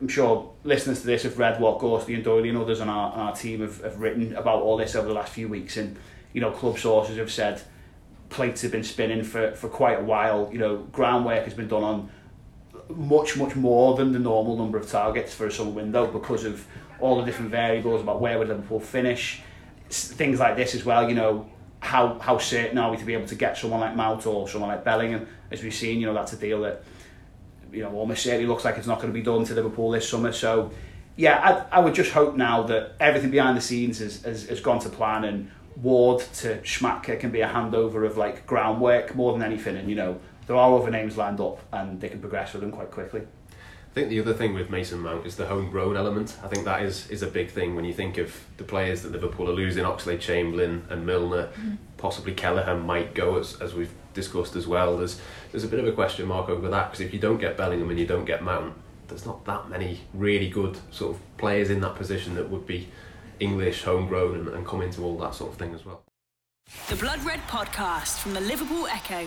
I'm 0.00 0.08
sure 0.08 0.52
listeners 0.64 1.00
to 1.00 1.06
this 1.06 1.22
have 1.22 1.38
read 1.38 1.60
what 1.60 1.78
Gorsty 1.78 2.14
and 2.14 2.24
Doyley 2.24 2.50
and 2.50 2.58
others 2.58 2.80
on 2.80 2.88
our, 2.88 3.12
on 3.12 3.20
our 3.20 3.34
team 3.34 3.60
have, 3.60 3.82
have 3.82 3.98
written 3.98 4.34
about 4.36 4.62
all 4.62 4.76
this 4.76 4.94
over 4.94 5.08
the 5.08 5.14
last 5.14 5.32
few 5.32 5.48
weeks. 5.48 5.76
And, 5.76 5.96
you 6.32 6.40
know, 6.40 6.50
club 6.50 6.78
sources 6.78 7.16
have 7.16 7.30
said 7.30 7.62
plates 8.28 8.62
have 8.62 8.72
been 8.72 8.84
spinning 8.84 9.22
for, 9.22 9.52
for 9.52 9.68
quite 9.68 9.98
a 9.98 10.02
while. 10.02 10.50
You 10.52 10.58
know, 10.58 10.76
groundwork 10.92 11.44
has 11.44 11.54
been 11.54 11.68
done 11.68 11.84
on 11.84 12.10
much 12.90 13.36
much 13.36 13.56
more 13.56 13.96
than 13.96 14.12
the 14.12 14.18
normal 14.18 14.56
number 14.56 14.76
of 14.76 14.88
targets 14.90 15.34
for 15.34 15.46
a 15.46 15.50
summer 15.50 15.70
window 15.70 16.06
because 16.06 16.44
of 16.44 16.66
all 17.00 17.18
the 17.18 17.24
different 17.24 17.50
variables 17.50 18.02
about 18.02 18.20
where 18.20 18.38
would 18.38 18.48
Liverpool 18.48 18.78
finish, 18.78 19.40
things 19.88 20.38
like 20.38 20.56
this 20.56 20.74
as 20.74 20.84
well. 20.84 21.08
You 21.08 21.14
know, 21.14 21.48
how 21.80 22.18
how 22.18 22.38
certain 22.38 22.76
are 22.78 22.90
we 22.90 22.96
to 22.98 23.04
be 23.04 23.14
able 23.14 23.28
to 23.28 23.34
get 23.34 23.56
someone 23.56 23.80
like 23.80 23.96
Mount 23.96 24.26
or 24.26 24.48
someone 24.48 24.70
like 24.70 24.84
Bellingham? 24.84 25.26
As 25.50 25.62
we've 25.62 25.74
seen, 25.74 26.00
you 26.00 26.06
know, 26.06 26.14
that's 26.14 26.32
a 26.32 26.36
deal 26.36 26.60
that 26.62 26.82
you 27.74 27.82
know 27.82 27.92
almost 27.94 28.22
certainly 28.22 28.46
looks 28.46 28.64
like 28.64 28.78
it's 28.78 28.86
not 28.86 29.00
going 29.00 29.12
to 29.12 29.18
be 29.18 29.22
done 29.22 29.44
to 29.44 29.54
Liverpool 29.54 29.90
this 29.90 30.08
summer. 30.08 30.32
So. 30.32 30.70
Yeah, 31.16 31.66
I, 31.70 31.76
I 31.76 31.80
would 31.80 31.94
just 31.94 32.10
hope 32.10 32.34
now 32.34 32.64
that 32.64 32.96
everything 32.98 33.30
behind 33.30 33.56
the 33.56 33.60
scenes 33.60 34.00
has, 34.00 34.22
has, 34.22 34.48
has 34.48 34.60
gone 34.60 34.80
to 34.80 34.88
plan 34.88 35.22
and 35.22 35.48
Ward 35.76 36.24
to 36.38 36.58
Schmadtke 36.62 37.20
can 37.20 37.30
be 37.30 37.40
a 37.40 37.48
handover 37.48 38.04
of 38.04 38.16
like 38.16 38.44
groundwork 38.48 39.14
more 39.14 39.32
than 39.32 39.40
anything 39.40 39.76
and 39.76 39.88
you 39.88 39.94
know 39.94 40.18
there 40.46 40.56
are 40.56 40.78
other 40.78 40.90
names 40.90 41.16
lined 41.16 41.40
up 41.40 41.60
and 41.72 42.00
they 42.00 42.08
can 42.08 42.20
progress 42.20 42.52
with 42.52 42.62
them 42.62 42.70
quite 42.70 42.90
quickly. 42.90 43.22
I 43.50 43.94
think 43.94 44.08
the 44.08 44.20
other 44.20 44.34
thing 44.34 44.54
with 44.54 44.70
Mason 44.70 44.98
Mount 44.98 45.24
is 45.24 45.36
the 45.36 45.46
homegrown 45.46 45.96
element. 45.96 46.36
I 46.42 46.48
think 46.48 46.64
that 46.64 46.82
is, 46.82 47.08
is 47.10 47.22
a 47.22 47.28
big 47.28 47.50
thing 47.50 47.76
when 47.76 47.84
you 47.84 47.94
think 47.94 48.18
of 48.18 48.44
the 48.56 48.64
players 48.64 49.02
that 49.02 49.12
Liverpool 49.12 49.48
are 49.48 49.54
losing, 49.54 49.84
Oxlade-Chamberlain 49.84 50.86
and 50.90 51.06
Milner, 51.06 51.48
mm. 51.54 51.78
Possibly 52.04 52.34
Kelleher 52.34 52.76
might 52.76 53.14
go 53.14 53.38
as, 53.38 53.58
as 53.62 53.72
we've 53.72 53.94
discussed 54.12 54.56
as 54.56 54.66
well. 54.66 54.98
There's 54.98 55.18
there's 55.50 55.64
a 55.64 55.68
bit 55.68 55.80
of 55.80 55.86
a 55.86 55.92
question 55.92 56.28
mark 56.28 56.50
over 56.50 56.68
that 56.68 56.90
because 56.90 57.00
if 57.00 57.14
you 57.14 57.18
don't 57.18 57.38
get 57.38 57.56
Bellingham 57.56 57.88
and 57.88 57.98
you 57.98 58.06
don't 58.06 58.26
get 58.26 58.42
Mount, 58.42 58.74
there's 59.08 59.24
not 59.24 59.46
that 59.46 59.70
many 59.70 60.00
really 60.12 60.50
good 60.50 60.76
sort 60.90 61.16
of 61.16 61.36
players 61.38 61.70
in 61.70 61.80
that 61.80 61.94
position 61.94 62.34
that 62.34 62.50
would 62.50 62.66
be 62.66 62.90
English, 63.40 63.84
homegrown 63.84 64.34
and, 64.38 64.48
and 64.48 64.66
come 64.66 64.82
into 64.82 65.02
all 65.02 65.16
that 65.16 65.34
sort 65.34 65.52
of 65.52 65.58
thing 65.58 65.74
as 65.74 65.86
well. 65.86 66.02
The 66.90 66.96
Blood 66.96 67.24
Red 67.24 67.40
Podcast 67.48 68.18
from 68.18 68.34
the 68.34 68.40
Liverpool 68.42 68.86
Echo. 68.86 69.26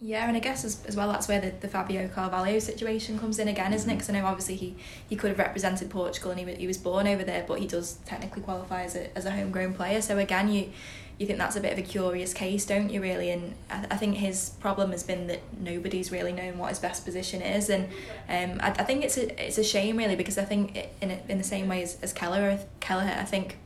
Yeah, 0.00 0.28
and 0.28 0.36
I 0.36 0.40
guess 0.40 0.64
as, 0.64 0.84
as 0.86 0.94
well 0.94 1.10
that's 1.10 1.26
where 1.26 1.40
the, 1.40 1.52
the 1.60 1.66
Fabio 1.66 2.06
Carvalho 2.06 2.60
situation 2.60 3.18
comes 3.18 3.40
in 3.40 3.48
again, 3.48 3.72
isn't 3.72 3.90
it? 3.90 3.94
Because 3.94 4.08
I 4.08 4.12
know 4.12 4.26
obviously 4.26 4.54
he, 4.54 4.76
he 5.08 5.16
could 5.16 5.30
have 5.30 5.38
represented 5.38 5.90
Portugal 5.90 6.30
and 6.30 6.38
he, 6.38 6.54
he 6.54 6.66
was 6.68 6.78
born 6.78 7.08
over 7.08 7.24
there, 7.24 7.44
but 7.48 7.58
he 7.58 7.66
does 7.66 7.98
technically 8.06 8.42
qualify 8.42 8.84
as 8.84 8.94
a, 8.94 9.16
as 9.18 9.24
a 9.24 9.32
homegrown 9.32 9.74
player. 9.74 10.00
So 10.00 10.18
again, 10.18 10.48
you 10.50 10.70
you 11.18 11.26
think 11.26 11.40
that's 11.40 11.56
a 11.56 11.60
bit 11.60 11.72
of 11.72 11.78
a 11.80 11.82
curious 11.82 12.32
case, 12.32 12.64
don't 12.64 12.90
you? 12.90 13.02
Really, 13.02 13.30
and 13.30 13.56
I, 13.68 13.86
I 13.90 13.96
think 13.96 14.14
his 14.14 14.50
problem 14.60 14.92
has 14.92 15.02
been 15.02 15.26
that 15.26 15.40
nobody's 15.58 16.12
really 16.12 16.32
known 16.32 16.58
what 16.58 16.68
his 16.68 16.78
best 16.78 17.04
position 17.04 17.42
is, 17.42 17.68
and 17.68 17.86
um, 18.28 18.60
I, 18.62 18.70
I 18.70 18.84
think 18.84 19.04
it's 19.04 19.16
a 19.16 19.46
it's 19.46 19.58
a 19.58 19.64
shame 19.64 19.96
really 19.96 20.14
because 20.14 20.38
I 20.38 20.44
think 20.44 20.76
in 21.00 21.10
in 21.28 21.38
the 21.38 21.44
same 21.44 21.66
way 21.66 21.82
as, 21.82 21.98
as 22.02 22.12
Keller 22.12 22.60
Kelleher, 22.78 23.16
I 23.18 23.24
think 23.24 23.58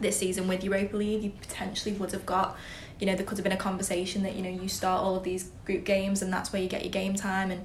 this 0.00 0.18
season 0.18 0.48
with 0.48 0.62
Europa 0.62 0.98
League 0.98 1.22
you 1.22 1.30
potentially 1.30 1.94
would 1.94 2.12
have 2.12 2.26
got 2.26 2.58
you 2.98 3.06
know 3.06 3.14
there 3.14 3.26
could 3.26 3.38
have 3.38 3.44
been 3.44 3.52
a 3.52 3.56
conversation 3.56 4.22
that 4.22 4.34
you 4.34 4.42
know 4.42 4.50
you 4.50 4.68
start 4.68 5.02
all 5.02 5.16
of 5.16 5.22
these 5.22 5.50
group 5.64 5.84
games 5.84 6.22
and 6.22 6.32
that's 6.32 6.52
where 6.52 6.62
you 6.62 6.68
get 6.68 6.82
your 6.82 6.92
game 6.92 7.14
time 7.14 7.50
and 7.50 7.64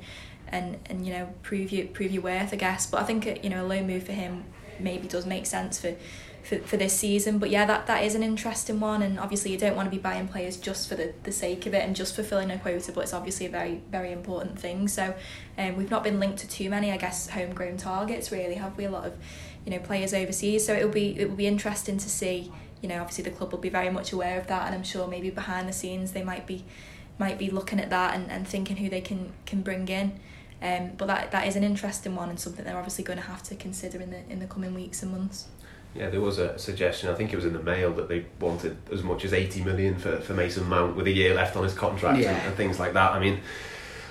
and 0.50 0.78
and 0.88 1.06
you 1.06 1.14
know 1.14 1.34
prove 1.44 1.72
you 1.72 1.86
prove 1.88 2.12
your 2.12 2.24
worth 2.24 2.54
I 2.54 2.58
guess. 2.58 2.86
But 2.86 3.02
I 3.02 3.04
think 3.04 3.44
you 3.44 3.50
know 3.50 3.66
a 3.66 3.68
low 3.68 3.84
move 3.84 4.04
for 4.04 4.12
him 4.12 4.44
maybe 4.80 5.08
does 5.08 5.26
make 5.26 5.46
sense 5.46 5.80
for 5.80 5.96
for, 6.44 6.58
for 6.60 6.76
this 6.76 6.94
season. 6.94 7.38
But 7.38 7.50
yeah 7.50 7.66
that 7.66 7.88
that 7.88 8.04
is 8.04 8.16
an 8.16 8.24
interesting 8.24 8.80
one. 8.80 9.02
And 9.02 9.20
obviously 9.20 9.52
you 9.52 9.58
don't 9.58 9.76
want 9.76 9.88
to 9.88 9.96
be 9.96 10.02
buying 10.02 10.28
players 10.28 10.58
just 10.58 10.90
for 10.90 10.96
the, 10.96 11.14
the 11.24 11.32
sake 11.32 11.66
of 11.66 11.74
it 11.74 11.84
and 11.84 11.96
just 11.96 12.16
fulfilling 12.16 12.52
a 12.52 12.58
quota 12.58 12.92
but 12.92 13.02
it's 13.02 13.14
obviously 13.14 13.46
a 13.46 13.50
very 13.50 13.82
very 13.90 14.12
important 14.12 14.60
thing. 14.60 14.88
So 14.88 15.14
um, 15.58 15.78
we've 15.78 15.92
not 15.92 16.04
been 16.04 16.20
linked 16.20 16.40
to 16.40 16.48
too 16.48 16.70
many 16.70 16.92
I 16.92 16.98
guess 16.98 17.30
homegrown 17.30 17.78
targets 17.78 18.32
really 18.32 18.56
have 18.56 18.78
we? 18.78 18.86
A 18.86 18.92
lot 18.92 19.06
of 19.06 19.14
you 19.66 19.72
know 19.72 19.80
players 19.80 20.14
overseas. 20.14 20.66
So 20.66 20.74
it'll 20.74 20.90
be 20.90 21.18
it 21.18 21.30
will 21.30 21.38
be 21.38 21.48
interesting 21.48 21.98
to 21.98 22.10
see 22.10 22.52
you 22.82 22.90
know 22.90 23.00
obviously 23.00 23.24
the 23.24 23.32
club 23.32 23.52
will 23.52 23.60
be 23.60 23.70
very 23.70 23.90
much 23.90 24.12
aware 24.12 24.40
of 24.40 24.48
that 24.48 24.66
and 24.66 24.76
I'm 24.76 24.84
sure 24.84 25.08
maybe 25.08 25.30
behind 25.30 25.68
the 25.68 25.74
scenes 25.74 26.12
they 26.12 26.24
might 26.24 26.48
be 26.48 26.64
might 27.20 27.38
be 27.38 27.50
looking 27.50 27.80
at 27.80 27.90
that 27.90 28.16
and, 28.16 28.32
and 28.32 28.48
thinking 28.48 28.78
who 28.78 28.90
they 28.90 29.02
can 29.02 29.32
can 29.46 29.62
bring 29.62 29.88
in 29.88 30.20
um, 30.62 30.92
but 30.98 31.08
that 31.08 31.32
that 31.32 31.48
is 31.48 31.56
an 31.56 31.64
interesting 31.64 32.16
one 32.16 32.30
and 32.30 32.40
something 32.40 32.66
they're 32.66 32.78
obviously 32.78 33.04
going 33.04 33.20
to 33.20 33.26
have 33.26 33.44
to 33.44 33.56
consider 33.56 34.02
in 34.02 34.12
the 34.12 34.30
in 34.30 34.40
the 34.40 34.48
coming 34.48 34.74
weeks 34.74 35.04
and 35.04 35.12
months 35.12 35.48
yeah, 35.94 36.10
there 36.10 36.22
was 36.22 36.38
a 36.38 36.58
suggestion. 36.58 37.10
I 37.10 37.16
think 37.16 37.34
it 37.34 37.36
was 37.36 37.46
in 37.46 37.54
the 37.54 37.62
mail 37.62 37.92
that 37.96 38.08
they 38.08 38.26
wanted 38.40 38.78
as 38.92 39.04
much 39.04 39.26
as 39.26 39.34
eighty 39.34 39.62
million 39.62 39.98
for, 39.98 40.22
for 40.22 40.34
Mason 40.34 40.68
Mount 40.70 40.96
with 40.96 41.06
a 41.06 41.12
year 41.12 41.34
left 41.34 41.58
on 41.58 41.64
his 41.64 41.74
contract 41.74 42.20
yeah. 42.20 42.32
and, 42.32 42.48
and 42.48 42.56
things 42.56 42.80
like 42.80 42.94
that. 42.94 43.12
I 43.12 43.20
mean, 43.20 43.42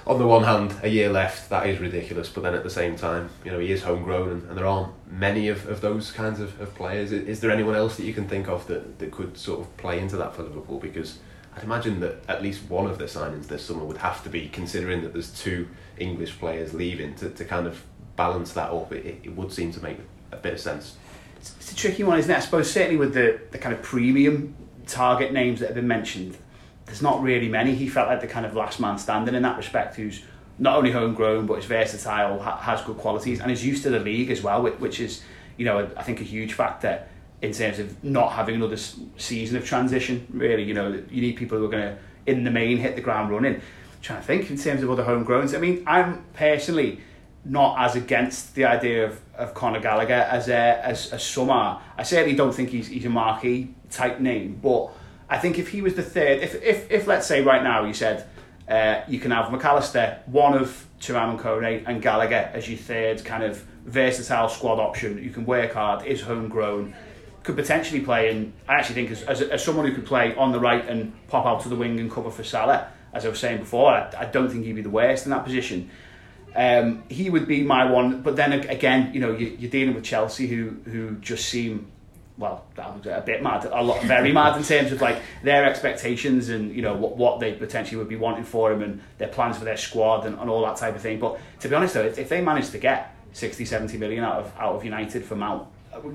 on 0.06 0.18
the 0.18 0.26
one 0.26 0.44
hand, 0.44 0.74
a 0.82 0.88
year 0.88 1.10
left, 1.10 1.50
that 1.50 1.66
is 1.66 1.78
ridiculous, 1.78 2.28
but 2.28 2.42
then 2.42 2.54
at 2.54 2.62
the 2.62 2.70
same 2.70 2.96
time, 2.96 3.30
you 3.44 3.50
know, 3.50 3.58
he 3.58 3.70
is 3.70 3.82
homegrown 3.82 4.30
and, 4.30 4.48
and 4.48 4.56
there 4.56 4.66
aren't 4.66 4.92
many 5.10 5.48
of, 5.48 5.66
of 5.68 5.80
those 5.80 6.10
kinds 6.10 6.40
of, 6.40 6.58
of 6.60 6.74
players. 6.74 7.12
Is, 7.12 7.28
is, 7.28 7.40
there 7.40 7.50
anyone 7.50 7.74
else 7.74 7.96
that 7.96 8.04
you 8.04 8.14
can 8.14 8.26
think 8.26 8.48
of 8.48 8.66
that, 8.68 8.98
that 8.98 9.10
could 9.10 9.36
sort 9.36 9.60
of 9.60 9.76
play 9.76 9.98
into 9.98 10.16
that 10.16 10.34
for 10.34 10.42
Liverpool? 10.42 10.78
Because 10.78 11.18
I'd 11.54 11.64
imagine 11.64 12.00
that 12.00 12.22
at 12.28 12.42
least 12.42 12.68
one 12.70 12.86
of 12.86 12.98
their 12.98 13.08
signings 13.08 13.46
this 13.46 13.64
summer 13.64 13.84
would 13.84 13.98
have 13.98 14.22
to 14.24 14.30
be 14.30 14.48
considering 14.48 15.02
that 15.02 15.12
there's 15.12 15.30
two 15.30 15.68
English 15.98 16.38
players 16.38 16.72
leaving 16.72 17.14
to, 17.16 17.30
to 17.30 17.44
kind 17.44 17.66
of 17.66 17.82
balance 18.16 18.52
that 18.54 18.70
up. 18.70 18.92
It, 18.92 19.20
it 19.22 19.36
would 19.36 19.52
seem 19.52 19.72
to 19.72 19.82
make 19.82 19.98
a 20.32 20.36
bit 20.36 20.54
of 20.54 20.60
sense. 20.60 20.96
It's, 21.36 21.54
it's 21.56 21.72
a 21.72 21.76
tricky 21.76 22.04
one, 22.04 22.18
isn't 22.18 22.30
it? 22.30 22.36
I 22.36 22.40
suppose 22.40 22.70
certainly 22.70 22.96
with 22.96 23.14
the, 23.14 23.40
the 23.50 23.58
kind 23.58 23.74
of 23.74 23.82
premium 23.82 24.54
target 24.86 25.32
names 25.32 25.60
that 25.60 25.66
have 25.66 25.74
been 25.74 25.88
mentioned, 25.88 26.36
there's 26.90 27.02
not 27.02 27.22
really 27.22 27.48
many. 27.48 27.72
He 27.72 27.88
felt 27.88 28.08
like 28.08 28.20
the 28.20 28.26
kind 28.26 28.44
of 28.44 28.56
last 28.56 28.80
man 28.80 28.98
standing 28.98 29.36
in 29.36 29.42
that 29.44 29.56
respect, 29.56 29.94
who's 29.94 30.24
not 30.58 30.76
only 30.76 30.90
homegrown 30.90 31.46
but 31.46 31.54
is 31.60 31.64
versatile, 31.64 32.40
ha- 32.40 32.56
has 32.56 32.82
good 32.82 32.96
qualities, 32.96 33.40
and 33.40 33.48
is 33.52 33.64
used 33.64 33.84
to 33.84 33.90
the 33.90 34.00
league 34.00 34.28
as 34.28 34.42
well, 34.42 34.62
which 34.62 34.98
is, 34.98 35.22
you 35.56 35.64
know, 35.64 35.88
I 35.96 36.02
think 36.02 36.20
a 36.20 36.24
huge 36.24 36.52
factor 36.52 37.06
in 37.42 37.52
terms 37.52 37.78
of 37.78 38.02
not 38.02 38.32
having 38.32 38.56
another 38.56 38.76
season 38.76 39.56
of 39.56 39.64
transition. 39.64 40.26
Really, 40.30 40.64
you 40.64 40.74
know, 40.74 41.00
you 41.08 41.20
need 41.22 41.36
people 41.36 41.58
who 41.58 41.66
are 41.66 41.70
going 41.70 41.94
to, 41.94 41.98
in 42.26 42.42
the 42.42 42.50
main, 42.50 42.78
hit 42.78 42.96
the 42.96 43.02
ground 43.02 43.30
running. 43.30 43.54
I'm 43.54 43.62
trying 44.02 44.20
to 44.20 44.26
think 44.26 44.50
in 44.50 44.58
terms 44.58 44.82
of 44.82 44.90
other 44.90 45.04
homegrowns. 45.04 45.54
I 45.54 45.60
mean, 45.60 45.84
I'm 45.86 46.24
personally 46.32 46.98
not 47.44 47.78
as 47.78 47.94
against 47.94 48.56
the 48.56 48.64
idea 48.64 49.06
of, 49.06 49.20
of 49.36 49.54
Conor 49.54 49.78
Gallagher 49.78 50.12
as 50.12 50.48
a, 50.48 50.84
as, 50.84 51.12
as 51.12 51.22
some 51.22 51.50
are. 51.50 51.80
I 51.96 52.02
certainly 52.02 52.34
don't 52.34 52.52
think 52.52 52.70
he's, 52.70 52.88
he's 52.88 53.04
a 53.04 53.10
marquee 53.10 53.76
type 53.90 54.18
name, 54.18 54.58
but 54.60 54.90
I 55.30 55.38
think 55.38 55.58
if 55.60 55.68
he 55.68 55.80
was 55.80 55.94
the 55.94 56.02
third, 56.02 56.42
if, 56.42 56.56
if, 56.56 56.90
if 56.90 57.06
let's 57.06 57.26
say 57.26 57.42
right 57.42 57.62
now 57.62 57.84
you 57.84 57.94
said 57.94 58.26
uh, 58.68 59.02
you 59.08 59.20
can 59.20 59.30
have 59.30 59.50
Mac 59.52 59.64
Allister, 59.64 60.18
one 60.26 60.54
of 60.54 60.86
Thuram 61.00 61.30
and 61.30 61.38
Kone, 61.38 61.84
and 61.86 62.02
Gallagher 62.02 62.50
as 62.52 62.68
your 62.68 62.78
third 62.78 63.24
kind 63.24 63.44
of 63.44 63.64
versatile 63.84 64.48
squad 64.48 64.80
option. 64.80 65.22
You 65.22 65.30
can 65.30 65.46
work 65.46 65.72
hard, 65.74 66.04
is 66.04 66.20
homegrown, 66.20 66.94
could 67.44 67.56
potentially 67.56 68.00
play 68.00 68.30
in. 68.30 68.52
I 68.68 68.74
actually 68.74 68.96
think 68.96 69.10
as, 69.12 69.22
as, 69.22 69.40
as 69.40 69.64
someone 69.64 69.86
who 69.86 69.94
could 69.94 70.06
play 70.06 70.34
on 70.34 70.50
the 70.50 70.60
right 70.60 70.86
and 70.86 71.12
pop 71.28 71.46
out 71.46 71.62
to 71.62 71.68
the 71.68 71.76
wing 71.76 71.98
and 72.00 72.10
cover 72.10 72.30
for 72.30 72.44
Salah, 72.44 72.88
as 73.12 73.24
I 73.24 73.28
was 73.28 73.38
saying 73.38 73.58
before, 73.58 73.92
I, 73.92 74.12
I 74.18 74.24
don't 74.26 74.50
think 74.50 74.64
he'd 74.64 74.74
be 74.74 74.82
the 74.82 74.90
worst 74.90 75.26
in 75.26 75.30
that 75.30 75.44
position. 75.44 75.90
Um, 76.54 77.04
he 77.08 77.30
would 77.30 77.46
be 77.46 77.62
my 77.62 77.90
one, 77.90 78.22
but 78.22 78.34
then 78.34 78.52
again, 78.52 79.14
you 79.14 79.20
know, 79.20 79.32
you, 79.32 79.56
you're 79.58 79.70
dealing 79.70 79.94
with 79.94 80.02
Chelsea, 80.02 80.48
who 80.48 80.70
who 80.84 81.16
just 81.16 81.48
seem 81.48 81.86
well, 82.40 82.64
that 82.74 82.96
was 82.96 83.06
a 83.06 83.22
bit 83.24 83.42
mad, 83.42 83.66
a 83.66 83.82
lot, 83.82 84.02
very 84.04 84.32
mad 84.32 84.56
in 84.56 84.62
terms 84.62 84.90
of 84.92 85.00
like 85.00 85.20
their 85.42 85.66
expectations 85.66 86.48
and 86.48 86.74
you 86.74 86.80
know 86.80 86.94
what, 86.94 87.16
what 87.16 87.38
they 87.38 87.52
potentially 87.52 87.98
would 87.98 88.08
be 88.08 88.16
wanting 88.16 88.44
for 88.44 88.72
him 88.72 88.82
and 88.82 89.00
their 89.18 89.28
plans 89.28 89.58
for 89.58 89.64
their 89.64 89.76
squad 89.76 90.24
and, 90.26 90.38
and 90.38 90.48
all 90.48 90.64
that 90.64 90.76
type 90.76 90.96
of 90.96 91.02
thing. 91.02 91.20
But 91.20 91.38
to 91.60 91.68
be 91.68 91.74
honest 91.74 91.94
though, 91.94 92.04
if, 92.04 92.18
if 92.18 92.30
they 92.30 92.40
manage 92.40 92.70
to 92.70 92.78
get 92.78 93.14
60, 93.34 93.64
70 93.64 93.98
million 93.98 94.24
out 94.24 94.40
of 94.40 94.52
out 94.58 94.74
of 94.74 94.84
United 94.84 95.24
for 95.24 95.36
Mount, 95.36 95.68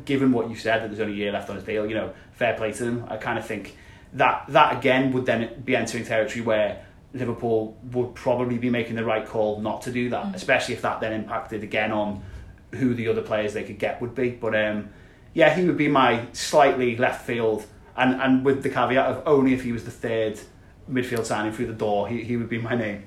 given 0.04 0.32
what 0.32 0.50
you 0.50 0.56
said 0.56 0.82
that 0.82 0.88
there's 0.88 1.00
only 1.00 1.14
a 1.14 1.18
year 1.18 1.32
left 1.32 1.50
on 1.50 1.56
his 1.56 1.64
deal, 1.64 1.86
you 1.86 1.94
know, 1.94 2.12
fair 2.34 2.56
play 2.56 2.72
to 2.72 2.84
them. 2.84 3.06
I 3.08 3.18
kind 3.18 3.38
of 3.38 3.46
think 3.46 3.78
that 4.14 4.46
that 4.50 4.78
again 4.78 5.14
would 5.14 5.28
then 5.28 5.62
be 5.64 5.76
entering 5.76 6.06
territory 6.06 6.42
where 6.44 6.86
Liverpool 7.14 7.78
would 7.92 8.16
probably 8.16 8.58
be 8.58 8.70
making 8.70 8.96
the 8.96 9.06
right 9.06 9.26
call 9.26 9.62
not 9.62 9.84
to 9.84 9.92
do 9.92 10.10
that, 10.10 10.26
mm. 10.26 10.36
especially 10.36 10.74
if 10.74 10.82
that 10.82 11.00
then 11.02 11.14
impacted 11.14 11.64
again 11.64 11.92
on 11.92 12.24
who 12.72 12.94
the 12.94 13.08
other 13.08 13.22
players 13.22 13.54
they 13.54 13.64
could 13.64 13.80
get 13.80 14.02
would 14.02 14.16
be. 14.16 14.32
But 14.32 14.56
um, 14.56 14.90
yeah, 15.36 15.54
he 15.54 15.66
would 15.66 15.78
be 15.78 15.90
my 15.90 16.26
slightly 16.34 16.98
left 16.98 17.28
field, 17.28 17.68
and, 17.96 18.20
and 18.20 18.44
with 18.44 18.64
the 18.64 18.70
caveat 18.70 19.06
of 19.06 19.24
only 19.28 19.54
if 19.54 19.64
he 19.64 19.72
was 19.72 19.84
the 19.84 19.92
third 19.92 20.40
midfield 20.90 21.26
signing 21.26 21.52
through 21.52 21.68
the 21.68 21.74
door, 21.74 22.08
he, 22.08 22.24
he 22.24 22.38
would 22.38 22.50
be 22.50 22.58
my 22.58 22.74
name. 22.74 23.04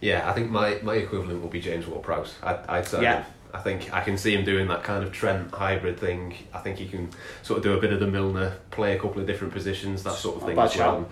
Yeah, 0.00 0.28
I 0.28 0.32
think 0.32 0.50
my, 0.50 0.80
my 0.82 0.94
equivalent 0.94 1.42
will 1.42 1.50
be 1.50 1.60
James 1.60 1.86
Ward-Prowse. 1.86 2.34
I'd, 2.42 2.66
I'd 2.68 2.86
say. 2.86 3.02
Yeah. 3.02 3.24
I 3.52 3.58
think 3.58 3.92
I 3.92 4.00
can 4.00 4.16
see 4.16 4.34
him 4.34 4.44
doing 4.44 4.68
that 4.68 4.84
kind 4.84 5.02
of 5.04 5.12
Trent 5.12 5.52
hybrid 5.52 5.98
thing. 5.98 6.34
I 6.54 6.58
think 6.58 6.78
he 6.78 6.88
can 6.88 7.10
sort 7.42 7.58
of 7.58 7.64
do 7.64 7.74
a 7.74 7.80
bit 7.80 7.92
of 7.92 8.00
the 8.00 8.06
Milner, 8.06 8.56
play 8.70 8.96
a 8.96 8.98
couple 8.98 9.20
of 9.20 9.26
different 9.26 9.52
positions, 9.52 10.04
that 10.04 10.14
sort 10.14 10.36
of 10.36 10.48
thing 10.48 10.58
as 10.58 10.76
well. 10.76 11.08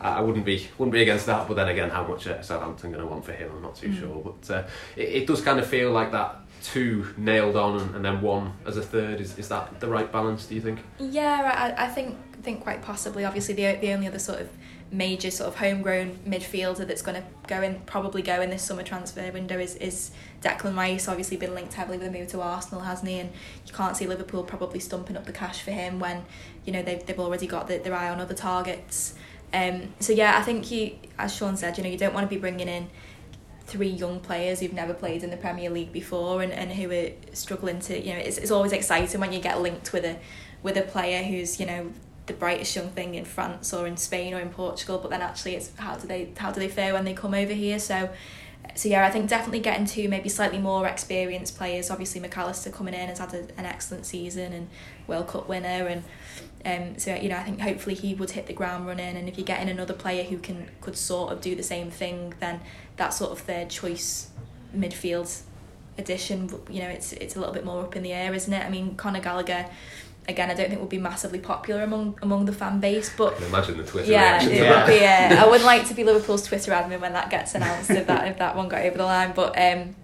I 0.00 0.20
wouldn't 0.20 0.44
be 0.44 0.66
wouldn't 0.78 0.92
be 0.92 1.02
against 1.02 1.26
that, 1.26 1.46
but 1.46 1.54
then 1.54 1.68
again, 1.68 1.90
how 1.90 2.04
much 2.04 2.26
uh, 2.26 2.42
Southampton 2.42 2.90
going 2.90 3.02
to 3.02 3.08
want 3.08 3.24
for 3.24 3.32
him, 3.32 3.52
I'm 3.54 3.62
not 3.62 3.76
too 3.76 3.88
mm. 3.88 4.00
sure. 4.00 4.20
But 4.20 4.50
uh, 4.50 4.62
it, 4.96 5.08
it 5.08 5.26
does 5.28 5.42
kind 5.42 5.60
of 5.60 5.66
feel 5.66 5.92
like 5.92 6.10
that 6.10 6.40
two 6.62 7.12
nailed 7.16 7.56
on 7.56 7.80
and, 7.80 7.96
and, 7.96 8.04
then 8.04 8.20
one 8.20 8.52
as 8.66 8.76
a 8.76 8.82
third 8.82 9.20
is, 9.20 9.38
is 9.38 9.48
that 9.48 9.80
the 9.80 9.88
right 9.88 10.10
balance 10.12 10.46
do 10.46 10.54
you 10.54 10.60
think? 10.60 10.80
Yeah 10.98 11.74
I, 11.76 11.84
I 11.84 11.88
think 11.88 12.16
think 12.42 12.62
quite 12.62 12.82
possibly. 12.82 13.24
Obviously 13.24 13.54
the, 13.54 13.76
the 13.80 13.92
only 13.92 14.06
other 14.06 14.18
sort 14.18 14.40
of 14.40 14.48
major 14.90 15.30
sort 15.30 15.48
of 15.48 15.56
homegrown 15.56 16.18
midfielder 16.26 16.86
that's 16.86 17.00
going 17.00 17.20
to 17.20 17.26
go 17.46 17.62
in 17.62 17.80
probably 17.86 18.20
go 18.20 18.42
in 18.42 18.50
this 18.50 18.62
summer 18.62 18.82
transfer 18.82 19.30
window 19.32 19.58
is 19.58 19.76
is 19.76 20.10
Declan 20.42 20.76
Rice. 20.76 21.08
Obviously 21.08 21.36
been 21.36 21.54
linked 21.54 21.74
heavily 21.74 21.98
with 21.98 22.08
a 22.08 22.10
move 22.10 22.28
to 22.28 22.40
Arsenal 22.40 22.82
hasn't 22.82 23.08
he? 23.08 23.18
And 23.18 23.30
you 23.66 23.72
can't 23.72 23.96
see 23.96 24.06
Liverpool 24.06 24.42
probably 24.42 24.80
stumping 24.80 25.16
up 25.16 25.24
the 25.24 25.32
cash 25.32 25.62
for 25.62 25.70
him 25.70 25.98
when 25.98 26.24
you 26.64 26.72
know 26.72 26.82
they've, 26.82 27.04
they've 27.04 27.20
already 27.20 27.46
got 27.46 27.68
the, 27.68 27.78
their 27.78 27.94
eye 27.94 28.08
on 28.08 28.20
other 28.20 28.34
targets. 28.34 29.14
Um, 29.54 29.92
so 30.00 30.12
yeah, 30.12 30.38
I 30.38 30.42
think 30.42 30.70
you, 30.70 30.96
as 31.18 31.34
Sean 31.34 31.56
said, 31.56 31.76
you 31.76 31.84
know, 31.84 31.90
you 31.90 31.98
don't 31.98 32.14
want 32.14 32.24
to 32.28 32.34
be 32.34 32.40
bringing 32.40 32.68
in 32.68 32.88
three 33.66 33.88
young 33.88 34.20
players 34.20 34.60
who've 34.60 34.72
never 34.72 34.94
played 34.94 35.22
in 35.22 35.30
the 35.30 35.36
Premier 35.36 35.70
League 35.70 35.92
before 35.92 36.42
and, 36.42 36.52
and 36.52 36.72
who 36.72 36.90
are 36.90 37.10
struggling 37.32 37.78
to 37.80 37.98
you 37.98 38.12
know 38.12 38.18
it's, 38.18 38.38
it's 38.38 38.50
always 38.50 38.72
exciting 38.72 39.20
when 39.20 39.32
you 39.32 39.40
get 39.40 39.60
linked 39.60 39.92
with 39.92 40.04
a 40.04 40.16
with 40.62 40.76
a 40.76 40.82
player 40.82 41.22
who's 41.22 41.58
you 41.60 41.66
know 41.66 41.90
the 42.26 42.32
brightest 42.32 42.74
young 42.76 42.88
thing 42.90 43.14
in 43.14 43.24
France 43.24 43.72
or 43.72 43.86
in 43.86 43.96
Spain 43.96 44.34
or 44.34 44.40
in 44.40 44.48
Portugal 44.48 44.98
but 44.98 45.10
then 45.10 45.22
actually 45.22 45.54
it's 45.54 45.72
how 45.76 45.96
do 45.96 46.06
they 46.06 46.32
how 46.36 46.50
do 46.50 46.60
they 46.60 46.68
fare 46.68 46.92
when 46.92 47.04
they 47.04 47.14
come 47.14 47.34
over 47.34 47.52
here? 47.52 47.78
So 47.78 48.10
so 48.74 48.88
yeah 48.88 49.06
I 49.06 49.10
think 49.10 49.28
definitely 49.28 49.60
getting 49.60 49.86
to 49.86 50.08
maybe 50.08 50.28
slightly 50.28 50.58
more 50.58 50.86
experienced 50.86 51.56
players 51.56 51.90
obviously 51.90 52.20
Mac 52.20 52.36
Allister 52.36 52.70
coming 52.70 52.94
in 52.94 53.08
has 53.08 53.18
had 53.18 53.34
a, 53.34 53.40
an 53.58 53.66
excellent 53.66 54.06
season 54.06 54.52
and 54.52 54.68
World 55.06 55.28
Cup 55.28 55.48
winner 55.48 55.86
and 55.88 56.04
um, 56.64 56.98
so 56.98 57.14
you 57.14 57.28
know 57.28 57.36
I 57.36 57.42
think 57.42 57.60
hopefully 57.60 57.94
he 57.94 58.14
would 58.14 58.30
hit 58.30 58.46
the 58.46 58.52
ground 58.52 58.86
running 58.86 59.16
and 59.16 59.28
if 59.28 59.36
you're 59.36 59.44
getting 59.44 59.68
another 59.68 59.94
player 59.94 60.24
who 60.24 60.38
can 60.38 60.68
could 60.80 60.96
sort 60.96 61.32
of 61.32 61.40
do 61.40 61.54
the 61.54 61.62
same 61.62 61.90
thing 61.90 62.34
then 62.40 62.60
that 62.96 63.10
sort 63.10 63.32
of 63.32 63.40
third 63.40 63.68
choice 63.70 64.30
midfield 64.74 65.42
addition 65.98 66.48
you 66.70 66.80
know 66.80 66.88
it's 66.88 67.12
it's 67.14 67.36
a 67.36 67.38
little 67.38 67.52
bit 67.52 67.64
more 67.64 67.82
up 67.82 67.96
in 67.96 68.02
the 68.02 68.12
air 68.12 68.32
isn't 68.32 68.52
it? 68.52 68.64
I 68.64 68.70
mean 68.70 68.96
Conor 68.96 69.20
Gallagher 69.20 69.66
again 70.28 70.50
I 70.50 70.54
don't 70.54 70.66
think 70.68 70.78
it 70.78 70.80
would 70.80 70.88
be 70.88 70.98
massively 70.98 71.38
popular 71.38 71.82
among 71.82 72.18
among 72.22 72.44
the 72.44 72.52
fan 72.52 72.80
base 72.80 73.12
but 73.16 73.34
I 73.34 73.36
can 73.36 73.46
imagine 73.46 73.76
the 73.76 73.84
Twitter 73.84 74.10
yeah, 74.10 74.42
it 74.42 74.48
to 74.48 74.70
would 74.76 74.86
be 74.86 75.04
uh, 75.04 75.44
I 75.44 75.46
wouldn't 75.46 75.64
like 75.64 75.86
to 75.88 75.94
be 75.94 76.04
Liverpool's 76.04 76.46
Twitter 76.46 76.72
admin 76.72 77.00
when 77.00 77.12
that 77.12 77.30
gets 77.30 77.54
announced 77.54 77.90
if 77.90 78.06
that 78.06 78.28
if 78.28 78.38
that 78.38 78.56
one 78.56 78.68
got 78.68 78.82
over 78.82 78.96
the 78.96 79.04
line 79.04 79.32
but 79.34 79.58
um 79.58 79.94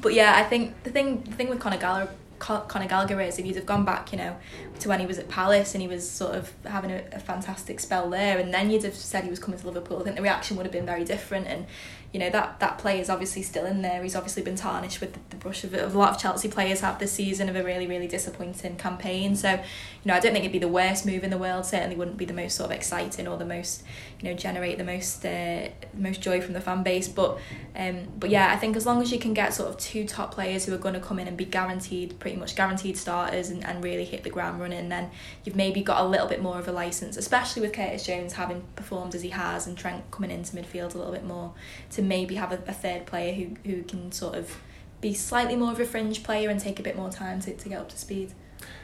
but 0.00 0.14
yeah 0.14 0.34
I 0.36 0.44
think 0.44 0.82
the 0.84 0.90
thing 0.90 1.22
the 1.22 1.32
thing 1.32 1.48
with 1.48 1.60
Conor 1.60 1.78
Gallagher 1.78 2.12
Conor 2.38 2.88
Gallagher 2.88 3.20
is 3.20 3.38
if 3.38 3.46
you'd 3.46 3.56
have 3.56 3.66
gone 3.66 3.84
back 3.84 4.12
you 4.12 4.18
know 4.18 4.36
to 4.80 4.88
when 4.88 5.00
he 5.00 5.06
was 5.06 5.18
at 5.18 5.28
Palace 5.28 5.74
and 5.74 5.82
he 5.82 5.88
was 5.88 6.08
sort 6.08 6.34
of 6.34 6.52
having 6.64 6.90
a, 6.90 7.02
a 7.12 7.20
fantastic 7.20 7.80
spell 7.80 8.08
there 8.08 8.38
and 8.38 8.52
then 8.52 8.70
you'd 8.70 8.82
have 8.84 8.94
said 8.94 9.24
he 9.24 9.30
was 9.30 9.38
coming 9.38 9.58
to 9.60 9.66
Liverpool 9.66 9.98
I 10.00 10.04
think 10.04 10.16
the 10.16 10.22
reaction 10.22 10.56
would 10.56 10.64
have 10.66 10.72
been 10.72 10.86
very 10.86 11.04
different 11.04 11.46
and 11.46 11.66
you 12.12 12.18
know 12.18 12.30
that 12.30 12.58
that 12.58 12.78
player 12.78 13.00
is 13.00 13.08
obviously 13.08 13.42
still 13.42 13.66
in 13.66 13.82
there. 13.82 14.02
He's 14.02 14.16
obviously 14.16 14.42
been 14.42 14.56
tarnished 14.56 15.00
with 15.00 15.12
the, 15.12 15.20
the 15.30 15.36
brush 15.36 15.62
of, 15.62 15.74
of 15.74 15.94
a 15.94 15.98
lot 15.98 16.10
of 16.10 16.20
Chelsea 16.20 16.48
players 16.48 16.80
have 16.80 16.98
this 16.98 17.12
season 17.12 17.48
of 17.48 17.54
a 17.54 17.62
really 17.62 17.86
really 17.86 18.08
disappointing 18.08 18.76
campaign. 18.76 19.36
So, 19.36 19.52
you 19.52 19.58
know, 20.04 20.14
I 20.14 20.20
don't 20.20 20.32
think 20.32 20.44
it'd 20.44 20.52
be 20.52 20.58
the 20.58 20.68
worst 20.68 21.06
move 21.06 21.22
in 21.22 21.30
the 21.30 21.38
world. 21.38 21.66
Certainly 21.66 21.96
wouldn't 21.96 22.16
be 22.16 22.24
the 22.24 22.34
most 22.34 22.56
sort 22.56 22.70
of 22.70 22.76
exciting 22.76 23.28
or 23.28 23.36
the 23.36 23.44
most 23.44 23.84
you 24.20 24.28
know 24.28 24.34
generate 24.34 24.78
the 24.78 24.84
most 24.84 25.24
uh, 25.24 25.68
most 25.94 26.20
joy 26.20 26.40
from 26.40 26.54
the 26.54 26.60
fan 26.60 26.82
base. 26.82 27.06
But 27.06 27.38
um, 27.76 28.08
but 28.18 28.30
yeah, 28.30 28.52
I 28.52 28.56
think 28.56 28.76
as 28.76 28.86
long 28.86 29.00
as 29.00 29.12
you 29.12 29.18
can 29.18 29.32
get 29.32 29.54
sort 29.54 29.68
of 29.68 29.78
two 29.78 30.06
top 30.06 30.34
players 30.34 30.64
who 30.64 30.74
are 30.74 30.78
going 30.78 30.94
to 30.94 31.00
come 31.00 31.18
in 31.18 31.28
and 31.28 31.36
be 31.36 31.44
guaranteed 31.44 32.18
pretty 32.18 32.36
much 32.36 32.56
guaranteed 32.56 32.96
starters 32.96 33.50
and, 33.50 33.64
and 33.64 33.84
really 33.84 34.04
hit 34.04 34.24
the 34.24 34.30
ground 34.30 34.60
running, 34.60 34.88
then 34.88 35.10
you've 35.44 35.56
maybe 35.56 35.80
got 35.80 36.04
a 36.04 36.06
little 36.06 36.26
bit 36.26 36.42
more 36.42 36.58
of 36.58 36.66
a 36.66 36.72
license, 36.72 37.16
especially 37.16 37.62
with 37.62 37.72
Curtis 37.72 38.04
Jones 38.04 38.32
having 38.32 38.62
performed 38.74 39.14
as 39.14 39.22
he 39.22 39.30
has 39.30 39.66
and 39.66 39.78
Trent 39.78 40.10
coming 40.10 40.30
into 40.30 40.56
midfield 40.56 40.94
a 40.94 40.98
little 40.98 41.12
bit 41.12 41.24
more 41.24 41.54
to 41.90 41.99
maybe 42.02 42.34
have 42.36 42.52
a, 42.52 42.62
a 42.66 42.72
third 42.72 43.06
player 43.06 43.32
who, 43.32 43.56
who 43.70 43.82
can 43.82 44.12
sort 44.12 44.34
of 44.36 44.56
be 45.00 45.14
slightly 45.14 45.56
more 45.56 45.72
of 45.72 45.80
a 45.80 45.84
fringe 45.84 46.22
player 46.22 46.50
and 46.50 46.60
take 46.60 46.78
a 46.78 46.82
bit 46.82 46.96
more 46.96 47.10
time 47.10 47.40
to, 47.40 47.54
to 47.54 47.68
get 47.68 47.78
up 47.80 47.88
to 47.88 47.96
speed. 47.98 48.32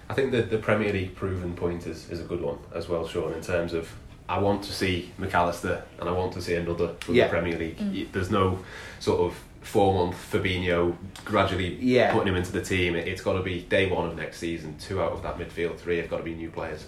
I 0.09 0.15
think 0.15 0.31
the, 0.33 0.43
the 0.43 0.59
Premier 0.59 0.93
League 0.93 1.15
proven 1.15 1.55
point 1.55 1.87
is, 1.87 2.09
is 2.11 2.21
a 2.21 2.25
good 2.25 2.41
one 2.41 2.59
as 2.75 2.89
well, 2.89 3.07
Sean, 3.07 3.33
in 3.33 3.41
terms 3.43 3.73
of 3.73 3.93
I 4.29 4.39
want 4.39 4.63
to 4.65 4.73
see 4.73 5.13
Mac 5.19 5.35
Allister 5.35 5.85
and 6.01 6.09
I 6.09 6.13
want 6.13 6.33
to 6.33 6.43
see 6.43 6.55
another 6.55 6.95
from 7.01 7.15
Yeah. 7.15 7.25
the 7.25 7.31
Premier 7.31 7.59
League. 7.59 7.79
Mm. 7.79 8.11
There's 8.13 8.31
no 8.31 8.59
sort 8.99 9.21
of 9.21 9.39
four 9.61 9.93
month 9.95 10.17
Fabinho 10.33 10.97
gradually 11.25 11.77
Yeah. 11.81 12.13
putting 12.13 12.29
him 12.29 12.37
into 12.37 12.53
the 12.53 12.63
team. 12.63 12.97
It, 12.97 13.07
it's 13.09 13.21
got 13.21 13.35
to 13.35 13.43
be 13.43 13.63
day 13.63 13.91
one 13.91 14.09
of 14.09 14.17
next 14.17 14.39
season. 14.39 14.77
Two 14.79 15.01
out 15.03 15.13
of 15.13 15.23
that 15.23 15.39
midfield 15.39 15.77
three 15.79 15.99
have 15.99 16.09
got 16.09 16.19
to 16.19 16.23
be 16.23 16.35
new 16.35 16.51
players. 16.51 16.87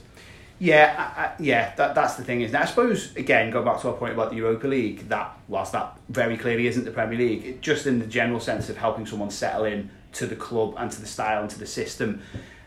Yeah, 0.61 1.13
I, 1.17 1.23
I, 1.23 1.33
yeah, 1.39 1.75
that, 1.77 1.95
that's 1.95 2.17
the 2.17 2.25
thing, 2.25 2.41
isn't 2.41 2.55
it? 2.55 2.61
I 2.61 2.65
suppose, 2.65 3.15
again, 3.15 3.51
go 3.51 3.63
back 3.63 3.81
to 3.83 3.89
our 3.89 3.95
point 3.95 4.13
about 4.13 4.31
the 4.31 4.37
Europa 4.37 4.67
League, 4.67 5.09
that, 5.09 5.39
whilst 5.47 5.73
that 5.73 5.97
very 6.09 6.37
clearly 6.37 6.67
isn't 6.67 6.85
the 6.85 6.91
Premier 6.91 7.17
League, 7.17 7.45
it, 7.45 7.61
just 7.61 7.87
in 7.87 8.01
the 8.01 8.07
general 8.07 8.41
sense 8.41 8.69
of 8.69 8.77
helping 8.77 9.07
someone 9.07 9.31
settle 9.31 9.65
in 9.65 9.89
to 10.15 10.27
the 10.27 10.35
club 10.35 10.75
and 10.79 10.91
to 10.91 11.01
the 11.01 11.07
style 11.07 11.43
and 11.43 11.51
to 11.51 11.59
the 11.59 11.67
system, 11.67 12.21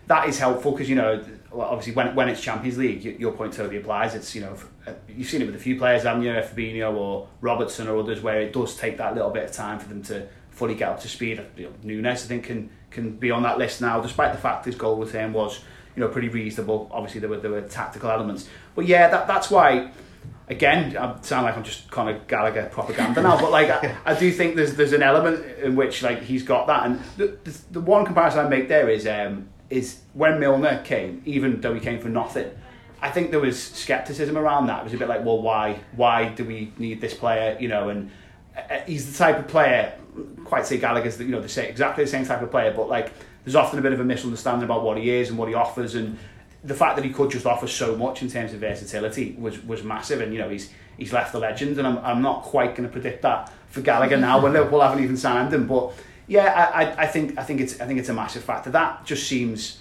that 0.07 0.29
is 0.29 0.39
helpful 0.39 0.71
because, 0.71 0.89
you 0.89 0.95
know, 0.95 1.23
obviously 1.53 1.93
when, 1.93 2.15
when 2.15 2.29
it's 2.29 2.41
Champions 2.41 2.77
League, 2.77 3.19
your 3.19 3.33
point 3.33 3.53
totally 3.53 3.77
applies. 3.77 4.15
It's, 4.15 4.33
you 4.35 4.41
know, 4.41 4.55
uh, 4.87 4.93
you've 5.09 5.27
seen 5.27 5.41
it 5.41 5.45
with 5.45 5.55
a 5.55 5.59
few 5.59 5.77
players, 5.77 6.03
haven't 6.03 6.23
you, 6.23 6.31
Fabinho 6.31 6.95
or 6.95 7.27
Robertson 7.41 7.87
or 7.87 7.97
others, 7.97 8.21
where 8.21 8.39
it 8.39 8.53
does 8.53 8.77
take 8.77 8.97
that 8.97 9.15
little 9.15 9.31
bit 9.31 9.43
of 9.43 9.51
time 9.51 9.79
for 9.79 9.89
them 9.89 10.01
to 10.03 10.27
fully 10.49 10.75
get 10.75 10.89
up 10.89 11.01
to 11.01 11.09
speed. 11.09 11.41
Nunez, 11.83 12.23
I 12.23 12.27
think, 12.27 12.45
can, 12.45 12.69
can 12.89 13.17
be 13.17 13.31
on 13.31 13.43
that 13.43 13.57
list 13.57 13.81
now, 13.81 13.99
despite 13.99 14.31
the 14.31 14.39
fact 14.39 14.65
his 14.65 14.75
goal 14.75 14.95
with 14.95 15.11
him 15.11 15.33
was 15.33 15.61
you 15.95 16.01
know, 16.01 16.07
pretty 16.07 16.29
reasonable. 16.29 16.89
Obviously, 16.91 17.19
there 17.19 17.29
were 17.29 17.37
there 17.37 17.51
were 17.51 17.61
tactical 17.61 18.09
elements, 18.09 18.47
but 18.75 18.85
yeah, 18.85 19.09
that 19.09 19.27
that's 19.27 19.49
why. 19.49 19.91
Again, 20.47 20.97
I 20.97 21.17
sound 21.21 21.45
like 21.45 21.55
I'm 21.55 21.63
just 21.63 21.89
kind 21.89 22.09
of 22.09 22.27
Gallagher 22.27 22.67
propaganda 22.73 23.21
now, 23.21 23.39
but 23.39 23.51
like 23.51 23.69
I, 23.69 23.95
I 24.05 24.19
do 24.19 24.29
think 24.33 24.57
there's 24.57 24.75
there's 24.75 24.91
an 24.91 25.01
element 25.01 25.45
in 25.59 25.77
which 25.77 26.03
like 26.03 26.21
he's 26.23 26.43
got 26.43 26.67
that, 26.67 26.85
and 26.85 26.99
the 27.15 27.37
the, 27.45 27.57
the 27.71 27.79
one 27.79 28.05
comparison 28.05 28.45
I 28.45 28.49
make 28.49 28.67
there 28.67 28.89
is 28.89 29.07
um 29.07 29.47
is 29.69 30.01
when 30.13 30.39
Milner 30.39 30.83
came, 30.83 31.21
even 31.25 31.61
though 31.61 31.73
he 31.73 31.79
came 31.79 31.99
for 32.01 32.09
nothing. 32.09 32.51
I 33.01 33.09
think 33.09 33.31
there 33.31 33.39
was 33.39 33.61
skepticism 33.61 34.37
around 34.37 34.67
that. 34.67 34.81
It 34.81 34.83
was 34.83 34.93
a 34.93 34.97
bit 34.97 35.09
like, 35.09 35.25
well, 35.25 35.41
why 35.41 35.79
why 35.95 36.29
do 36.29 36.43
we 36.43 36.73
need 36.77 37.01
this 37.01 37.13
player? 37.13 37.57
You 37.59 37.69
know, 37.69 37.89
and 37.89 38.11
uh, 38.55 38.79
he's 38.85 39.11
the 39.11 39.17
type 39.17 39.39
of 39.39 39.47
player. 39.47 39.97
Quite 40.43 40.67
say 40.67 40.77
Gallagher's 40.77 41.17
the, 41.17 41.23
you 41.23 41.31
know 41.31 41.41
the 41.41 41.49
same, 41.49 41.69
exactly 41.69 42.03
the 42.03 42.09
same 42.09 42.25
type 42.25 42.41
of 42.41 42.51
player, 42.51 42.73
but 42.75 42.89
like 42.89 43.13
there's 43.43 43.55
often 43.55 43.79
a 43.79 43.81
bit 43.81 43.93
of 43.93 43.99
a 43.99 44.03
misunderstanding 44.03 44.63
about 44.63 44.83
what 44.83 44.97
he 44.97 45.09
is 45.09 45.29
and 45.29 45.37
what 45.37 45.47
he 45.49 45.55
offers, 45.55 45.95
and 45.95 46.17
the 46.63 46.75
fact 46.75 46.95
that 46.95 47.05
he 47.05 47.11
could 47.11 47.31
just 47.31 47.45
offer 47.45 47.67
so 47.67 47.95
much 47.95 48.21
in 48.21 48.29
terms 48.29 48.53
of 48.53 48.59
versatility 48.59 49.35
was 49.39 49.63
was 49.63 49.83
massive. 49.83 50.21
And 50.21 50.33
you 50.33 50.39
know 50.39 50.49
he's 50.49 50.71
he's 50.97 51.13
left 51.13 51.33
a 51.33 51.39
legend, 51.39 51.77
and 51.77 51.87
I'm 51.87 51.97
I'm 51.99 52.21
not 52.21 52.43
quite 52.43 52.75
going 52.75 52.87
to 52.87 52.91
predict 52.91 53.21
that 53.23 53.51
for 53.67 53.81
Gallagher 53.81 54.17
now 54.17 54.41
when 54.41 54.53
Liverpool 54.53 54.81
haven't 54.81 55.03
even 55.03 55.17
signed 55.17 55.53
him. 55.53 55.67
But 55.67 55.93
yeah, 56.27 56.71
I, 56.73 57.03
I 57.03 57.07
think 57.07 57.37
I 57.37 57.43
think 57.43 57.61
it's 57.61 57.81
I 57.81 57.85
think 57.85 57.99
it's 57.99 58.09
a 58.09 58.13
massive 58.13 58.43
factor. 58.43 58.69
That 58.69 59.05
just 59.05 59.27
seems 59.27 59.79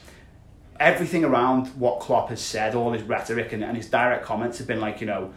everything 0.78 1.24
around 1.24 1.66
what 1.78 2.00
Klopp 2.00 2.30
has 2.30 2.40
said, 2.40 2.74
all 2.74 2.92
his 2.92 3.02
rhetoric 3.02 3.52
and, 3.52 3.62
and 3.62 3.76
his 3.76 3.88
direct 3.88 4.24
comments 4.24 4.56
have 4.56 4.66
been 4.66 4.80
like, 4.80 5.02
you 5.02 5.06
know, 5.06 5.34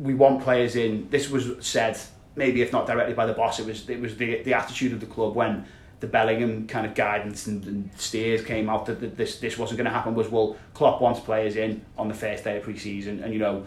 we 0.00 0.14
want 0.14 0.42
players 0.42 0.74
in. 0.74 1.08
This 1.10 1.30
was 1.30 1.64
said 1.64 1.98
maybe 2.34 2.60
if 2.62 2.72
not 2.72 2.86
directly 2.86 3.14
by 3.14 3.26
the 3.26 3.32
boss, 3.32 3.60
it 3.60 3.66
was 3.66 3.88
it 3.88 4.00
was 4.00 4.16
the 4.16 4.42
the 4.42 4.54
attitude 4.54 4.92
of 4.92 5.00
the 5.00 5.06
club 5.06 5.34
when 5.34 5.64
the 6.00 6.06
Bellingham 6.06 6.66
kind 6.66 6.86
of 6.86 6.94
guidance 6.94 7.46
and, 7.46 7.64
and 7.66 7.90
steers 7.96 8.42
came 8.42 8.68
out 8.68 8.86
that, 8.86 9.00
that 9.00 9.16
this 9.16 9.38
this 9.38 9.58
wasn't 9.58 9.78
going 9.78 9.84
to 9.84 9.92
happen. 9.92 10.14
Was 10.14 10.28
well, 10.28 10.56
Klopp 10.74 11.00
wants 11.00 11.20
players 11.20 11.56
in 11.56 11.84
on 11.96 12.08
the 12.08 12.14
first 12.14 12.44
day 12.44 12.56
of 12.56 12.62
pre-season, 12.62 13.22
and 13.22 13.32
you 13.32 13.38
know, 13.38 13.66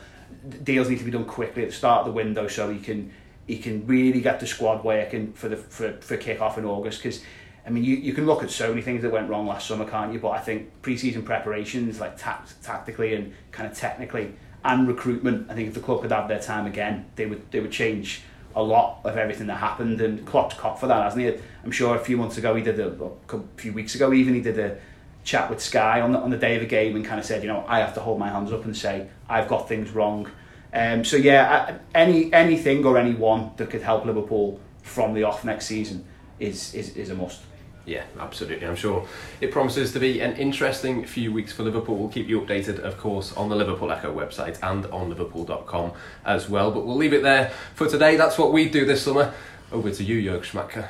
deals 0.64 0.90
need 0.90 1.00
to 1.00 1.06
be 1.06 1.12
done 1.12 1.26
quickly 1.26 1.64
at 1.64 1.70
the 1.70 1.76
start 1.76 2.02
of 2.02 2.06
the 2.08 2.12
window 2.12 2.48
so 2.48 2.70
he 2.70 2.80
can 2.80 3.12
he 3.48 3.58
can 3.58 3.86
really 3.86 4.20
get 4.20 4.40
the 4.40 4.48
squad 4.48 4.84
working 4.84 5.34
for 5.34 5.48
the 5.48 5.58
for 5.58 5.94
for 6.02 6.18
kick 6.18 6.42
off 6.42 6.58
in 6.58 6.66
August 6.66 7.02
because. 7.02 7.22
I 7.66 7.70
mean, 7.70 7.86
you, 7.86 7.96
you 7.96 8.12
can 8.12 8.26
look 8.26 8.44
at 8.44 8.52
so 8.52 8.68
many 8.68 8.82
things 8.82 9.04
that 9.04 9.10
went 9.14 9.30
wrong 9.30 9.48
last 9.48 9.70
summer, 9.70 9.90
can't 9.90 10.12
you? 10.12 10.20
But 10.20 10.32
I 10.32 10.40
think 10.40 10.82
pre-season 10.82 11.24
preparations, 11.24 11.98
like 11.98 12.18
tact, 12.18 12.62
tactically 12.62 13.16
and 13.16 13.34
kind 13.54 13.72
of 13.72 13.78
technically, 13.78 14.34
and 14.66 14.86
recruitment, 14.86 15.50
I 15.50 15.56
think 15.56 15.70
if 15.70 15.74
the 15.74 15.80
club 15.80 16.02
could 16.02 16.12
have 16.12 16.28
their 16.28 16.42
time 16.42 16.66
again, 16.66 17.06
they 17.16 17.26
would 17.26 17.50
they 17.52 17.62
would 17.62 17.72
change 17.72 18.24
a 18.56 18.64
lot 18.64 19.00
of 19.04 19.18
everything 19.18 19.48
that 19.48 19.58
happened. 19.58 20.02
And 20.02 20.26
Klopp's 20.26 20.56
cop 20.56 20.80
for 20.80 20.88
that, 20.88 21.04
hasn't 21.04 21.24
he? 21.24 21.42
I'm 21.64 21.72
sure 21.72 21.96
a 21.96 22.00
few 22.00 22.18
months 22.18 22.38
ago 22.38 22.56
he 22.56 22.64
did 22.64 22.80
a, 22.80 22.90
a 22.90 23.40
few 23.58 23.74
weeks 23.74 23.96
ago 23.96 24.14
even 24.14 24.34
he 24.34 24.42
did 24.42 24.60
a 24.60 24.78
chat 25.24 25.50
with 25.50 25.62
Sky 25.62 26.02
on 26.02 26.12
the, 26.12 26.20
on 26.20 26.30
the 26.30 26.38
day 26.38 26.56
of 26.56 26.62
the 26.62 26.68
game 26.68 26.96
and 26.96 27.06
kind 27.06 27.20
of 27.20 27.26
said, 27.26 27.42
you 27.44 27.48
know, 27.48 27.64
I 27.68 27.80
have 27.80 27.94
to 27.96 28.00
hold 28.00 28.20
my 28.20 28.30
hands 28.30 28.52
up 28.52 28.66
and 28.66 28.76
say 28.76 29.08
I've 29.30 29.48
got 29.48 29.68
things 29.68 29.92
wrong. 29.92 30.30
Um, 30.74 31.06
so 31.06 31.18
yeah, 31.18 31.78
any 31.94 32.34
anything 32.34 32.84
or 32.86 32.98
anyone 32.98 33.52
that 33.58 33.70
could 33.70 33.84
help 33.84 34.06
Liverpool 34.06 34.60
from 34.82 35.14
the 35.14 35.24
off 35.24 35.46
next 35.46 35.68
season 35.68 36.06
is 36.40 36.74
is, 36.74 36.96
is 36.98 37.10
a 37.10 37.16
must. 37.16 37.42
Yeah, 37.86 38.06
absolutely. 38.18 38.66
I'm 38.66 38.78
sure 38.78 39.06
it 39.42 39.52
promises 39.52 39.92
to 39.94 40.00
be 40.00 40.22
an 40.22 40.38
interesting 40.38 41.06
few 41.06 41.34
weeks 41.34 41.52
for 41.52 41.64
Liverpool. 41.64 41.98
We'll 41.98 42.10
keep 42.10 42.30
you 42.30 42.40
updated, 42.40 42.80
of 42.80 42.98
course, 42.98 43.34
on 43.34 43.50
the 43.50 43.56
Liverpool 43.56 43.92
Echo 43.92 44.14
website 44.16 44.58
and 44.64 44.86
on 44.86 45.10
liverpool.com 45.10 45.92
as 46.26 46.50
well. 46.50 46.72
But 46.72 46.86
we'll 46.86 46.96
leave 46.96 47.14
it 47.14 47.24
there 47.24 47.52
for 47.76 47.88
today. 47.88 48.16
That's 48.16 48.38
what 48.38 48.54
we 48.54 48.70
do 48.70 48.86
this 48.86 49.04
summer. 49.04 49.34
Over 49.72 49.92
to 49.92 50.04
you, 50.04 50.32
Jörg 50.32 50.44
Schmadtke. 50.44 50.88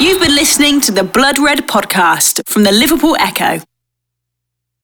You've 0.00 0.20
been 0.20 0.34
listening 0.34 0.80
to 0.82 0.92
the 0.92 1.04
Blood 1.04 1.38
Red 1.38 1.68
podcast 1.68 2.46
from 2.46 2.64
the 2.64 2.72
Liverpool 2.72 3.16
Echo. 3.20 3.60